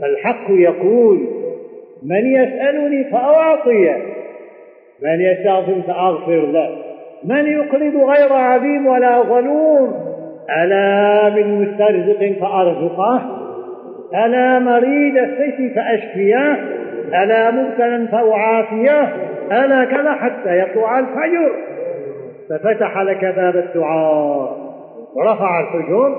الحق 0.03 0.51
يقول 0.51 1.19
من 2.03 2.27
يسألني 2.27 3.05
فأعطيه 3.05 3.97
من 5.03 5.21
يستغفر 5.21 5.83
فأغفر 5.87 6.47
له. 6.47 6.77
من 7.25 7.47
يقرض 7.47 7.97
غير 7.97 8.33
عظيم 8.33 8.87
ولا 8.87 9.23
ظلوم 9.23 9.95
ألا 10.63 11.31
من 11.31 11.63
مسترزق 11.63 12.39
فأرزقه؟ 12.41 13.23
ألا 14.15 14.59
مريد 14.59 15.17
السيف 15.17 15.75
فأشفيه؟ 15.77 16.53
ألا 17.23 17.51
مبتلا 17.51 18.07
فأعافيه؟ 18.07 19.13
ألا 19.53 19.85
كذا 19.85 20.13
حتى 20.13 20.59
يطلع 20.59 20.99
الفجر. 20.99 21.53
ففتح 22.53 22.99
لك 22.99 23.25
باب 23.25 23.57
الدعاء. 23.57 24.73
ورفع 25.15 25.61
الحجر 25.61 26.19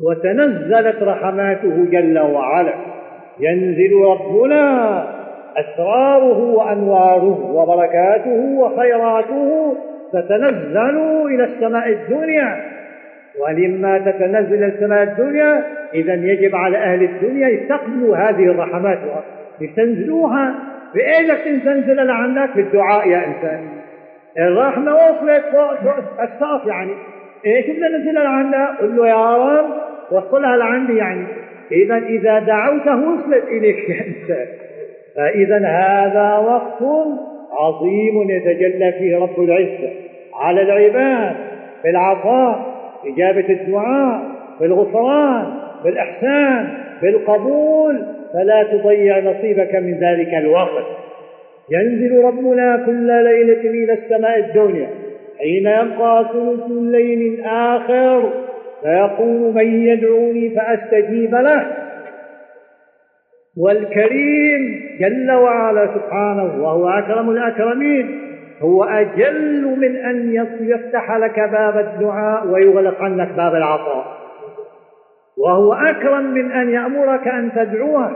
وتنزلت 0.00 1.02
رحماته 1.02 1.86
جل 1.90 2.18
وعلا. 2.18 2.72
ينزل 3.40 3.92
ربنا 3.94 5.04
أسراره 5.56 6.38
وأنواره 6.38 7.52
وبركاته 7.54 8.58
وخيراته 8.58 9.76
تتنزل 10.12 11.26
إلى 11.26 11.44
السماء 11.44 11.88
الدنيا. 11.88 12.64
ولما 13.40 13.98
تتنزل 13.98 14.64
السماء 14.64 15.02
الدنيا 15.02 15.64
إذا 15.94 16.14
يجب 16.14 16.56
على 16.56 16.78
أهل 16.78 17.02
الدنيا 17.02 17.48
يستقبلوا 17.48 18.16
هذه 18.16 18.44
الرحمات. 18.44 18.98
يستنزلوها. 19.60 20.54
بإيدك 20.94 21.64
تنزل 21.64 22.06
لعندك 22.06 22.56
بالدعاء 22.56 23.08
يا 23.08 23.26
إنسان. 23.26 23.60
الرحمة 24.38 24.94
وصلت 24.94 25.44
فوق 26.40 26.66
يعني. 26.66 26.92
إيش 27.46 27.66
بدنا 27.66 27.88
ننزلها 27.88 28.22
لعندها؟ 28.22 28.76
قل 28.80 28.96
له 28.96 29.08
يا 29.08 29.36
رب 29.36 29.66
وصلها 30.10 30.56
لعندي 30.56 30.96
يعني. 30.96 31.26
إذا 31.72 31.96
إذا 31.96 32.38
دعوته 32.38 32.96
وصلت 32.96 33.44
إليك 33.48 33.88
يا 33.88 34.06
إنسان 34.06 34.46
فإذا 35.16 35.66
هذا 35.66 36.36
وقت 36.36 36.82
عظيم 37.52 38.30
يتجلى 38.30 38.92
فيه 38.92 39.18
رب 39.18 39.40
العزة. 39.40 39.90
على 40.34 40.62
العباد 40.62 41.36
بالعطاء 41.84 42.78
إجابة 43.06 43.48
الدعاء 43.48 44.20
بالغفران 44.60 45.46
بالإحسان 45.84 46.78
بالقبول 47.02 48.06
فلا 48.32 48.62
تضيع 48.62 49.18
نصيبك 49.18 49.74
من 49.74 49.98
ذلك 50.00 50.34
الوقت. 50.34 50.84
ينزل 51.70 52.24
ربنا 52.24 52.82
كل 52.86 53.06
ليلة 53.06 53.60
إلى 53.60 53.92
السماء 53.92 54.38
الدنيا 54.38 54.88
حين 55.38 55.66
يبقى 55.66 56.28
ثلث 56.32 56.66
الليل 56.70 57.34
الآخر 57.34 58.32
فيقول 58.82 59.54
من 59.54 59.86
يدعوني 59.86 60.50
فأستجيب 60.50 61.34
له. 61.34 61.66
والكريم 63.56 64.80
جل 65.00 65.32
وعلا 65.32 65.86
سبحانه 65.94 66.62
وهو 66.62 66.88
أكرم 66.88 67.30
الأكرمين 67.30 68.20
هو 68.62 68.84
أجل 68.84 69.76
من 69.78 69.96
أن 69.96 70.34
يفتح 70.60 71.16
لك 71.16 71.40
باب 71.40 71.78
الدعاء 71.78 72.46
ويغلق 72.46 73.02
عنك 73.02 73.28
باب 73.36 73.54
العطاء. 73.54 74.18
وهو 75.38 75.72
أكرم 75.72 76.24
من 76.24 76.52
أن 76.52 76.70
يأمرك 76.70 77.28
أن 77.28 77.52
تدعوه 77.56 78.10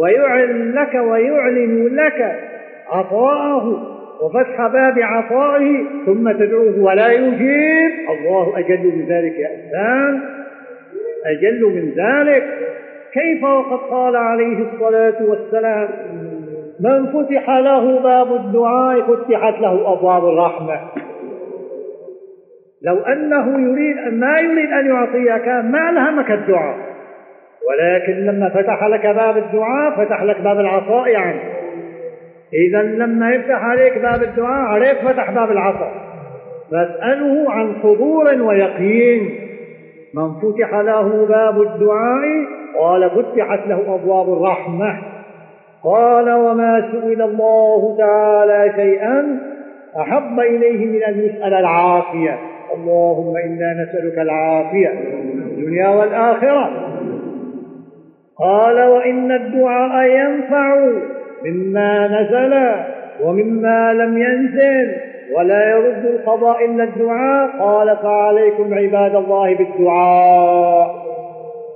ويعلن 0.00 0.72
لك 0.72 0.94
ويعلن 0.94 1.96
لك 1.96 2.48
عطاءه 2.90 3.94
وفتح 4.22 4.66
باب 4.66 4.98
عطائه 4.98 5.84
ثم 6.06 6.32
تدعوه 6.32 6.78
ولا 6.78 7.12
يجيب. 7.12 7.90
الله 8.10 8.58
أجل 8.58 8.92
من 8.96 9.06
ذلك 9.08 9.38
يا 9.38 9.48
إنسان. 9.54 10.20
أجل 11.26 11.64
من 11.64 11.92
ذلك. 12.04 12.44
كيف 13.12 13.44
وقد 13.44 13.78
قال 13.90 14.16
عليه 14.16 14.58
الصلاة 14.58 15.16
والسلام؟ 15.28 15.88
من 16.80 17.06
فتح 17.06 17.50
له 17.50 18.00
باب 18.00 18.32
الدعاء 18.32 19.00
فتحت 19.00 19.60
له 19.60 19.92
أبواب 19.92 20.24
الرحمة. 20.24 20.80
لو 22.82 22.98
أنه 22.98 23.70
يريد 23.70 23.96
ما 24.12 24.38
يريد 24.38 24.72
أن 24.72 24.86
يعطيك 24.86 25.48
ما 25.48 25.90
ألهمك 25.90 26.30
الدعاء. 26.30 26.76
ولكن 27.68 28.12
لما 28.12 28.48
فتح 28.48 28.86
لك 28.86 29.06
باب 29.06 29.36
الدعاء 29.36 30.04
فتح 30.04 30.22
لك 30.22 30.40
باب 30.40 30.60
العطاء 30.60 31.08
يعني 31.08 31.40
إذا 32.52 32.82
لما 32.82 33.30
يفتح 33.30 33.64
عليك 33.64 33.98
باب 33.98 34.22
الدعاء 34.22 34.66
عليك 34.66 34.98
فتح 34.98 35.30
باب 35.30 35.50
العطاء 35.50 35.92
فاسأله 36.70 37.50
عن 37.50 37.74
حضور 37.82 38.42
ويقين. 38.42 39.30
من 40.14 40.34
فتح 40.34 40.74
له 40.74 41.26
باب 41.26 41.62
الدعاء 41.62 42.24
قال 42.78 43.10
فتحت 43.10 43.66
له 43.66 43.94
أبواب 43.94 44.32
الرحمة. 44.32 44.98
قال 45.84 46.32
وما 46.32 46.90
سئل 46.92 47.22
الله 47.22 47.96
تعالى 47.98 48.72
شيئا 48.76 49.40
أحب 50.00 50.40
إليه 50.40 50.86
من 50.86 51.02
أن 51.02 51.18
يسأل 51.18 51.54
العافية. 51.54 52.38
اللهم 52.74 53.36
إنا 53.36 53.72
نسألك 53.82 54.18
العافية 54.18 54.88
الدنيا 54.88 55.88
والآخرة. 55.88 56.70
قال 58.38 58.82
وإن 58.88 59.32
الدعاء 59.32 60.08
ينفع 60.10 60.88
مما 61.44 62.08
نزل 62.20 62.54
ومما 63.20 63.92
لم 63.92 64.18
ينزل 64.18 64.96
ولا 65.36 65.70
يرد 65.70 66.04
القضاء 66.04 66.64
إلا 66.64 66.84
الدعاء. 66.84 67.50
قال 67.58 67.96
فعليكم 67.96 68.74
عباد 68.74 69.14
الله 69.14 69.54
بالدعاء 69.54 70.88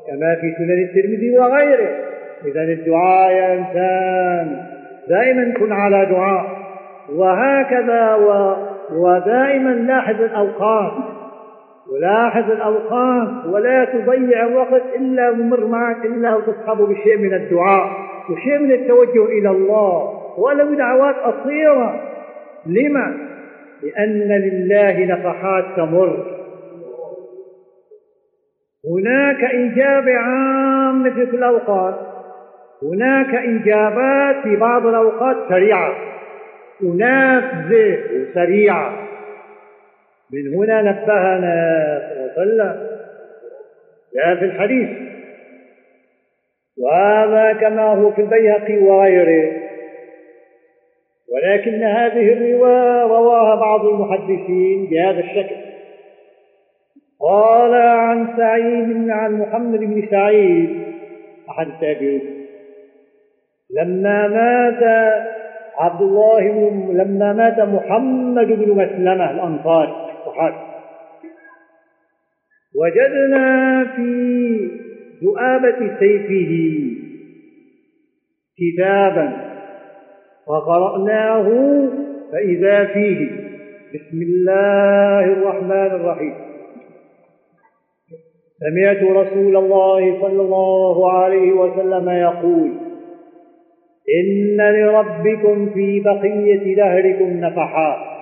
كما 0.06 0.34
في 0.34 0.54
سنن 0.58 0.82
الترمذي 0.82 1.38
وغيره. 1.38 1.88
إذا 2.44 2.62
الدعاء 2.62 3.32
يا 3.32 3.54
إنسان 3.54 4.56
دائما 5.08 5.54
كن 5.58 5.72
على 5.72 6.06
دعاء. 6.06 6.44
وهكذا 7.16 8.14
و... 8.14 8.56
ودائما 8.92 9.70
لاحظ 9.70 10.22
الأوقات. 10.22 10.92
ولاحظ 11.92 12.50
الأوقات 12.50 13.28
ولا 13.52 13.84
تضيع 13.84 14.46
وقت 14.46 14.82
إلا 14.96 15.30
ممر 15.30 15.66
معك 15.66 16.04
إلا 16.04 16.34
وتصحب 16.34 16.76
بشيء 16.76 17.18
من 17.18 17.34
الدعاء. 17.34 18.11
وشيء 18.30 18.58
من 18.58 18.72
التوجه 18.72 19.24
إلى 19.24 19.50
الله 19.50 20.22
ولو 20.38 20.74
دعوات 20.74 21.14
قصيرة. 21.14 22.00
لما؟ 22.66 23.14
لأن 23.82 24.28
لله 24.28 25.04
نفحات 25.04 25.64
تمر. 25.76 26.26
هناك 28.90 29.44
إجابة 29.44 30.14
عامة 30.14 31.14
في 31.14 31.36
الأوقات. 31.36 31.94
هناك 32.82 33.34
إجابات 33.34 34.36
في 34.42 34.56
بعض 34.56 34.86
الأوقات 34.86 35.36
سريعة. 35.48 35.94
ونافذة 36.84 37.98
وسريعة 38.14 38.92
من 40.32 40.54
هنا 40.54 40.82
نبهنا 40.82 42.00
صلى 42.34 42.42
الله 42.42 42.64
عليه 42.64 42.72
وسلم. 42.72 42.86
جاء 44.14 44.34
في 44.34 44.44
الحديث. 44.44 45.11
وهذا 46.78 47.52
كما 47.52 47.94
هو 47.94 48.12
في 48.12 48.22
البيهقي 48.22 48.78
وغيره. 48.78 49.52
ولكن 51.32 51.82
هذه 51.82 52.32
الرواية 52.32 53.02
رواها 53.02 53.54
بعض 53.54 53.86
المحدثين 53.86 54.86
بهذا 54.90 55.20
الشكل. 55.20 55.56
قال 57.20 57.74
عن 57.74 58.36
سعيد 58.36 59.10
عن 59.10 59.38
محمد 59.38 59.80
بن 59.80 60.08
سعيد 60.10 60.82
أحد 61.50 61.66
التابعين. 61.66 62.46
لما 63.70 64.28
مات 64.28 64.82
عبد 65.78 66.02
الله 66.02 66.52
بن 66.52 66.96
لما 66.96 67.32
مات 67.32 67.60
محمد 67.60 68.46
بن 68.46 68.70
مسلمة 68.70 69.30
الأنصاري 69.30 69.92
الصحابي 70.18 70.72
وجدنا 72.74 73.84
في 73.96 74.91
ذؤابة 75.22 75.98
سيفه 75.98 76.52
كتابا 78.58 79.52
فقرأناه 80.46 81.48
فإذا 82.32 82.84
فيه. 82.84 83.30
بسم 83.94 84.22
الله 84.22 85.24
الرحمن 85.24 86.00
الرحيم. 86.00 86.34
سمعت 88.60 89.02
رسول 89.02 89.56
الله 89.56 90.20
صلى 90.20 90.42
الله 90.42 91.12
عليه 91.12 91.52
وسلم 91.52 92.08
يقول 92.08 92.70
إن 94.20 94.60
لربكم 94.60 95.70
في 95.74 96.00
بقية 96.00 96.76
دهركم 96.76 97.30
نفحات 97.40 98.12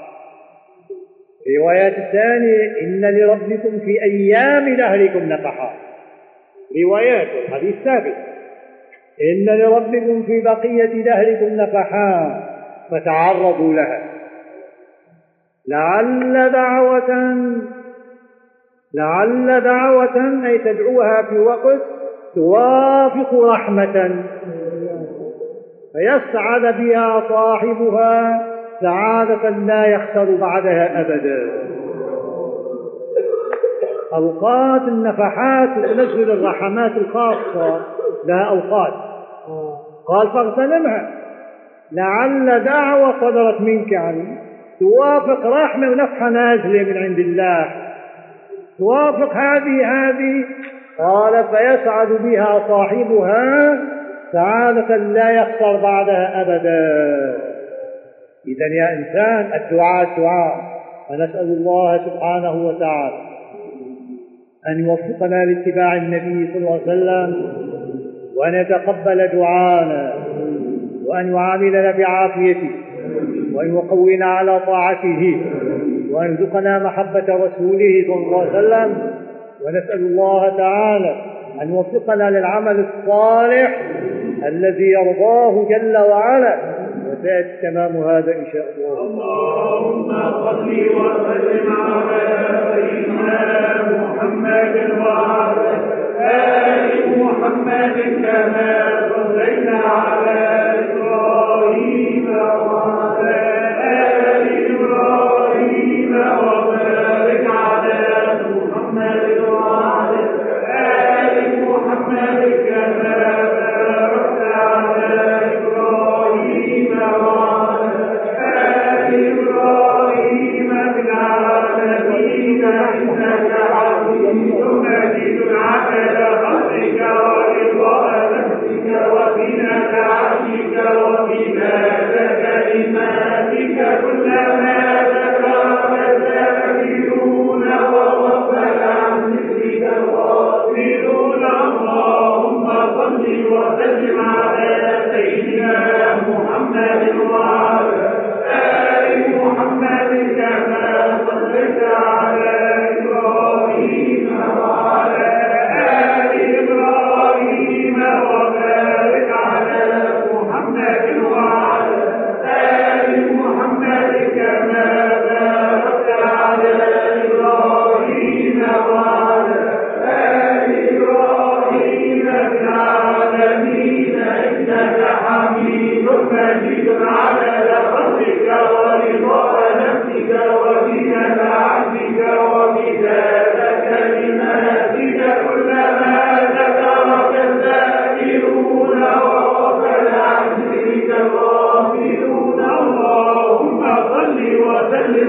رواية 1.59 2.07
الثانية 2.07 2.81
إن 2.81 3.19
لربكم 3.19 3.79
في 3.79 4.03
أيام 4.03 4.77
دهركم 4.77 5.29
نفحات 5.29 5.90
روايات 6.85 7.29
الحديث 7.45 7.75
ثابت. 7.85 8.15
إن 9.21 9.59
لربكم 9.59 10.23
في 10.23 10.41
بقية 10.41 11.03
دهركم 11.03 11.55
نفحات 11.55 12.43
فتعرضوا 12.91 13.75
لها. 13.75 14.03
لعل 15.69 16.53
دعوة 16.53 17.11
لعل 18.95 19.61
دعوة 19.61 20.47
أي 20.47 20.59
تدعوها 20.59 21.23
في 21.23 21.39
وقت 21.39 21.83
توافق 22.35 23.35
رحمة. 23.35 24.25
فيسعد 25.93 26.75
بها 26.79 27.29
صاحبها 27.29 28.47
سعادة 28.81 29.49
لا 29.49 29.87
يخسر 29.87 30.37
بعدها 30.37 31.01
أبدا. 31.01 31.51
أوقات 34.15 34.83
النفحات 34.83 35.69
تنزل 35.75 36.31
الرحمات 36.31 36.93
الخاصة 36.93 37.81
لها 38.27 38.45
أوقات. 38.45 38.93
قال 40.09 40.31
فاغتنمها 40.33 41.11
لعل 41.93 42.65
دعوة 42.65 43.21
صدرت 43.21 43.61
منك 43.61 43.93
يعني 43.93 44.39
توافق 44.81 45.47
رحمة 45.47 45.91
ونفحة 45.91 46.29
نازلة 46.29 46.83
من 46.83 46.97
عند 46.97 47.19
الله. 47.19 47.67
توافق 48.79 49.37
هذه 49.37 49.87
هذه. 49.87 50.45
قال 50.99 51.45
فيسعد 51.45 52.09
بها 52.09 52.69
صاحبها 52.69 53.79
سعادة 54.33 54.97
لا 54.97 55.31
يخسر 55.31 55.77
بعدها 55.83 56.43
أبدا. 56.43 57.51
إذا 58.47 58.67
يا 58.67 58.93
إنسان 58.93 59.61
الدعاء 59.61 60.09
الدعاء 60.09 60.81
فنسأل 61.09 61.41
الله 61.41 61.99
سبحانه 61.99 62.67
وتعالى 62.67 63.30
أن 64.69 64.85
يوفقنا 64.85 65.45
لاتباع 65.45 65.97
النبي 65.97 66.49
صلى 66.53 66.59
الله 66.59 66.73
عليه 66.73 66.83
وسلم 66.83 67.53
وأن 68.37 68.55
يتقبل 68.55 69.29
دعانا 69.29 70.15
وأن 71.07 71.35
يعاملنا 71.35 71.91
بعافيته 71.91 72.71
وأن 73.55 73.75
يقوينا 73.75 74.27
على 74.27 74.61
طاعته 74.61 75.41
وأن 76.11 76.37
يرزقنا 76.41 76.79
محبة 76.79 77.25
رسوله 77.29 78.05
صلى 78.07 78.15
الله 78.15 78.41
عليه 78.41 78.59
وسلم. 78.59 78.99
ونسأل 79.65 80.01
الله 80.01 80.57
تعالى 80.57 81.15
أن 81.63 81.69
يوفقنا 81.69 82.31
للعمل 82.31 82.85
الصالح 82.85 83.83
الذي 84.47 84.91
يرضاه 84.91 85.69
جل 85.69 85.97
وعلا. 85.97 86.59
وسيأتي 87.21 87.57
تمام 87.63 87.97
هذا 87.97 88.33
إن 88.33 88.47
شاء 88.53 88.67
الله. 88.77 89.01
اللهم 89.03 90.09
صل 90.45 90.69
وسلم 90.97 91.73
على 91.73 92.27
سيدنا 92.75 93.43
محمد 93.93 94.75
وعلى 95.01 95.73
آل 96.21 97.19
محمد 97.19 97.97
كما 98.25 98.73
صليت 99.15 99.69
على 99.69 100.41
إبراهيم 100.85 102.27
وعلى 102.31 103.40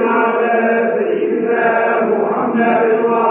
على 0.08 0.94
سيدنا 0.98 1.66
محمد 2.02 2.86
وعلى 3.06 3.31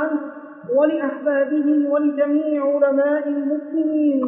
عنه 0.00 0.20
ولأحبابه 0.76 1.68
ولجميع 1.92 2.64
علماء 2.74 3.28
المسلمين. 3.28 4.20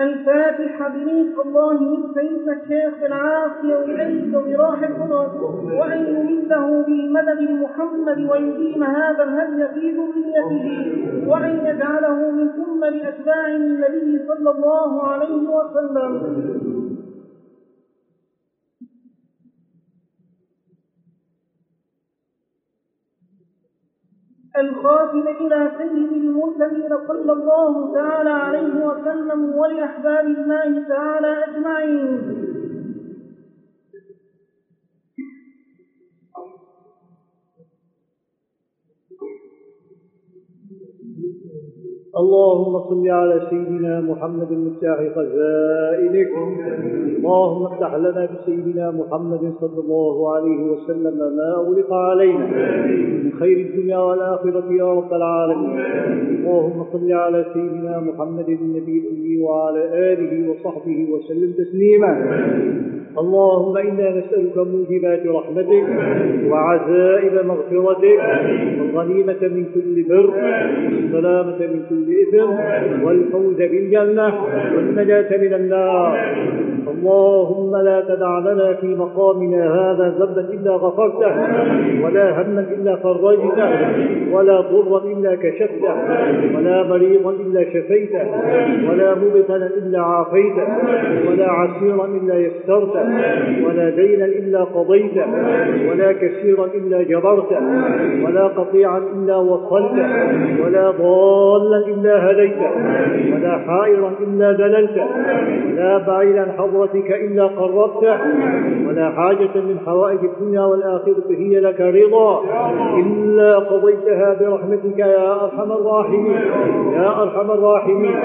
الفاتحة 0.00 0.88
بنيت 0.88 1.38
الله 1.46 1.78
سيدنا 2.14 2.52
الشيخ 2.52 2.94
بالعافية 3.00 3.74
وإليك 3.76 4.34
وبراح 4.36 4.82
القدر 4.82 5.28
وأن 5.78 6.00
يمده 6.06 6.84
بالمدد 6.86 7.38
المحمد 7.38 8.30
ويديم 8.30 8.82
هذا 8.84 9.22
الهدي 9.24 9.68
في 9.80 9.90
ذريته 9.96 11.28
وأن 11.30 11.60
يجعله 11.66 12.30
من 12.30 12.48
ثم 12.48 12.84
لأتباع 12.84 13.46
النبي 13.56 14.20
صلى 14.28 14.50
الله 14.50 15.02
عليه 15.02 15.48
وسلم. 15.48 16.69
الخاتم 24.60 25.24
إلى 25.40 25.70
سيد 25.78 26.12
المرسلين 26.12 26.92
صلى 27.08 27.32
الله 27.32 27.94
تعالى 27.94 28.30
عليه 28.30 28.86
وسلم 28.86 29.54
ولأحباب 29.54 30.26
الله 30.26 30.84
تعالى 30.88 31.44
أجمعين. 31.48 32.49
اللهم 42.16 42.78
صل 42.88 43.08
على 43.08 43.42
سيدنا 43.50 44.00
محمد 44.00 44.52
مفتاح 44.52 44.98
خزائنك. 45.16 46.30
اللهم 47.18 47.66
افتح 47.66 47.94
لنا 47.94 48.28
بسيدنا 48.34 48.90
محمد 48.90 49.52
صلى 49.60 49.80
الله 49.84 50.34
عليه 50.34 50.62
وسلم 50.72 51.18
ما 51.36 51.54
أغلق 51.56 51.92
علينا. 51.92 52.46
من 53.24 53.32
خير 53.32 53.56
الدنيا 53.56 53.98
والآخرة 53.98 54.72
يا 54.72 54.94
رب 54.94 55.12
العالمين. 55.12 55.78
اللهم 56.38 56.84
صل 56.92 57.12
على 57.12 57.44
سيدنا 57.54 58.00
محمد 58.00 58.48
النبي 58.48 58.98
الأمي 58.98 59.42
وعلى 59.42 60.12
آله 60.12 60.50
وصحبه 60.50 61.08
وسلم 61.12 61.52
تسليما. 61.52 62.12
اللهم 63.18 63.76
إنا 63.76 64.10
نسألك 64.10 64.56
موجبات 64.56 65.26
رحمتك 65.26 65.84
وعزائم 66.50 67.34
مغفرتك 67.48 68.20
والغنيمة 68.80 69.40
من 69.42 69.64
كل 69.74 70.02
بر 70.08 70.30
والسلامة 70.92 71.58
من 71.58 71.80
كل 71.90 72.06
إثم 72.22 72.50
والفوز 73.04 73.56
بالجنة 73.56 74.34
والنجاة 74.76 75.36
من 75.36 75.54
النار 75.54 76.18
اللهم 76.88 77.76
لا 77.76 78.00
تدع 78.00 78.38
لنا 78.38 78.72
في 78.74 78.86
مقامنا 78.86 79.74
هذا 79.74 80.14
ذنبا 80.18 80.40
إلا 80.40 80.70
غفرته 80.70 81.32
ولا 82.04 82.42
هما 82.42 82.60
إلا 82.60 82.96
فرجته 82.96 83.68
ولا 84.32 84.60
ضرا 84.60 85.04
إلا 85.04 85.34
كشفته 85.34 85.94
ولا 86.56 86.82
مريضا 86.82 87.30
إلا 87.30 87.64
شفيته 87.64 88.26
ولا 88.90 89.14
مبتلا 89.14 89.66
إلا 89.66 90.00
عافيته 90.00 90.66
ولا 91.28 91.50
عسيرا 91.50 92.04
إلا 92.04 92.34
يسرته 92.38 93.04
ولا 93.66 93.90
دينا 93.90 94.24
إلا 94.24 94.64
قضيته 94.64 95.26
ولا 95.90 96.12
كثيرا 96.12 96.66
إلا 96.74 97.02
جبرته 97.02 97.60
ولا 98.24 98.46
قطيعا 98.46 98.98
إلا 98.98 99.36
وصلته 99.36 100.08
ولا 100.64 100.90
ضالا 100.90 101.86
إلا 101.86 102.30
هديته 102.30 102.70
ولا 103.34 103.58
حائرا 103.58 104.12
إلا 104.20 104.52
دللته 104.52 105.06
ولا 105.72 105.98
بعيدا 105.98 106.46
حضرتك 106.70 107.10
إلا 107.10 107.46
قربته 107.46 108.18
ولا 108.88 109.10
حاجة 109.10 109.54
من 109.54 109.78
حوائج 109.86 110.18
الدنيا 110.24 110.64
والآخرة 110.64 111.30
هي 111.30 111.60
لك 111.60 111.80
رضا. 111.80 112.42
إلا 112.98 113.58
قضيتها 113.58 114.36
برحمتك 114.40 114.98
يا 114.98 115.44
أرحم 115.44 115.72
الراحمين 115.72 116.40
يا 116.92 117.22
أرحم 117.22 117.50
الراحمين 117.50 118.16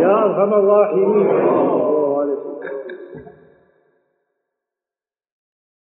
يا 0.00 0.24
أرحم 0.24 0.54
الراحمين. 0.54 1.28